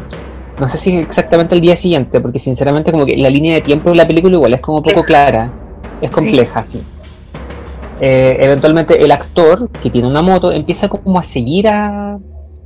[0.60, 3.90] no sé si exactamente el día siguiente, porque sinceramente como que la línea de tiempo
[3.90, 5.50] de la película igual es como poco clara,
[6.00, 6.82] es compleja, sí.
[8.00, 12.18] Eh, eventualmente el actor, que tiene una moto, empieza como a seguir a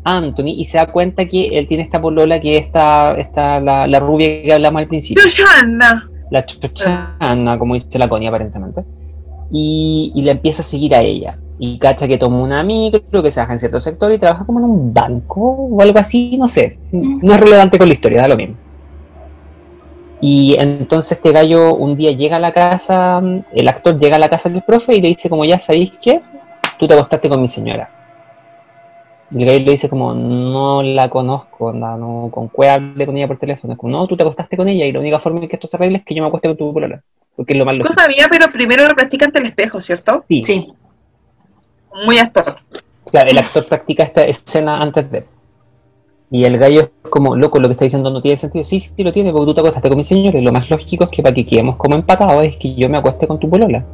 [0.05, 4.01] Anthony y se da cuenta que él tiene esta polola que es esta, la, la
[4.01, 6.09] rubia que hablamos al principio Joshana.
[6.31, 8.85] la chochana, como dice la Connie aparentemente,
[9.51, 11.39] y, y la empieza a seguir a ella.
[11.59, 14.61] Y cacha que toma una micro, que se baja en cierto sector y trabaja como
[14.61, 16.77] en un banco o algo así, no sé.
[16.93, 18.57] No es relevante con la historia, da lo mismo.
[20.21, 23.23] Y entonces este gallo un día llega a la casa,
[23.53, 26.21] el actor llega a la casa del profe y le dice como ya sabéis que
[26.79, 27.98] tú te acostaste con mi señora.
[29.31, 33.17] Y el gallo le dice como no la conozco, no, no con cuál hablé con
[33.17, 33.75] ella por teléfono.
[33.75, 35.67] Es como no, tú te acostaste con ella y la única forma en que esto
[35.67, 37.03] se arregle es que yo me acueste con tu polola.
[37.37, 38.01] Porque es lo más Lo lógico.
[38.01, 40.25] sabía, pero primero lo practica ante el espejo, ¿cierto?
[40.29, 40.73] Sí, Sí.
[42.07, 42.57] Muy actor.
[43.11, 45.25] Claro, el actor practica esta escena antes de.
[46.31, 48.65] Y el gallo es como, loco, lo que está diciendo no tiene sentido.
[48.65, 50.35] Sí, sí lo tiene, porque tú te acostaste con mi señor.
[50.35, 52.99] Y lo más lógico es que para que quedemos como empatados es que yo me
[52.99, 53.85] acueste con tu polola.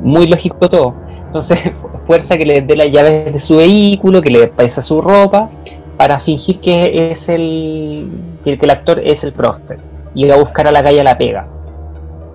[0.00, 0.94] Muy lógico todo.
[1.26, 1.72] Entonces,
[2.10, 5.48] fuerza que le dé las llaves de su vehículo, que le pesa su ropa,
[5.96, 8.10] para fingir que es el.
[8.42, 9.78] que el actor es el profe.
[10.12, 11.46] Y va a buscar a la calle a la pega.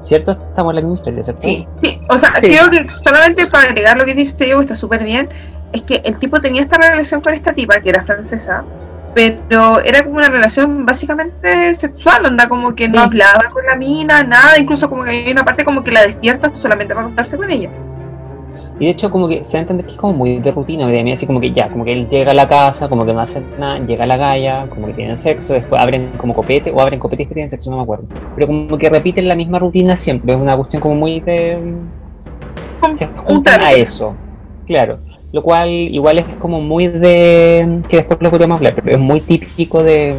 [0.02, 0.32] ¿Cierto?
[0.32, 1.42] Estamos en la misma historia, ¿cierto?
[1.42, 1.68] Sí.
[1.84, 2.48] Sí, o sea, Sí.
[2.56, 5.28] creo que solamente para agregar lo que dice Diego, está súper bien,
[5.74, 8.64] es que el tipo tenía esta relación con esta tipa, que era francesa,
[9.14, 12.96] pero era como una relación básicamente sexual, onda como que Sí.
[12.96, 16.04] no hablaba con la mina, nada, incluso como que hay una parte como que la
[16.04, 17.70] despierta solamente para acostarse con ella.
[18.78, 21.14] Y de hecho como que se entender que es como muy de rutina de mí,
[21.14, 23.42] así como que ya, como que él llega a la casa, como que no hace
[23.58, 27.00] nada, llega a la galla, como que tienen sexo, después abren como copete, o abren
[27.00, 28.06] copete y después tienen sexo, no me acuerdo.
[28.36, 31.58] Pero como que repiten la misma rutina siempre, es una cuestión como muy de...
[32.92, 34.14] Se un juntan a eso,
[34.68, 35.00] claro.
[35.32, 37.82] Lo cual igual es como muy de...
[37.88, 40.16] que después lo podríamos hablar, pero es muy típico de...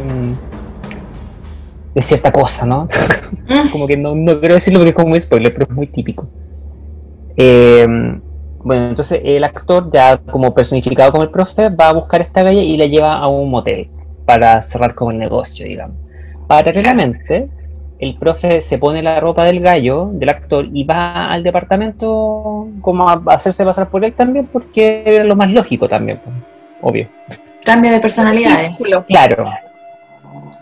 [1.93, 2.89] de cierta cosa, ¿no?
[3.71, 6.27] como que no, no quiero decirlo porque es como muy spoiler, pero es muy típico.
[7.37, 7.85] Eh,
[8.63, 12.43] bueno, entonces el actor, ya como personificado como el profe, va a buscar a esta
[12.43, 13.89] galla y la lleva a un motel
[14.25, 15.95] para cerrar como el negocio, digamos.
[16.47, 17.49] Paralelamente,
[17.99, 23.09] el profe se pone la ropa del gallo, del actor, y va al departamento como
[23.09, 26.35] a hacerse pasar por él también, porque era lo más lógico también, pues,
[26.81, 27.07] obvio.
[27.63, 28.77] Cambio de personalidades.
[29.07, 29.49] Claro.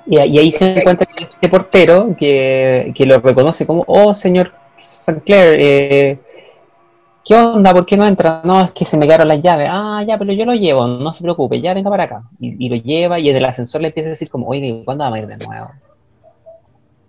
[0.07, 4.51] Y, y ahí se encuentra con este portero que, que lo reconoce como, oh, señor
[4.79, 5.21] St.
[5.25, 6.19] Clair, eh,
[7.25, 7.73] ¿qué onda?
[7.73, 8.41] ¿Por qué no entra?
[8.43, 9.67] No, es que se me quedaron las llaves.
[9.71, 12.23] Ah, ya, pero yo lo llevo, no se preocupe, ya venga para acá.
[12.39, 15.03] Y, y lo lleva y en el ascensor le empieza a decir como, oye, ¿cuándo
[15.03, 15.69] vamos a ir de nuevo?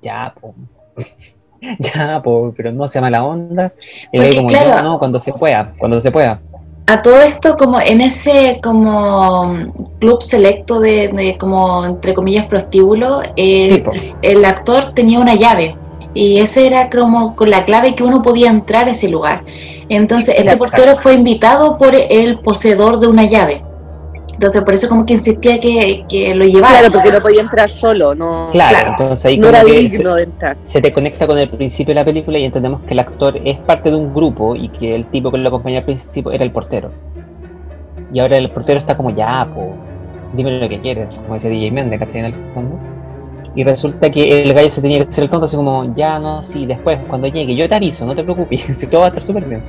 [0.02, 0.54] Ya, po.
[1.78, 3.72] ya, po, pero no se llama la onda.
[4.12, 4.68] Y Porque, luego como, claro.
[4.70, 6.40] "Ya, no, cuando se pueda, cuando se pueda.
[6.88, 13.22] A todo esto, como en ese como club selecto de, de como entre comillas prostíbulo,
[13.36, 13.90] Sí, po.
[14.22, 15.76] el actor tenía una llave
[16.16, 19.44] y ese era como con la clave que uno podía entrar a ese lugar.
[19.88, 23.62] Entonces este portero fue invitado por el poseedor de una llave.
[24.32, 26.78] Entonces por eso como que insistía que, que lo llevara.
[26.80, 28.90] Claro, porque no podía entrar solo, no, Claro, Claro.
[28.90, 30.56] entonces ahí no como era que se- digno de entrar.
[30.62, 33.58] se te conecta con el principio de la película y entendemos que el actor es
[33.60, 36.50] parte de un grupo y que el tipo que lo acompañó al principio era el
[36.50, 36.90] portero.
[38.12, 39.74] Y ahora el portero está como, ya, po,
[40.34, 42.20] dime lo que quieres, como dice DJ Méndez, ¿cachai?
[42.20, 42.78] En el fondo.
[43.56, 46.42] Y resulta que el gallo se tenía que hacer el tonto, así como, ya, no,
[46.42, 49.22] sí, después, cuando llegue, yo te aviso, no te preocupes, si todo va a estar
[49.22, 49.62] súper bien.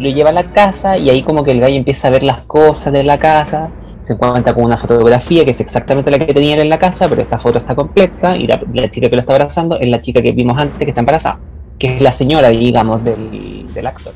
[0.00, 2.40] Lo lleva a la casa y ahí como que el gallo empieza a ver las
[2.46, 3.70] cosas de la casa,
[4.00, 7.22] se encuentra con una fotografía que es exactamente la que tenía en la casa, pero
[7.22, 10.32] esta foto está completa y la, chica que lo está abrazando es la chica que
[10.32, 11.38] vimos antes que está embarazada,
[11.78, 14.12] que es la señora, digamos, del, del actor.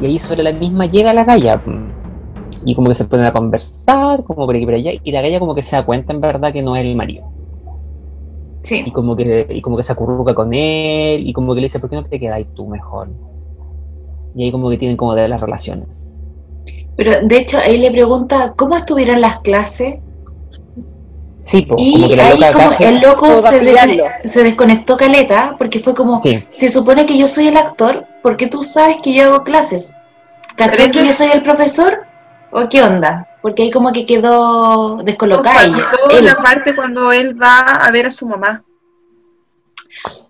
[0.00, 1.60] Y ahí sobre la misma llega la galla
[2.64, 5.38] y como que se ponen a conversar, como por aquí por allá, y la galla
[5.38, 7.30] como que se da cuenta en verdad que no es el marido.
[8.64, 8.82] Sí.
[8.84, 11.78] Y como que, y como que se acurruca con él, y como que le dice,
[11.78, 13.08] ¿por qué no te quedáis tú mejor?
[14.34, 16.08] Y ahí como que tienen como de las relaciones.
[16.96, 19.96] Pero de hecho ahí le pregunta cómo estuvieron las clases
[21.40, 24.42] Sí, po, como y que la ahí loca como el loco Como se, des- se
[24.42, 28.62] desconectó caleta porque fue como Sí, se supone que yo soy el actor porque tú
[28.62, 29.94] sabes que yo hago clases
[30.56, 32.06] ¿cachai que yo soy el profesor?
[32.50, 33.28] ¿o qué onda?
[33.44, 36.24] Porque ahí como que quedó descolocada ella Faltó él.
[36.24, 38.64] la parte cuando él va a ver a su mamá.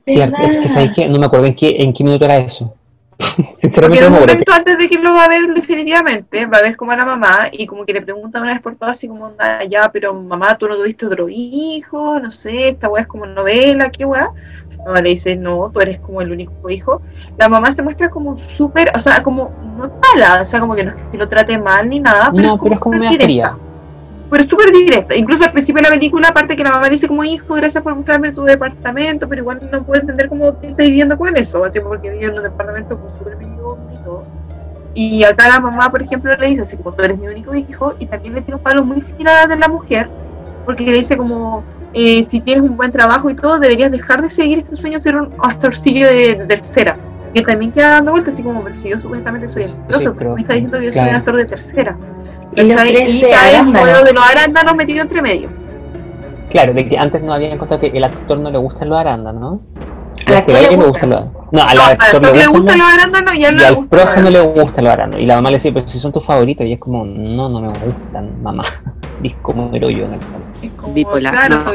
[0.01, 2.74] cierto, es que sabéis que no me acuerdo en qué, en qué minuto era eso.
[3.36, 4.32] Porque Sinceramente en no un me acuerdo.
[4.35, 7.05] momento antes de que lo va a ver definitivamente, va a ver como a la
[7.05, 10.12] mamá y como que le pregunta una vez por todas así como, onda, ya, pero
[10.12, 14.28] mamá, tú no tuviste otro hijo, no sé, esta weá es como novela, qué weá.
[14.85, 17.02] La mamá le dice, no, tú eres como el único hijo.
[17.36, 20.74] La mamá se muestra como súper, o sea, como no es mala, o sea, como
[20.74, 22.81] que no es que lo trate mal ni nada, pero No, es como pero es
[22.81, 23.56] como súper directa.
[24.31, 25.15] Pero súper directa.
[25.16, 27.94] Incluso al principio de la película, aparte que la mamá dice como hijo, gracias por
[27.94, 31.81] mostrarme tu departamento, pero igual no puedo entender cómo te estás viviendo con eso, así
[31.81, 33.55] porque vive en un departamento como súper mediocre
[34.94, 37.94] y acá la mamá, por ejemplo, le dice así como tú eres mi único hijo,
[37.98, 40.09] y también le tiene un palo muy similar de la mujer,
[40.65, 41.65] porque le dice como
[41.95, 45.03] eh, si tienes un buen trabajo y todo, deberías dejar de seguir este sueño de
[45.03, 46.97] ser un astorcillo de, de tercera.
[47.33, 50.11] Y él también queda dando vueltas así como, pero si yo supuestamente soy ¿por qué
[50.11, 51.97] pero- me está diciendo que yo soy un actor de tercera.
[52.53, 52.95] Y ¿Cachai?
[52.95, 55.49] ofrece y cae el juego de los arándanos metido entre medio.
[56.51, 59.41] Claro, de que antes no había encontrado que el actor no le gustan los arándanos,
[59.41, 59.61] ¿no?
[60.32, 61.10] A este le gustan.
[61.10, 61.20] los
[61.52, 63.55] No, al No, al actor actor le le gustan gustan los arándanos y a él
[63.55, 65.22] y no le al profe no le gustan los arándanos.
[65.22, 67.60] Y la mamá le dice, pero si son tus favoritos, y es como, no, no
[67.60, 68.64] me gustan, mamá.
[69.22, 70.46] Y es como el hoyo en el fondo.
[70.60, 71.72] Es como, Bipolar, Claro, no,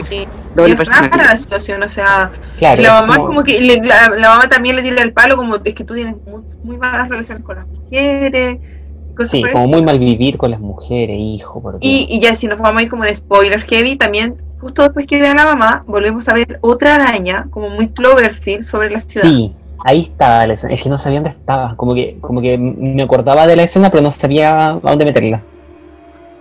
[0.55, 3.81] Doble es rara la situación, o sea, Claro, y la mamá como- como que, le-
[3.81, 6.77] la, la mamá también le tira el palo como, es que tú tienes muy, muy
[6.77, 8.59] malas relaciones con las mujeres,
[9.25, 11.79] Sí, como muy mal vivir con las mujeres, hijo, porque...
[11.85, 15.05] Y, y ya si nos vamos a ir como en spoiler heavy, también justo después
[15.07, 18.99] que ve a la mamá, volvemos a ver otra araña, como muy Cloverfield, sobre la
[18.99, 19.27] ciudad.
[19.27, 19.53] Sí,
[19.85, 20.73] ahí estaba la escena.
[20.73, 21.75] Es que no sabía dónde estaba.
[21.75, 25.41] Como que, como que me acordaba de la escena, pero no sabía a dónde meterla.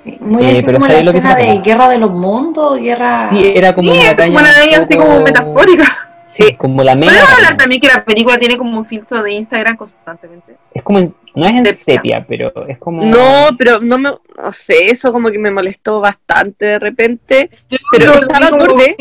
[0.03, 1.59] Sí, muy Eh, así pero como la escena de.
[1.59, 3.29] Guerra de los Mundos, Guerra...
[3.31, 4.31] Sí, era como Sí, una como araña.
[4.41, 5.85] una un araña así como metafórica.
[6.29, 7.11] Sí, como la mega.
[7.13, 10.57] Podemos hablar también que la película tiene como un filtro de Instagram constantemente.
[10.75, 11.95] Es como, en- no es en Sepia.
[11.95, 13.05] sepia, pero es como.
[13.07, 17.51] No, pero no me, no sé, eso como que me molestó bastante de repente.
[17.71, 18.97] Yo Pero lo estaba acorde.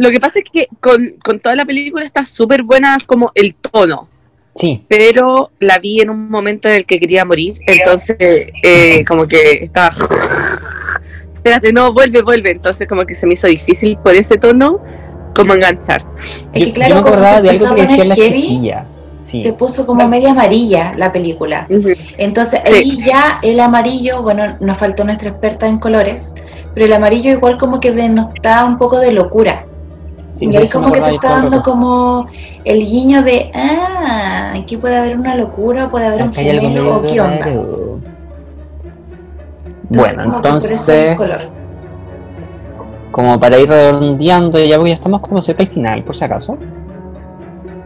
[0.00, 3.54] Lo que pasa es que con, con toda la película está súper buena como el
[3.54, 4.08] tono,
[4.54, 9.28] Sí, pero la vi en un momento en el que quería morir, entonces eh, como
[9.28, 9.90] que estaba...
[11.34, 14.82] Espérate, no, vuelve, vuelve, entonces como que se me hizo difícil por ese tono
[15.42, 16.04] como enganchar.
[16.52, 17.96] Es que yo, claro, yo me como acordaba se de empezó algo a que decía
[18.04, 18.84] poner la heavy, chiquilla.
[19.20, 19.42] Sí.
[19.42, 21.66] se puso como media amarilla la película.
[22.18, 22.72] Entonces Sí.
[22.72, 26.34] ahí ya el amarillo, bueno, nos faltó nuestra experta en colores,
[26.72, 29.64] pero el amarillo igual como que denota un poco de locura.
[30.32, 32.26] Sí, y ahí como que te está dando como
[32.64, 37.02] el guiño de, ah, aquí puede haber una locura, puede haber un Acá gemelo o
[37.02, 37.46] qué onda.
[39.90, 41.57] Entonces, Bueno, entonces, color.
[43.18, 46.56] Como para ir redondeando, ya ya estamos como cerca del final, por si acaso.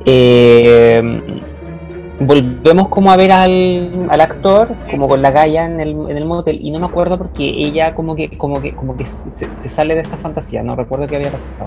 [0.04, 1.00] Eh,
[2.20, 6.26] volvemos como a ver al, al actor como con la galla en el, en el
[6.26, 9.68] motel y no me acuerdo porque ella como que como que como que se, se
[9.70, 11.66] sale de esta fantasía no recuerdo qué había pasado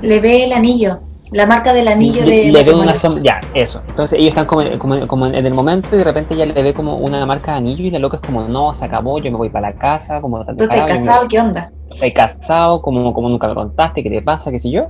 [0.00, 1.00] Le ve el anillo,
[1.32, 4.46] la marca del anillo le, de le ve una sombra ya eso entonces ellos están
[4.46, 7.52] como, como, como en el momento y de repente ella le ve como una marca
[7.52, 9.76] de anillo y la loca es como no se acabó yo me voy para la
[9.76, 11.28] casa como ¿Tú estás casado?
[11.28, 11.70] ¿Qué onda?
[11.90, 14.88] estoy casado, como, como nunca me contaste, qué te pasa, qué sé yo.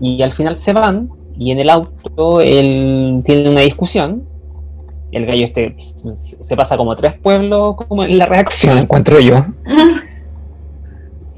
[0.00, 4.24] Y al final se van y en el auto él tiene una discusión.
[5.12, 9.44] El gallo este se se pasa como tres pueblos como en la reacción, encuentro yo.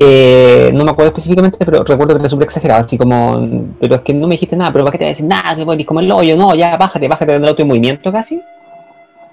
[0.06, 3.48] Eh, no me acuerdo específicamente, pero recuerdo que era súper exagerado, así como,
[3.81, 5.55] pero es que no me dijiste nada, pero ¿para qué te voy a decir nada?
[5.55, 8.40] Se puede como el hoyo, no, ya bájate, bájate del auto en movimiento casi.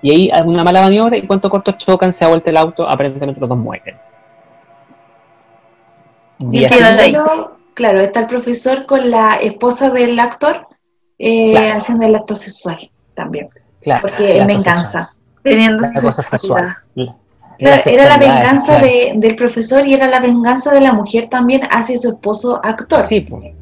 [0.02, 3.40] Y ahí una mala maniobra y cuanto corto chocan, se ha vuelto el auto, aparentemente
[3.40, 3.96] los dos mueren.
[6.52, 6.70] Y ahí.
[6.70, 10.68] primero, claro, está el profesor con la esposa del actor
[11.20, 11.78] eh, Claro.
[11.78, 12.78] haciendo el acto sexual
[13.14, 13.48] también,
[13.82, 15.10] claro, porque cosa venganza.
[15.44, 16.76] Teniendo La cosa sexual.
[16.96, 17.16] La-
[17.62, 18.86] Claro, era la venganza claro.
[18.88, 23.06] de- del profesor y era la venganza de la mujer también hacia su esposo actor.
[23.08, 23.54] Sí, pues,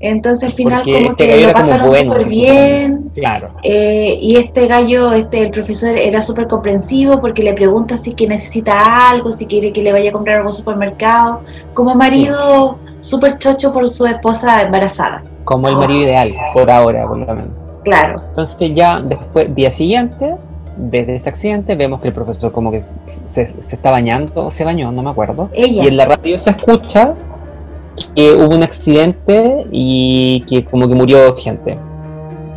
[0.00, 3.10] Entonces al final porque como este que lo pasaron bueno, súper bien.
[3.14, 3.50] Claro.
[3.62, 8.26] eh, y este gallo, este el profesor era súper comprensivo porque le pregunta si que
[8.26, 11.40] necesita algo, si quiere que le vaya a comprar algo al supermercado,
[11.72, 15.24] como marido súper chocho por su esposa embarazada.
[15.44, 17.50] Como el marido ideal, por ahora, por lo menos.
[17.84, 20.34] Claro, Entonces ya después, día siguiente,
[20.76, 24.64] desde este accidente, vemos que el profesor como que se, se- está bañando, o se
[24.64, 25.48] bañó, no me acuerdo.
[25.52, 25.84] ella.
[25.84, 27.14] Y en la radio se escucha
[28.16, 31.78] que hubo un accidente y que como que murió gente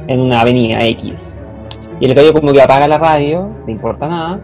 [0.07, 1.35] en una avenida X.
[1.99, 4.39] Y el gallo como que apaga la radio, no importa nada,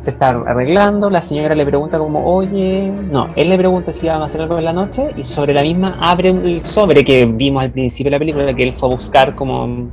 [0.00, 4.22] se está arreglando, la señora le pregunta como, oye, no, él le pregunta si iban
[4.22, 7.62] a hacer algo en la noche y sobre la misma abre el sobre que vimos
[7.64, 9.88] al principio de la película, que él fue a buscar como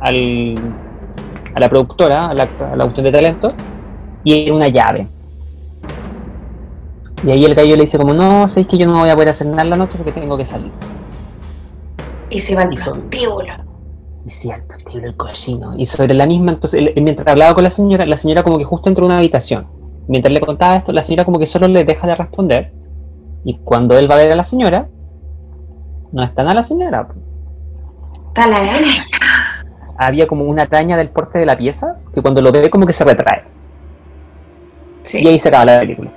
[0.00, 0.54] al,
[1.54, 3.48] a la productora, a la, a la cuestión de talento,
[4.24, 5.08] y era una llave.
[7.22, 9.28] Y ahí el gallo le dice como, no, sé que yo no voy a poder
[9.28, 10.72] hacer nada en la noche porque tengo que salir.
[12.30, 13.52] Y se va al prostíbulo.
[14.24, 15.74] Y cierto, el tío el cochino.
[15.76, 18.64] Y sobre la misma, entonces, él- mientras hablaba con la señora, la señora como que
[18.64, 19.66] justo entró en una habitación.
[20.08, 22.72] Mientras le contaba esto, la señora como que solo le deja de responder.
[23.44, 24.88] Y cuando él va a ver a la señora,
[26.12, 27.08] no está nada la señora.
[28.28, 29.06] Está la araña.
[29.98, 32.92] Había como una araña del porte de la pieza que cuando lo ve como que
[32.92, 33.42] se retrae.
[35.12, 36.10] Y ahí se acaba la película.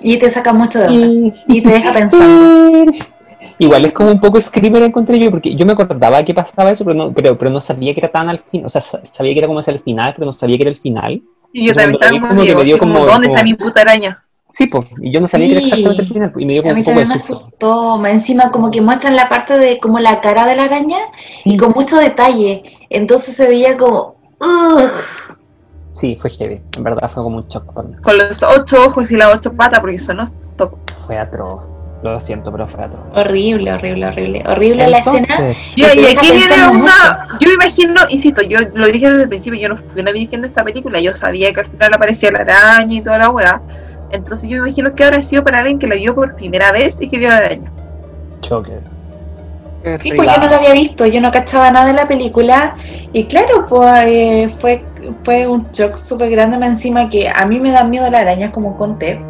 [0.00, 1.36] Y te saca mucho de onda.
[1.46, 2.92] Y- te deja pensando.
[3.58, 6.84] Igual es como un poco screamer encontré yo, porque yo me acordaba que pasaba eso,
[6.84, 8.66] pero no, pero, pero no sabía que era tan al final.
[8.66, 10.70] O sea, sa- sabía que era como hacia el final, pero no sabía que era
[10.72, 11.22] el final.
[11.52, 14.24] Y yo también estaba como digo, ¿dónde como- está mi puta araña?
[14.52, 15.66] Sí, pues, y yo no sabía que era Sí.
[15.66, 17.36] exactamente el final, y me dio A como mí un poco de me susto.
[17.36, 17.98] asustó.
[17.98, 20.98] Más encima como que muestran la parte de como la cara de la araña
[21.44, 21.56] y Sí.
[21.56, 22.62] con mucho detalle.
[22.90, 24.16] Entonces se veía como...
[24.40, 24.90] "Ugh".
[25.94, 27.94] Sí, fue heavy, en verdad fue como un shock para mí.
[28.02, 30.74] Con los ocho ojos y las ocho patas, porque son top.
[31.06, 31.62] Fue atroz,
[32.02, 33.00] lo siento, pero fue atroz.
[33.14, 34.42] Horrible, horrible, horrible.
[34.46, 35.18] Horrible la escena.
[35.18, 37.28] Entonces, Y, y aquí viene una.
[37.40, 40.42] Yo me imagino, insisto, yo lo dije desde el principio, yo no fui una virgen
[40.42, 43.62] de esta película, yo sabía que al final aparecía la araña y toda la weá.
[44.12, 47.00] Entonces yo me imagino que habrá sido para alguien que la vio por primera vez
[47.00, 47.72] y que vio la araña.
[48.40, 48.78] choque.
[49.98, 52.76] Sí, pues yo no la había visto, yo no cachaba nada de la película
[53.12, 54.84] y claro, pues eh, fue,
[55.24, 58.50] fue un shock súper grande más encima que a mí me dan miedo las arañas
[58.50, 59.20] como conté.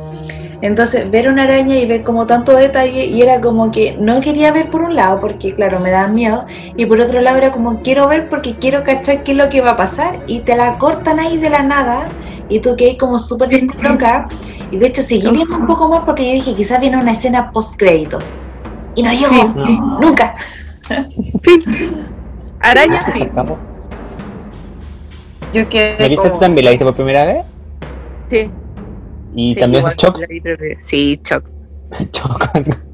[0.60, 4.52] Entonces ver una araña y ver como tanto detalle y era como que no quería
[4.52, 6.44] ver por un lado porque claro me daban miedo
[6.76, 9.60] y por otro lado era como quiero ver porque quiero cachar qué es lo que
[9.60, 12.06] va a pasar y te la cortan ahí de la nada
[12.52, 14.28] y tú que como súper descolocada
[14.70, 17.50] y de hecho seguí viendo un poco más porque yo dije quizás viene una escena
[17.50, 18.18] post crédito
[18.94, 20.00] y no llegó No.
[20.00, 20.34] nunca.
[22.60, 23.28] Araña, sí.
[25.52, 27.44] Yo quedé Melissa, ¿tú como, también la viste por primera vez?
[28.30, 28.50] Sí,
[29.34, 30.18] Y sí, también shock.
[30.78, 31.44] Sí, shock.
[32.12, 32.50] Shock,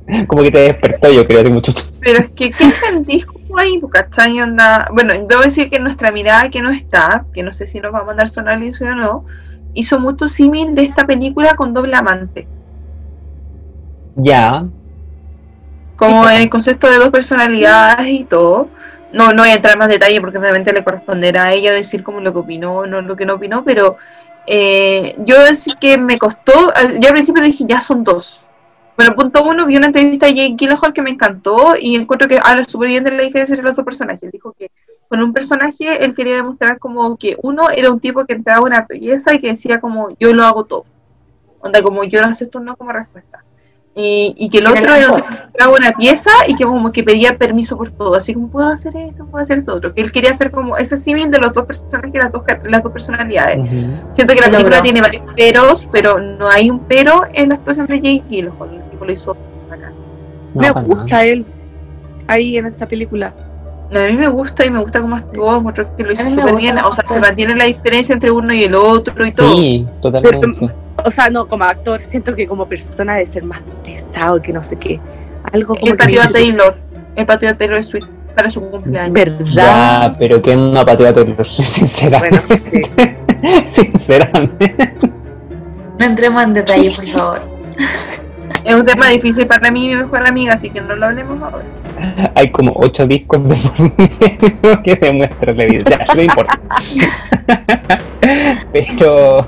[0.26, 3.80] como que te despertó, yo creo, hace mucho Pero es que, ¿qué entendís como ahí?
[3.92, 4.40] ¿cachai?
[4.40, 4.88] Onda...
[4.92, 8.00] Bueno, debo decir que nuestra mirada que no está, que no sé si nos va
[8.00, 9.26] a mandar su análisis o no,
[9.74, 12.50] hizo mucho símil de esta película con Doble Amante.
[14.16, 14.68] Ya,
[15.96, 18.72] Como Sí, el concepto de dos personalidades y todo.
[19.12, 22.02] No, no voy a entrar en más detalle porque obviamente le corresponderá a ella decir
[22.04, 23.96] como lo que opinó, no lo que no opinó, pero
[24.46, 26.52] eh, yo decir que me costó,
[27.00, 28.47] yo al principio dije ya son dos.
[28.98, 32.40] Bueno, punto uno, vi una entrevista de Jake Gyllenhaal que me encantó y encuentro que
[32.42, 34.28] habla súper bien de la diferencia entre los dos personajes.
[34.32, 34.72] Dijo que
[35.06, 38.84] con un personaje él quería demostrar como que uno era un tipo que entraba una
[38.88, 40.84] belleza y que decía como yo lo hago todo.
[41.60, 43.44] Onda como yo no acepto un no como respuesta.
[44.00, 47.90] Y, y que el otro encontraba una pieza y que como que pedía permiso por
[47.90, 49.92] todo, así como puedo hacer esto, puedo hacer esto otro.
[49.92, 52.92] Que él quería hacer como ese símil de los dos personajes, las dos, las dos
[52.92, 53.58] personalidades.
[53.58, 54.12] Ujú.
[54.12, 54.82] Siento que la película logró.
[54.82, 58.74] tiene varios peros, pero no hay un pero en la actuación de Jake Gyllenhaal.
[58.76, 59.36] El tipo lo hizo
[59.68, 59.92] bacán.
[60.54, 61.24] No, me gusta nada.
[61.24, 61.44] él
[62.28, 63.34] ahí en esa película.
[63.94, 66.56] A mí me gusta y me gusta cómo actuó, mostró que lo hizo A súper
[66.56, 66.78] bien.
[66.78, 69.52] O sea, se mantiene la diferencia entre uno y el otro y todo.
[69.54, 70.70] Sí, totalmente.
[71.04, 74.62] O sea, no, como actor, siento que como persona debe ser más pesado que no
[74.62, 75.00] sé qué.
[75.52, 76.76] Algo como el que patio de Taylor.
[77.16, 79.12] El patio de Taylor Swift para su cumpleaños.
[79.14, 79.42] ¿Verdad?
[79.48, 82.60] Ya, pero que no patea Taylor, Bueno, sinceramente.
[82.64, 82.82] sí.
[83.68, 84.94] sinceramente.
[85.98, 87.40] No entremos en detalle, por favor.
[88.64, 91.40] Es un tema difícil para mí y mi mejor amiga, así que no lo hablemos
[91.42, 91.64] ahora.
[92.34, 96.04] Hay como ocho discos de por medio que demuestran la evidencia.
[96.06, 96.60] Ya, no importa.
[98.72, 99.46] pero.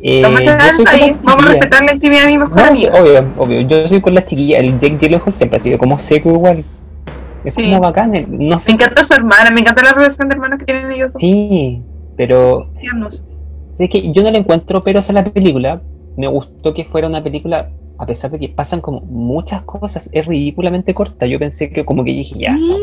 [0.00, 3.60] eh, yo soy con vamos a respetar la intimidad de mi mejor No, obvio, obvio.
[3.62, 4.58] Yo soy con la chiquilla.
[4.58, 6.64] El Jake Gyllenhaal siempre ha sido como seco igual.
[7.44, 7.62] Es Sí.
[7.62, 8.14] como bacán.
[8.14, 11.20] eh, Me encanta su hermana, me encanta la relación de hermanos que tienen ellos dos.
[11.20, 11.82] Sí,
[12.16, 12.68] pero
[13.78, 15.80] es que yo no le encuentro peros a la película.
[16.16, 20.26] Me gustó que fuera una película, a pesar de que pasan como muchas cosas, es
[20.26, 21.26] ridículamente corta.
[21.26, 22.76] Yo pensé que como que dije ya, Sí,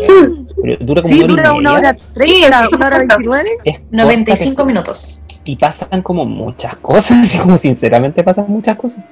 [0.62, 1.90] pero dura como sí, una hora y dura una media.
[1.90, 3.50] hora treinta, sí, una hora veintinueve.
[3.64, 5.22] Corta, 95 pesa- minutos.
[5.44, 9.04] Y pasan como muchas cosas, como sinceramente pasan muchas cosas.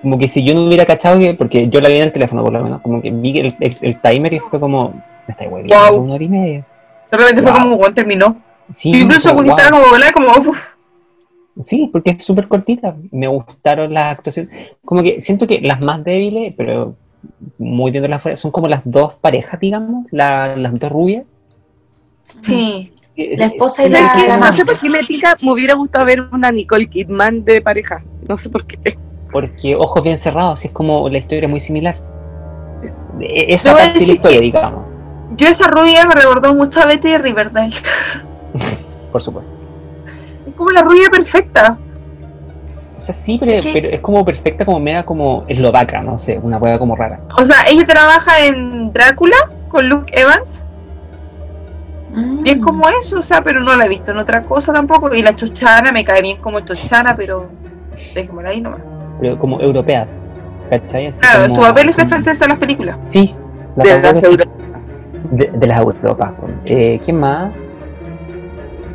[0.00, 2.42] Como que si yo no hubiera cachado que, porque yo la vi en el teléfono
[2.44, 4.90] por lo menos, como que vi el, el, el timer y fue como,
[5.26, 6.02] me está hueviando Wow.
[6.04, 6.64] una hora y media.
[7.10, 7.60] De repente fue Wow.
[7.60, 8.36] como cuando terminó.
[8.74, 9.56] Sí, incluso como, wow.
[9.56, 9.70] estaba
[10.12, 10.58] como como uf,
[11.60, 12.94] Sí, porque es súper cortita.
[13.10, 14.52] Me gustaron las actuaciones.
[14.84, 16.94] Como que siento que las más débiles, pero
[17.58, 21.24] muy bien de las fuera, son como las dos parejas, digamos, la- las dos rubias.
[22.24, 22.92] sí.
[23.36, 26.20] La esposa y la- la No sé por qué me tica, me hubiera gustado ver
[26.30, 28.00] una Nicole Kidman de pareja.
[28.28, 28.96] No sé por qué.
[29.32, 31.96] Porque ojos bien cerrados, es como la historia muy similar.
[33.20, 34.84] E- Te Esa parte de la historia, digamos,
[35.36, 37.74] Yo esa rubia me recordó mucho a Betty de Riverdale.
[39.12, 39.57] por supuesto.
[40.58, 41.78] Como la rubia perfecta.
[42.96, 46.18] O sea, sí, pero, Es que- pero es como perfecta, como media como eslovaca, no
[46.18, 47.20] sé, una hueá como rara.
[47.40, 49.36] O sea, ella trabaja en Drácula
[49.68, 50.66] con Luke Evans.
[52.12, 52.44] Mm.
[52.44, 55.14] Y es como eso, o sea, pero no la he visto en otra cosa tampoco.
[55.14, 57.46] Y la chochana me cae bien como chochana, pero
[58.14, 58.80] dejémosla ahí nomás.
[59.20, 60.32] Pero como europeas,
[60.68, 61.06] ¿cachai?
[61.06, 62.96] Así Claro, como- su papel es el francés en las películas.
[63.04, 63.36] Sí,
[63.76, 64.24] la De las.
[64.24, 64.48] Europas.
[65.30, 66.32] De, de las Europas.
[66.64, 67.52] Eh, ¿Quién más?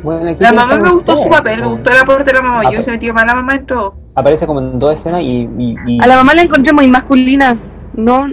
[0.04, 1.70] Bueno, aquí La mamá me gustó su papel, me ¿no?
[1.72, 2.70] gustó el aporte de la mamá.
[2.70, 3.94] Yo se metió mal la mamá en todo.
[4.14, 5.48] Aparece como en dos escenas y.
[5.58, 7.56] y, y- A la mamá la encontré muy masculina.
[7.94, 8.28] No,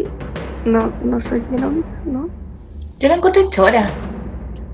[0.65, 2.27] no, no soy biológica, ¿no?
[2.99, 3.87] Yo la encontré chora.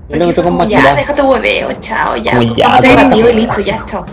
[0.08, 2.32] yo lo encontré como como, ya, déjate hueveo, chao, ya.
[2.38, 2.94] Como ya, pues.
[2.96, 4.04] contigo y listo, ya, chao.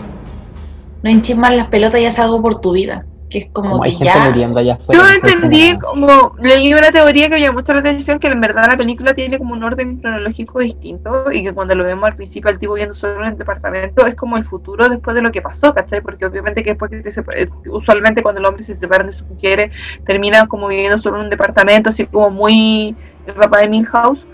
[1.02, 3.04] No hinches más las pelotas y haz algo por tu vida.
[3.28, 4.24] Que es como, Como hay que gente ya.
[4.28, 5.00] muriendo allá afuera.
[5.02, 8.40] Yo entendí, no- como leí una teoría que me llamó mucho la atención, que en
[8.40, 12.14] verdad la película tiene como un orden cronológico distinto y que cuando lo vemos al
[12.14, 15.32] principio al tipo viendo solo en el departamento es como el futuro después de lo
[15.32, 16.00] que pasó, ¿cachai?
[16.02, 19.26] Porque obviamente que después que separ- eh, usualmente cuando los hombres se separan de sus
[19.28, 19.72] mujeres
[20.04, 22.94] terminan como viviendo solo en un departamento, así como muy
[23.26, 24.24] el papá de Milhouse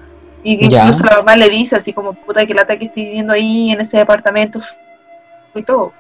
[0.45, 0.81] y que Ya.
[0.81, 3.81] incluso la mamá le dice así como puta que lata que estoy viviendo ahí en
[3.81, 4.59] ese departamento
[5.55, 5.93] y todo.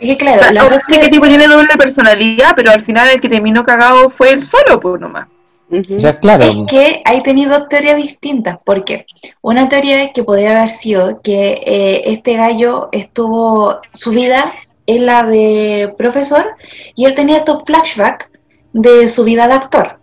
[0.00, 3.28] Es que claro, O sea, que tipo tiene doble personalidad, pero al final el que
[3.28, 5.26] terminó cagado fue él solo, pues nomás.
[5.70, 6.44] O sea, claro.
[6.44, 9.06] Es que ahí tenéis dos teorías distintas, porque
[9.40, 14.52] una teoría es que podría haber sido que eh, este gallo estuvo, su vida
[14.86, 16.56] es la de profesor
[16.96, 18.26] y él tenía estos flashbacks
[18.72, 20.00] de su vida de actor.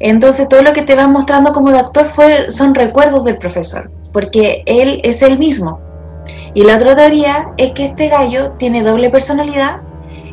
[0.00, 3.90] Entonces todo lo que te van mostrando como de actor fue, son recuerdos del profesor,
[4.12, 5.80] porque él es el mismo.
[6.54, 9.80] Y la otra teoría es que este gallo tiene doble personalidad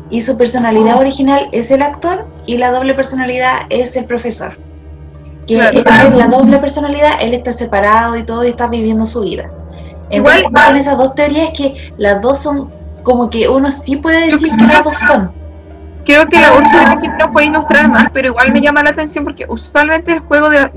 [0.08, 4.56] y su personalidad original es el actor y la doble personalidad es el profesor.
[5.46, 5.80] Que Claro.
[6.08, 9.50] es la doble personalidad, él está separado y todo y está viviendo su vida.
[10.10, 12.70] Entonces, Igual- en esas dos teorías que las dos son
[13.02, 15.32] como que uno sí puede decir que las dos son.
[16.04, 19.24] Creo que la bolsa de nos puede ilustrar más, pero igual me llama la atención
[19.24, 20.70] porque usualmente el juego de.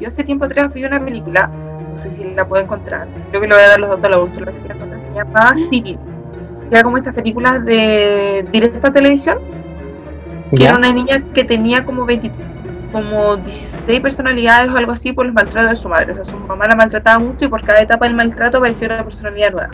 [0.00, 1.69] Yo hace tiempo atrás vi una película, no
[2.00, 4.18] sé si la puedo encontrar, creo que le voy a dar los datos a la
[4.18, 5.98] Úrsula, si la se llama Civil.
[6.68, 9.38] Que era como estas películas de directa televisión,
[10.50, 10.70] que ¿Ya?
[10.70, 12.30] era una niña que tenía como 20,
[12.92, 16.12] como 16 personalidades o algo así por los maltratos de su madre.
[16.12, 19.04] O sea, su mamá la maltrataba mucho y por cada etapa del maltrato apareció una
[19.04, 19.70] personalidad nueva.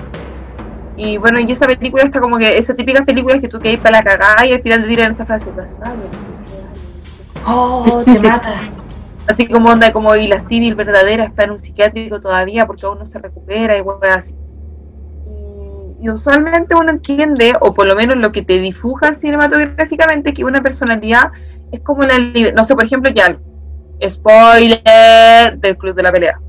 [0.97, 3.99] Y bueno, y esa película está como que esas típicas películas que tú quedas para
[3.99, 5.99] la cagada y al final te tiran esa frase, "Vas a ver,
[7.49, 8.55] Oh, te mata.
[9.29, 12.99] Así como onda, como y la civil verdadera está en un psiquiátrico todavía porque aún
[12.99, 14.35] no se recupera y así.
[16.01, 20.63] y usualmente uno entiende, o por lo menos lo que te dibujan cinematográficamente, que una
[20.63, 21.33] personalidad
[21.73, 22.15] es como la,
[22.55, 23.37] no sé, por ejemplo, ya,
[24.09, 26.41] spoiler del Club de la Pelea.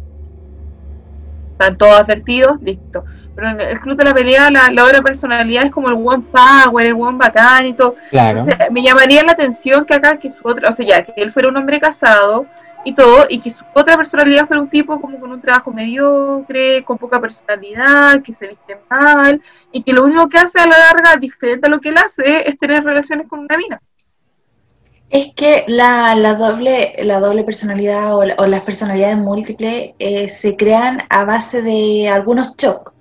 [1.53, 3.03] Están todos advertidos, listo.
[3.35, 6.21] Pero en el Club de la Pelea la, la otra personalidad es como el buen
[6.23, 7.95] power, el buen bacán y todo.
[8.11, 8.39] Claro.
[8.39, 11.31] Entonces, me llamaría la atención que acá, que su otra, o sea, ya, que él
[11.31, 12.45] fuera un hombre casado
[12.85, 16.83] y todo, y que su otra personalidad fuera un tipo como con un trabajo mediocre,
[16.85, 19.41] con poca personalidad, que se viste mal,
[19.71, 22.47] y que lo único que hace a la larga, diferente a lo que él hace,
[22.47, 23.81] es tener relaciones con una mina.
[25.09, 30.27] Es que la, la doble, la doble personalidad o, la- o las personalidades múltiples eh,
[30.29, 32.91] se crean a base de algunos shocks.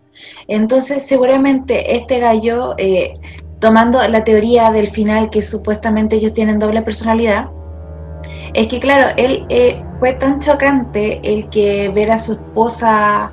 [0.46, 3.14] Entonces, seguramente este gallo, eh,
[3.58, 7.50] tomando la teoría del final que supuestamente ellos tienen doble personalidad,
[8.54, 13.30] es que claro, él eh, fue tan chocante el que ver a su esposa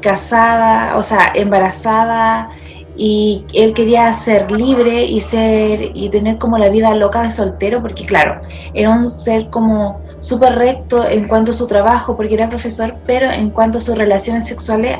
[0.00, 2.50] casada, o sea, embarazada,
[2.96, 7.82] y él quería ser libre y ser y tener como la vida loca de soltero,
[7.82, 8.40] porque claro,
[8.72, 13.30] era un ser como súper recto en cuanto a su trabajo, porque era profesor, pero
[13.30, 14.96] en cuanto a sus relaciones sexuales,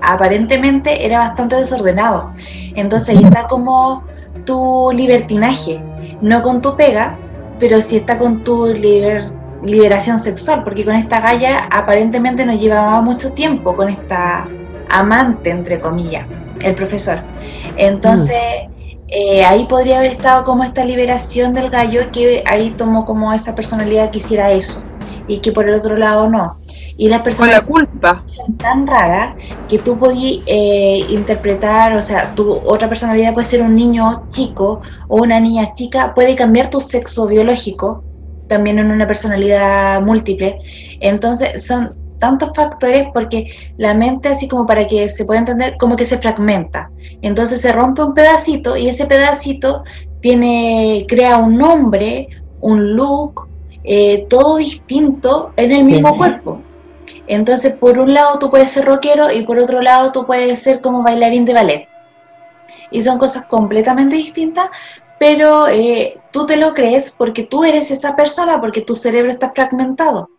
[0.00, 2.32] aparentemente era bastante desordenado.
[2.76, 4.04] Entonces ahí está como
[4.44, 5.82] tu libertinaje,
[6.20, 7.18] no con tu pega,
[7.58, 9.24] pero sí está con tu liber-
[9.62, 14.48] liberación sexual, porque con esta galla aparentemente no llevaba mucho tiempo con esta
[14.88, 16.26] amante, entre comillas,
[16.62, 17.18] el profesor.
[17.76, 18.36] Entonces,
[19.08, 23.54] eh, ahí podría haber estado como esta liberación del gallo que ahí tomó como esa
[23.54, 24.82] personalidad que hiciera eso
[25.26, 26.56] y que por el otro lado no.
[26.98, 28.22] Y las Con personas la culpa.
[28.26, 29.36] son tan raras
[29.68, 34.82] que tú podías eh, interpretar, o sea, tu otra personalidad puede ser un niño chico
[35.08, 38.04] o una niña chica, puede cambiar tu sexo biológico
[38.48, 40.58] también en una personalidad múltiple.
[41.00, 43.46] Entonces son tantos factores porque
[43.76, 46.90] la mente, así como para que se pueda entender, como que se fragmenta.
[47.22, 49.84] Entonces se rompe un pedacito y ese pedacito
[50.20, 52.26] tiene, crea un nombre,
[52.60, 53.48] un look,
[53.84, 56.16] eh, todo distinto en el mismo Sí.
[56.18, 56.67] cuerpo.
[57.28, 60.80] Entonces, por un lado tú puedes ser rockero y por otro lado tú puedes ser
[60.80, 61.88] como bailarín de ballet.
[62.90, 64.70] Y son cosas completamente distintas,
[65.18, 69.52] pero eh, tú te lo crees porque tú eres esa persona, porque tu cerebro está
[69.52, 70.30] fragmentado.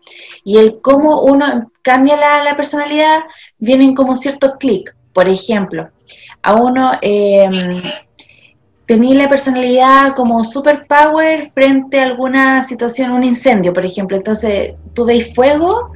[0.44, 3.20] Y el cómo uno cambia la, personalidad,
[3.60, 4.96] vienen como ciertos clics.
[5.14, 5.90] Por ejemplo,
[6.42, 7.50] a uno eh,
[8.86, 14.18] tenía la personalidad como superpower frente a alguna situación, un incendio, por ejemplo.
[14.18, 15.92] Entonces, tú veis fuego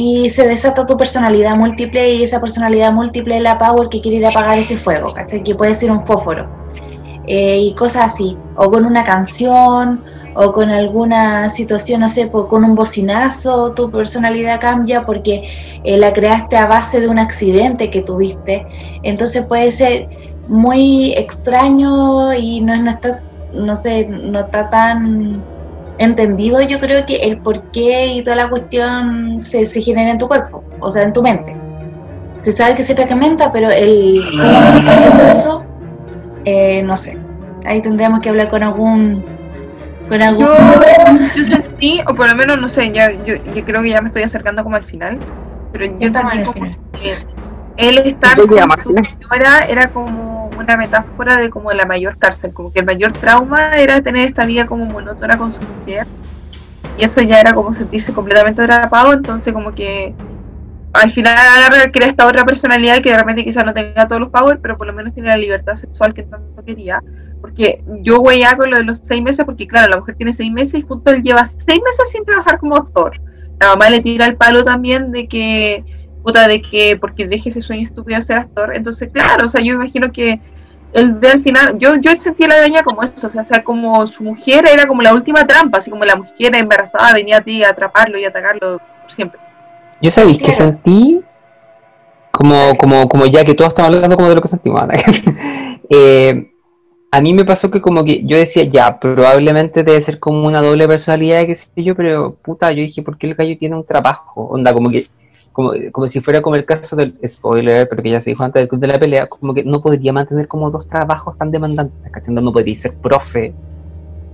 [0.00, 4.18] y se desata tu personalidad múltiple y esa personalidad múltiple es la power que quiere
[4.18, 5.12] ir a apagar ese fuego.
[5.44, 6.46] Que puede ser un fósforo.
[7.26, 10.04] Eh, y cosas así, o con una canción,
[10.36, 15.48] o con alguna situación, no sé, con un bocinazo, tu personalidad cambia porque
[15.82, 18.64] eh, la creaste a base de un accidente que tuviste.
[19.02, 20.08] Entonces puede ser
[20.46, 22.98] muy extraño y no, es-
[23.52, 25.42] no sé, no está tan
[25.98, 30.18] entendido yo creo que el por qué y toda la cuestión se, se genera en
[30.18, 31.54] tu cuerpo, o sea, en tu mente.
[32.40, 34.22] Se sabe que se fragmenta, pero el
[34.88, 35.64] haciendo eso,
[36.44, 37.18] eh, no sé.
[37.64, 39.24] Ahí tendríamos que hablar con algún
[40.08, 43.82] con algún Yo, yo sentí, o por lo menos, no sé, ya, yo, yo creo
[43.82, 45.18] que ya me estoy acercando como al final,
[45.72, 46.78] pero yo sentí el como final.
[46.92, 47.14] que
[47.76, 48.48] él estar con
[48.82, 53.12] su señora era como una metáfora de como la mayor cárcel, como que el mayor
[53.12, 56.06] trauma era tener esta vida como monótona con su mujer,
[56.96, 60.14] y eso ya era como sentirse completamente atrapado, entonces como que
[60.92, 61.36] al final
[61.92, 64.86] crea esta otra personalidad que de repente quizás no tenga todos los powers, pero por
[64.86, 67.02] lo menos tiene la libertad sexual que tanto quería.
[67.40, 70.32] Porque yo voy a con lo de los seis meses, porque claro, la mujer tiene
[70.32, 73.12] seis meses y junto él lleva seis meses sin trabajar como actor.
[73.60, 75.84] La mamá le tira el palo también de que,
[76.28, 78.74] puta, de que, porque deje ese sueño estúpido de ser actor.
[78.74, 80.38] Entonces, claro, o sea, yo imagino que
[80.92, 83.44] él ve al final, yo, yo sentí a la araña como eso, o sea, o
[83.44, 87.38] sea, como su mujer era como la última trampa, así como la mujer embarazada venía
[87.38, 89.40] a ti a atraparlo y atacarlo por siempre.
[90.02, 91.22] Yo sabéis que sentí
[92.30, 94.86] como, como, como ya que todos estamos hablando como de lo que sentimos.
[94.86, 94.92] ¿no?
[95.90, 96.52] Eh,
[97.10, 100.60] a mí me pasó que como que yo decía, ya, probablemente debe ser como una
[100.60, 103.86] doble personalidad, qué sé yo, pero puta, yo dije, ¿por qué el gallo tiene un
[103.86, 104.42] trabajo?
[104.42, 105.06] Onda, como que,
[105.52, 108.60] como, como si fuera como el caso del spoiler, pero que ya se dijo antes
[108.60, 112.10] del club de la pelea, como que no podría mantener como dos trabajos tan demandantes,
[112.12, 112.28] ¿cachai?
[112.30, 113.52] Onda, No podría ser profe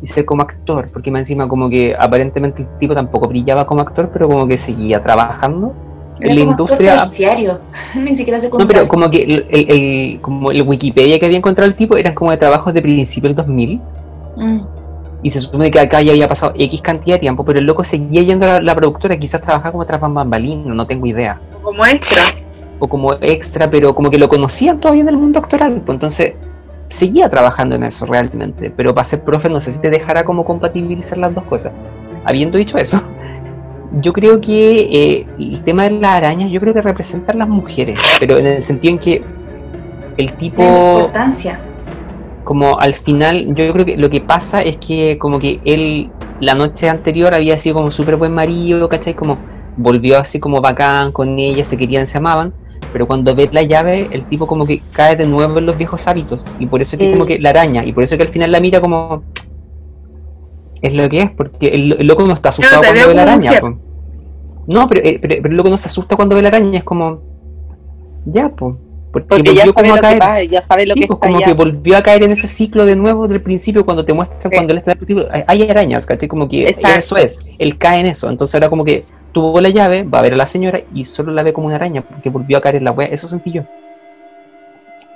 [0.03, 3.81] y ser como actor, porque más encima como que aparentemente el tipo tampoco brillaba como
[3.81, 5.73] actor, pero como que seguía trabajando
[6.21, 7.61] Era en la industria terciario,
[7.99, 8.69] ni siquiera no, secundario.
[8.75, 12.15] pero como que el, el- el- como el Wikipedia que había encontrado el tipo eran
[12.15, 13.81] como de trabajos de principio del 2000
[14.37, 14.61] Mm.
[15.25, 17.83] Y se supone que acá ya había pasado X cantidad de tiempo, pero el loco
[17.83, 21.41] seguía yendo a la, la productora, quizás trabajaba como tras bambalinas, no tengo idea.
[21.63, 22.21] Como extra.
[22.79, 25.81] o como extra, pero como que lo conocían todavía en el mundo actoral.
[25.81, 26.35] Pues entonces
[26.89, 28.71] seguía trabajando en eso realmente.
[28.77, 31.73] Pero para ser profe no sé si te dejará como compatibilizar las dos cosas.
[32.27, 33.01] Habiendo dicho eso,
[34.03, 37.99] yo creo que eh, el tema de las arañas, yo creo que representan las mujeres,
[38.21, 39.23] pero en el sentido en que
[40.19, 40.63] el tipo...
[40.63, 41.61] La importancia.
[42.45, 46.11] Como al final, yo creo que lo que pasa es que como que él
[46.41, 49.15] la noche anterior había sido como súper buen marido, ¿cachai?
[49.15, 49.39] Como
[49.77, 52.53] volvió así como bacán con ella, se querían, se amaban,
[52.93, 56.07] pero cuando ve la llave, el tipo como que cae de nuevo en los viejos
[56.07, 58.53] hábitos, y por eso que como que la araña, y por eso que al final
[58.53, 59.23] la mira como...
[60.83, 63.59] Es lo que es, porque el, el loco no está asustado cuando ve la araña.
[63.59, 63.79] po.
[64.67, 66.85] No, pero, eh, pero, pero el loco no se asusta cuando ve la araña, es
[66.85, 67.23] como...
[68.27, 68.75] Ya, pues.
[69.15, 70.19] Porque, Porque ya volvió sabe como lo a que caer.
[70.19, 71.47] pasa, ya sabe lo Sí, que pues está como allá.
[71.47, 74.73] que volvió a caer en ese ciclo de nuevo del principio cuando te muestran cuando
[74.73, 74.95] él está
[75.47, 76.29] hay- arañas, ¿cachai?
[76.29, 76.99] Como que Exacto.
[76.99, 80.23] eso es, él cae en eso, entonces ahora como que tuvo la llave, va a
[80.23, 82.77] ver a la señora y solo la ve como una araña porque volvió a caer
[82.77, 83.63] en la wea, eso sentí yo.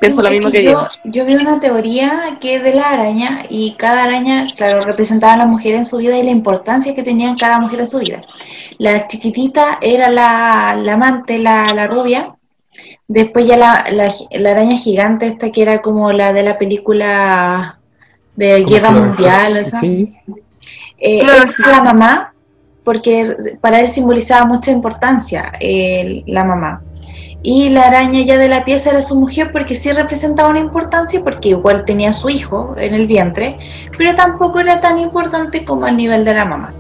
[0.01, 0.87] Pienso lo Es mismo que yo, yo.
[1.05, 5.39] yo vi una teoría que es de la araña y cada araña, claro, representaba a
[5.39, 8.23] la mujer en su vida y la importancia que tenía cada mujer en su vida.
[8.79, 12.37] La chiquitita era la, la amante, la, la rubia.
[13.06, 17.78] Después ya la, la, la araña gigante, esta que era como la de la película
[18.36, 19.80] de Guerra Mundial, o esa.
[19.80, 20.14] Sí.
[20.98, 21.62] Eh, Claro, esa sí.
[21.62, 22.34] era la mamá,
[22.84, 26.82] porque para él simbolizaba mucha importancia eh, la mamá.
[27.42, 31.22] Y la araña ya de la pieza era su mujer porque sí representaba una importancia,
[31.22, 33.56] porque igual tenía su hijo en el vientre,
[33.96, 36.74] pero tampoco era tan importante como al nivel de la mamá.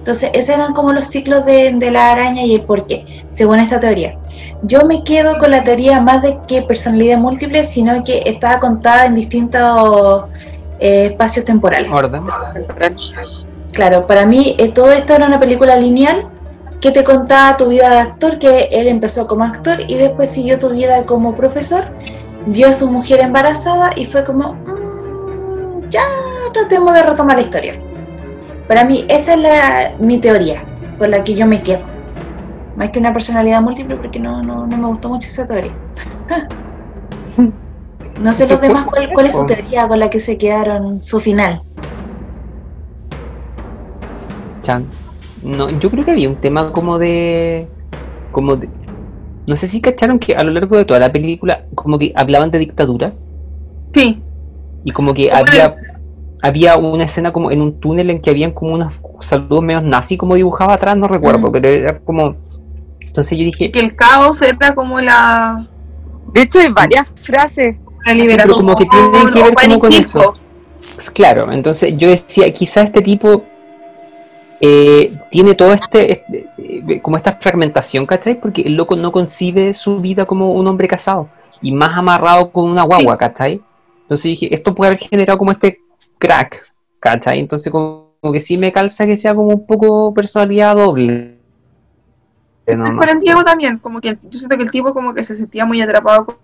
[0.00, 3.60] Entonces, esos eran como los ciclos de, de la araña y el por qué, según
[3.60, 4.18] esta teoría.
[4.62, 9.04] Yo me quedo con la teoría más de que personalidad múltiple, sino que estaba contada
[9.04, 10.24] en distintos
[10.78, 11.90] eh, espacios temporales.
[11.92, 12.22] Orden.
[13.72, 16.26] Claro, para mí eh, todo esto era una película lineal
[16.80, 20.58] que te contaba tu vida de actor, que él empezó como actor y después siguió
[20.58, 21.84] tu vida como profesor,
[22.46, 26.04] vio a su mujer embarazada y fue como, "Mm, ya
[26.54, 27.74] tratemos de retomar la historia.
[28.70, 30.62] Para mí esa es la, mi teoría,
[30.96, 31.80] con la que yo me quedo.
[32.76, 35.72] Más que una personalidad múltiple, porque no, no, no me gustó mucho esa teoría.
[38.20, 41.20] No sé los demás cuál, cuál es su teoría con la que se quedaron, su
[41.20, 41.62] final.
[44.60, 44.84] Chan.
[45.42, 47.66] No, yo creo que había un tema como de.
[48.30, 48.68] como de.
[49.46, 52.50] No sé si cacharon que a lo largo de toda la película, como que hablaban
[52.50, 53.30] de dictaduras.
[53.94, 54.22] Sí,
[54.84, 55.74] Y como que había
[56.42, 60.16] había una escena como en un túnel en que habían como unos saludos medios nazi
[60.16, 61.52] como dibujaba atrás, no recuerdo, Mm.
[61.52, 62.36] pero era como
[63.00, 65.66] entonces yo dije, que el caos era como la,
[66.32, 67.76] De hecho, hay varias frases.
[67.78, 68.64] la pero liberación.
[68.66, 70.34] como que tienen que ver como con eso.
[70.94, 73.42] pues, claro, entonces yo decía, quizá este tipo
[74.60, 78.38] eh, tiene todo este, este, eh, como esta fragmentación, ¿cachai?
[78.38, 81.28] Porque el loco no concibe su vida como un hombre casado
[81.62, 83.60] y más amarrado con una guagua, ¿cachai?
[84.02, 85.80] Entonces dije, esto puede haber generado como este
[86.20, 87.40] crack, ¿cachai?
[87.40, 91.38] Entonces como, como que sí me calza que sea como un poco personalidad doble.
[92.64, 95.14] Pero no, Es con el Diego también, como que yo siento que el tipo como
[95.14, 96.36] que se sentía muy atrapado con,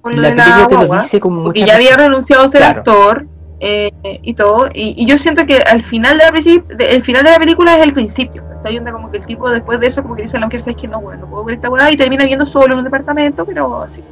[0.00, 2.78] con lo La de la lo dice como porque ya había renunciado a ser Claro.
[2.80, 3.26] actor
[3.60, 3.90] eh,
[4.22, 6.30] y todo, y, y yo siento que al final de la,
[6.76, 9.50] de- el final de la película es el principio, está viendo como que el tipo
[9.50, 11.44] después de eso como que dice a la mujer, sabes que no, bueno, no puedo
[11.44, 14.02] ver esta weá, y termina viendo solo en un departamento, pero así.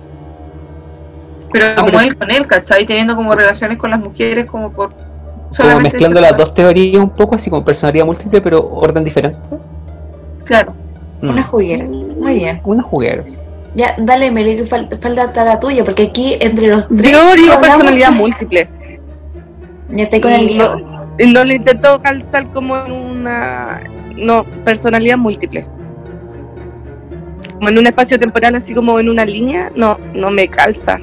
[1.52, 2.86] Pero como pero- él con él, ¿cachai?
[2.86, 4.93] Teniendo como relaciones con las mujeres como por...
[5.56, 9.39] como mezclando las dos teorías un poco, así como personalidad múltiple, pero orden diferente.
[10.44, 10.74] Claro.
[11.23, 11.31] Mm.
[11.31, 11.85] Una juguera.
[11.85, 12.59] Muy bien.
[12.64, 13.24] Una juguera.
[13.74, 17.12] Ya, dale, Meli, que falta, falta la tuya, porque aquí entre los tres.
[17.12, 18.68] Yo digo hablamos- personalidad múltiple.
[19.90, 20.51] Ya estoy con el.
[21.18, 23.81] Y no lo intento calzar como en una.
[24.16, 25.66] No, personalidad múltiple.
[27.55, 30.98] Como en un espacio temporal, así como en una línea, no, no me calza.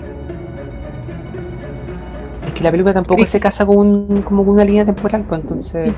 [2.63, 3.31] La película tampoco Sí.
[3.31, 5.93] se casa con, un- como con una línea temporal, pues entonces.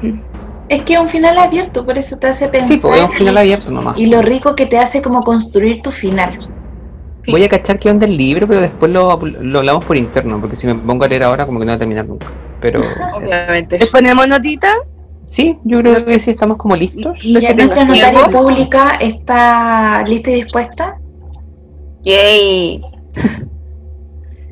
[0.67, 2.75] Es que es un final abierto, por eso te hace pensar.
[2.75, 3.97] Sí, pues es un final y, abierto nomás.
[3.99, 6.39] y lo rico que te hace como construir tu final.
[7.27, 10.55] Voy a cachar que onda el libro, pero después lo, lo hablamos por interno, porque
[10.55, 12.27] si me pongo a leer ahora, como que no va a terminar nunca.
[12.61, 12.81] Pero.
[13.15, 13.79] Obviamente.
[13.79, 14.69] ¿Le ponemos notita?
[15.25, 17.25] Sí, yo creo que sí estamos como listos.
[17.25, 18.29] No Ya nuestra notaria tiempo.
[18.43, 20.99] pública está lista y dispuesta.
[22.03, 22.81] Yay.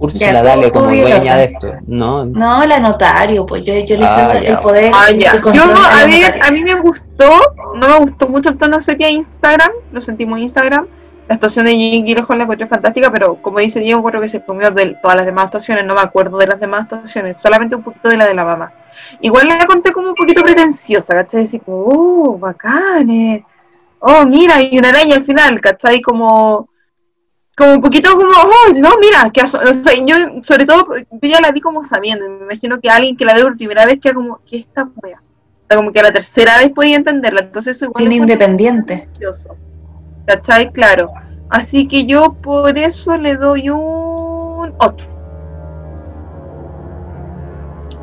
[0.03, 1.37] Úrsula, Ya, todo- dale, todo como bien, dueña Lola.
[1.37, 1.73] de esto.
[1.87, 4.91] No, No, la notario, pues yo, yo le hice Ah, el poder.
[4.93, 5.39] Ah, ya.
[5.53, 7.29] Yo, a la a mí me gustó,
[7.75, 10.87] no me gustó mucho el tono sepia de Instagram, lo sentí muy Instagram.
[11.29, 14.43] La actuación de Jane Gyllenhaal la encontré fantástica, pero como dice Diego, creo que se
[14.43, 17.81] comió de todas las demás actuaciones, no me acuerdo de las demás actuaciones, solamente un
[17.83, 18.73] poquito de la de la mamá.
[19.21, 21.41] Igual la conté como un poquito pretenciosa, ¿cachai?
[21.43, 23.41] Decir, como, oh, bacanes,
[23.99, 26.01] oh, mira, hay una araña al final, ¿cachai?
[26.01, 26.67] Como,
[27.55, 31.39] como un poquito como, oh, no, mira, que, o sea, yo sobre todo, yo ya
[31.39, 34.15] la vi como sabiendo, me imagino que alguien que la ve por primera vez queda
[34.15, 35.21] como, ¿qué esta wea?
[35.21, 39.07] O sea, como que a la tercera vez podía entenderla, entonces eso igual independiente.
[40.25, 40.71] ¿Cachai?
[40.71, 41.11] Claro.
[41.49, 45.09] Así que yo por eso le doy un 8.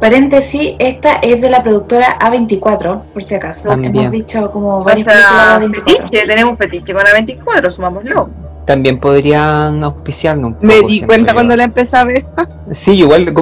[0.00, 3.68] Paréntesis, esta es de la productora A24, por si acaso.
[3.68, 3.96] También.
[3.96, 5.96] Hemos dicho como varias Hasta películas de A24.
[5.96, 8.30] fetiche, tenemos un fetiche con la 24, sumámoslo.
[8.66, 10.52] También podrían auspiciarnos.
[10.60, 11.34] un Me di cuenta yo.
[11.34, 12.24] cuando la empecé a ver.
[12.72, 13.34] Sí, igual,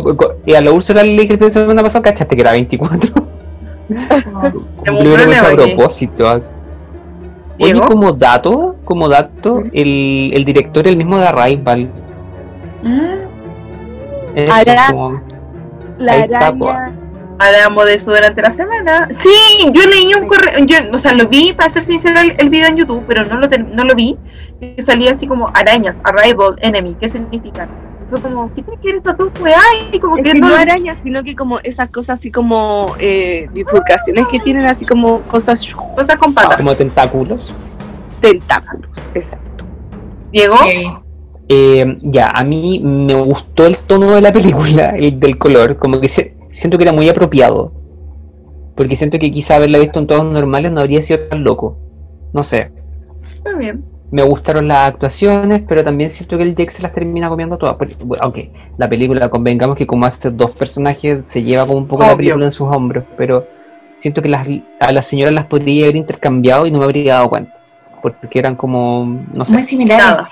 [0.46, 3.12] y a la Úrsula le dije la semana pasada, cachaste que era 24.
[3.88, 4.52] Tenemos
[4.84, 5.74] Lo un hubiera hecho a problema, oye.
[5.74, 6.28] propósito.
[6.28, 6.40] ah.
[7.60, 11.90] Oye, como dato, como dato, el, el director es el mismo de Arrival.
[12.82, 13.00] Mm,
[14.36, 15.20] Eso, Ara- como-
[15.98, 16.92] La está, araña.
[17.38, 19.08] Hablamos de eso durante la semana.
[19.12, 22.48] Sí, yo leí un correo, yo, o sea, lo vi, para ser sincera, el, el
[22.50, 24.16] video en YouTube, pero no lo, ten- no lo vi.
[24.60, 27.68] Que salía así como arañas, arrival, enemy, ¿qué significan?
[28.10, 29.60] Fue como, ¿qué tiene que ver estas dos weas?
[29.92, 32.94] Y como Es que que no, no arañas, sino que como esas cosas así como
[32.98, 35.62] eh, bifurcaciones que tienen así como cosas
[35.94, 36.56] cosas con patas.
[36.56, 37.54] como tentáculos.
[38.20, 39.10] tentáculos.
[39.14, 39.64] Exacto.
[40.32, 40.56] Diego.
[41.50, 46.00] Eh, ya, a mí me gustó el tono de la película, el del color, como
[46.00, 47.72] que se- siento que era muy apropiado.
[48.76, 51.76] Porque siento que quizá haberla visto en tonos normales no habría sido tan loco.
[52.32, 52.70] No sé.
[53.34, 53.84] está bien.
[54.10, 57.76] Me gustaron las actuaciones, pero también siento que el Jake se las termina comiendo todas.
[58.20, 62.16] aunque la película, convengamos que como hace dos personajes, se lleva como un poco la
[62.16, 63.46] película en sus hombros, pero
[63.98, 64.48] siento que las,
[64.80, 67.60] a las señoras las podría haber intercambiado y no me habría dado cuenta.
[68.00, 70.24] Porque eran como, no sé, Muy similares.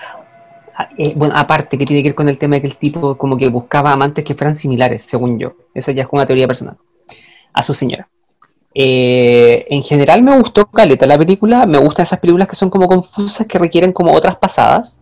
[0.78, 3.16] Ah, eh, bueno, aparte que tiene que ver con el tema de que el tipo
[3.16, 5.54] como que buscaba amantes que fueran similares, según yo.
[5.74, 6.76] Esa ya es una teoría personal.
[7.54, 8.08] A su señora.
[8.74, 11.64] Eh, en general me gustó Caleta la película.
[11.64, 15.00] Me gustan esas películas que son como confusas, que requieren como otras pasadas.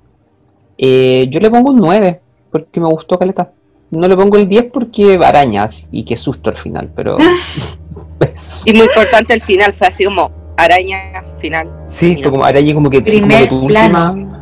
[0.78, 2.20] Eh, yo le pongo un 9,
[2.52, 3.50] porque me gustó Caleta.
[3.90, 7.16] No le pongo el 10 porque arañas y qué susto al final, pero...
[8.20, 8.62] Eso.
[8.64, 11.68] Y muy importante el final, fue así como araña final.
[11.86, 14.33] Sí, fue como araña como que, como Primer que tu última...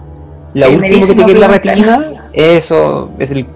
[0.55, 3.47] La última que te queda la retina, eso es el...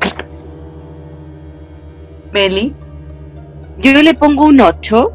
[2.32, 2.74] Meli,
[3.78, 5.12] Yo le pongo un 8,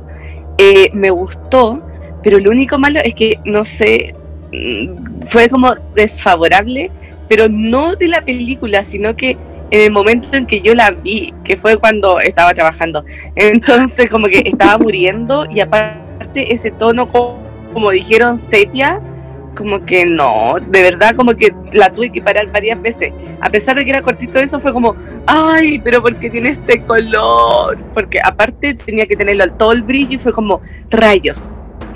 [0.58, 1.82] eh, me gustó,
[2.24, 4.16] pero lo único malo es que, no sé,
[4.52, 6.92] mm, fue como desfavorable,
[7.28, 9.38] pero no de la película, sino que
[9.72, 13.04] en el momento en que yo la vi, que fue cuando estaba trabajando.
[13.36, 17.38] Entonces como que estaba muriendo y aparte ese tono, co-
[17.74, 19.00] como dijeron, sepia,
[19.56, 23.14] como que no, de verdad como que la tuve que parar varias veces.
[23.42, 24.96] A pesar de que era cortito eso, fue como,
[25.28, 30.16] ay, pero porque tiene este color, porque aparte tenía que tenerlo al- todo el brillo
[30.16, 31.44] y fue como rayos.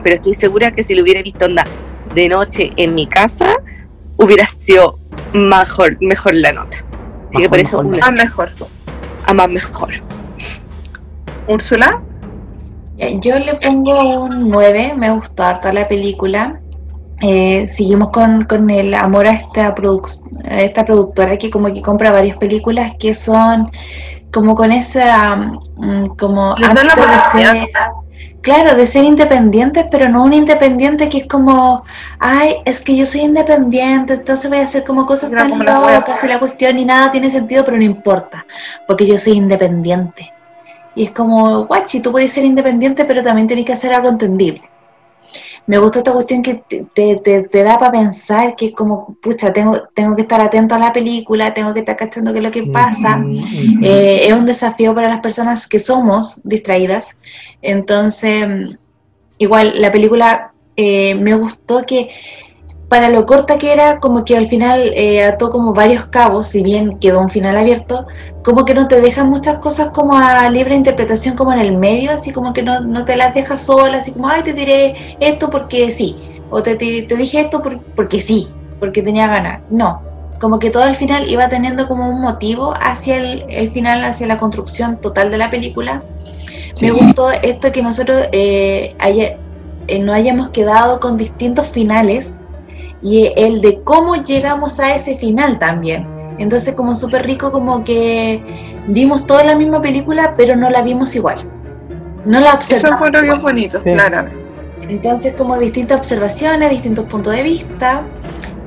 [0.04, 1.66] Pero estoy segura que si lo hubiera visto onda
[2.14, 3.56] de noche en mi casa,
[4.18, 5.00] hubiera sido
[5.34, 6.78] mejor, mejor la nota.
[7.30, 8.50] Así que por eso mejor, una, mejor.
[9.26, 9.90] a más mejor.
[11.48, 12.02] Úrsula,
[12.98, 16.60] Ya, Yo le pongo un 9, me gustó harto la película.
[17.22, 21.82] Eh, seguimos con, con el amor a esta, produc- a esta productora que como que
[21.82, 23.72] compra varias películas que son
[24.32, 27.70] como con esa mm, como Les antes de ser
[28.42, 31.84] claro de ser independientes pero no un independiente que es como
[32.20, 36.28] ay es que yo soy independiente entonces voy a hacer como cosas tan locas y
[36.28, 38.46] la cuestión y nada tiene sentido pero no importa
[38.88, 40.32] porque yo soy independiente
[40.96, 44.62] y es como, guachi, tú puedes ser independiente, pero también tienes que hacer algo entendible.
[45.68, 49.16] Me gusta esta cuestión que te, te- te- te da para pensar que es como,
[49.22, 52.44] pucha, tengo, tengo que estar atento a la película, tengo que estar cachando qué es
[52.44, 53.18] lo que pasa.
[53.18, 57.18] Mm, Eh, es un desafío para las personas que somos distraídas.
[57.64, 58.48] Entonces,
[59.40, 62.10] igual la película eh, me gustó que
[62.90, 66.62] para lo corta que era, como que al final eh, ató como varios cabos, si
[66.62, 68.06] bien quedó un final abierto,
[68.44, 72.12] como que no te dejan muchas cosas como a libre interpretación como en el medio,
[72.12, 75.50] así como que no, no te las dejas solas, así como, ay, te diré esto
[75.50, 76.16] porque sí,
[76.52, 78.48] o te, te, te dije esto por- porque sí,
[78.80, 79.62] porque tenía ganas.
[79.72, 80.02] No,
[80.40, 84.28] como que todo al final iba teniendo como un motivo hacia el, el final, hacia
[84.28, 86.04] la construcción total de la película.
[86.76, 86.86] Sí.
[86.86, 89.38] Me gustó esto que nosotros eh, haya-
[89.88, 92.40] eh, no hayamos quedado con distintos finales
[93.06, 96.08] y el de cómo llegamos a ese final también.
[96.40, 98.42] Entonces como súper rico como que
[98.88, 101.48] vimos toda la misma película pero no la vimos igual.
[102.26, 103.00] No la eso observamos.
[103.00, 103.94] fue lo bien bonito, Sí.
[103.94, 104.28] claro.
[104.90, 108.04] Entonces como distintas observaciones, distintos puntos de vista.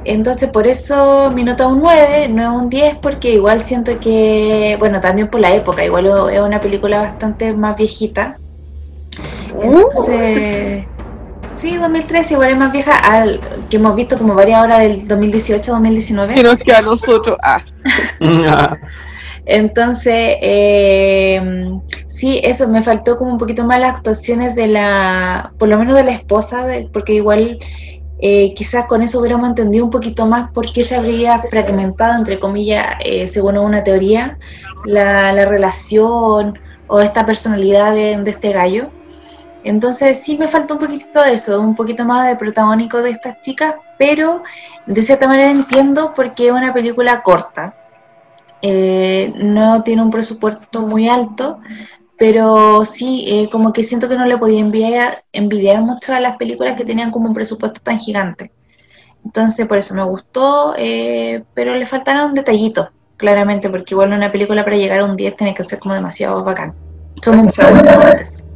[0.04, 3.98] Entonces por eso mi nota es un 9, no es un 10 porque igual siento
[3.98, 8.38] que, bueno, también por la época, igual es una película bastante más viejita.
[9.60, 10.86] Entonces,
[11.58, 16.34] Sí, 2013, igual es más vieja al que hemos visto como varias horas del 2018-2019.
[16.34, 17.36] Que nos queda a nosotros.
[17.42, 17.60] Ah,
[19.44, 21.40] Entonces, eh,
[22.06, 25.94] sí, eso me faltó como un poquito más las actuaciones de la, por lo menos
[25.94, 27.58] de la esposa, de- porque igual
[28.20, 32.38] eh, quizás con eso hubiéramos entendido un poquito más por qué se habría fragmentado, entre
[32.38, 34.38] comillas, eh, según una teoría,
[34.84, 38.90] la, la relación o esta personalidad de, de este gallo.
[39.68, 43.38] Entonces sí me falta un poquito de eso, un poquito más de protagónico de estas
[43.42, 44.42] chicas, pero
[44.86, 47.74] de cierta manera entiendo porque es una película corta.
[48.62, 51.60] Eh, no tiene un presupuesto muy alto,
[52.16, 56.38] pero sí, eh, como que siento que no le podía enviar, envidiar mucho a las
[56.38, 58.50] películas que tenían como un presupuesto tan gigante.
[59.22, 62.88] Entonces, por eso me gustó, eh, pero le faltaron detallitos,
[63.18, 66.42] claramente, porque igual una película para llegar a un 10 tiene que ser como demasiado
[66.42, 66.74] bacán.
[67.26, 68.47] Un poco exigentes.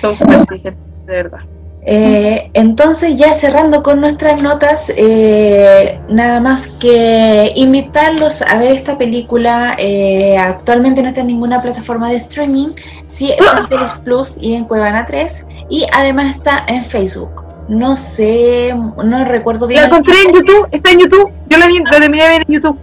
[0.00, 1.40] Son súper exigentes, de verdad.
[1.82, 8.98] Eh, entonces, ya cerrando con nuestras notas, eh, nada más que invitarlos a ver esta
[8.98, 9.76] película.
[9.78, 12.74] eh, actualmente no está en ninguna plataforma de streaming,
[13.06, 17.44] sí está en Pelis Plus y en Cuevana 3, y además está en Facebook.
[17.68, 19.82] No sé, no recuerdo bien.
[19.82, 21.32] La encontré en YouTube, está en YouTube.
[21.48, 22.78] Yo la, vi, la terminé de ver en YouTube.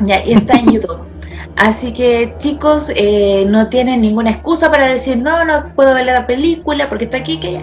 [0.00, 1.11] Ya, y está en YouTube.
[1.56, 6.26] Así que chicos, eh, no tienen ninguna excusa para decir, no, no puedo ver la
[6.26, 7.60] película porque está aquí, que.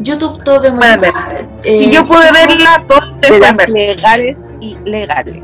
[0.00, 1.12] YouTube todo ver.
[1.64, 2.84] Eh, y yo pude Facebook- verla,
[3.20, 3.68] de las ver.
[3.70, 5.42] legales y legales.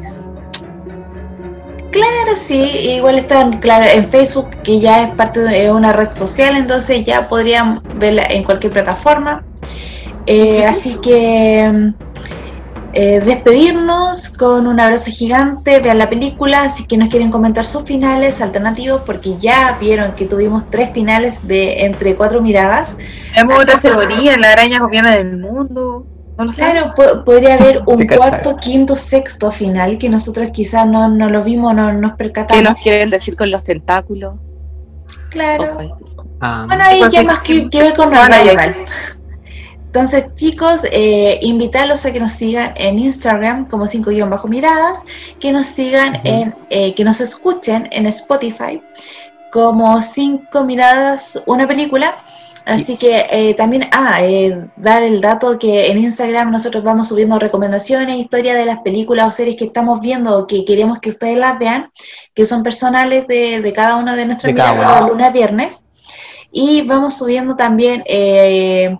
[1.90, 2.60] Claro, sí,
[2.96, 7.28] igual están, claro, en Facebook, que ya es parte de una red social, entonces ya
[7.28, 9.44] podrían verla en cualquier plataforma.
[10.26, 12.13] Eh, así que mm,
[12.94, 17.82] eh, despedirnos con un abrazo gigante, vean la película, si que nos quieren comentar sus
[17.84, 22.96] finales alternativos, porque ya vieron que tuvimos tres finales de entre cuatro miradas.
[23.34, 26.06] Tenemos otra teoría, la araña gobierna del mundo.
[26.36, 26.52] No.
[26.52, 31.44] Claro, po- podría haber un cuarto, quinto, sexto final que nosotros quizás no, no lo
[31.44, 32.62] vimos, no nos ¿Qué percatamos.
[32.64, 34.34] nos quieren decir con los tentáculos?
[35.30, 35.76] Claro.
[35.78, 35.98] Ojo.
[36.40, 38.46] Ah, Bueno, ahí ya más que, ver con Bueno, Ragnarok.
[38.46, 38.74] ya- igual.
[39.94, 45.04] Entonces, chicos, eh, invitarlos a que nos sigan en Instagram como 5 bajo miradas,
[45.38, 48.82] que nos sigan en, eh, que nos escuchen en Spotify
[49.52, 52.16] como 5 miradas una película.
[52.64, 57.38] Así que eh, también, ah, eh, dar el dato que en Instagram nosotros vamos subiendo
[57.38, 61.38] recomendaciones, historias de las películas o series que estamos viendo o que queremos que ustedes
[61.38, 61.88] las vean,
[62.34, 65.84] que son personales de, de cada uno de nuestras De miradas lunes a viernes.
[66.50, 68.96] Y vamos subiendo también eh,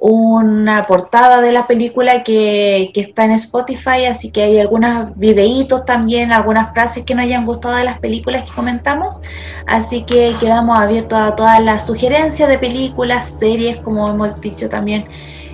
[0.00, 5.84] una portada de la película que, que está en Spotify, así que hay algunos videitos
[5.84, 9.20] también, algunas frases que nos hayan gustado de las películas que comentamos.
[9.66, 15.04] Así que quedamos abiertos a todas las sugerencias de películas, series, como hemos dicho también,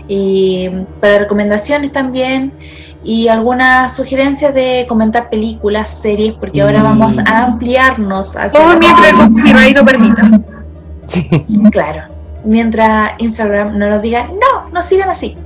[0.09, 0.69] y
[1.01, 2.53] para recomendaciones también.
[3.03, 6.85] Y algunas sugerencias de comentar películas, series, porque ahora Mm.
[6.85, 10.31] vamos a ampliarnos hacia Todo mientras el copyright lo permita.
[11.07, 11.29] sí.
[11.71, 12.14] Claro.
[12.45, 15.37] Mientras Instagram no nos diga, no, no sigan así.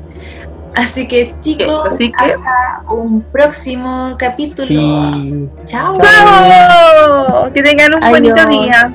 [0.75, 4.67] Así que chicos, Así que- hasta un próximo capítulo.
[4.69, 5.49] Sí.
[5.67, 5.93] Chao.
[5.99, 7.53] ¡Chao!
[7.53, 8.63] Que tengan un bonito Adiós.
[8.65, 8.93] día.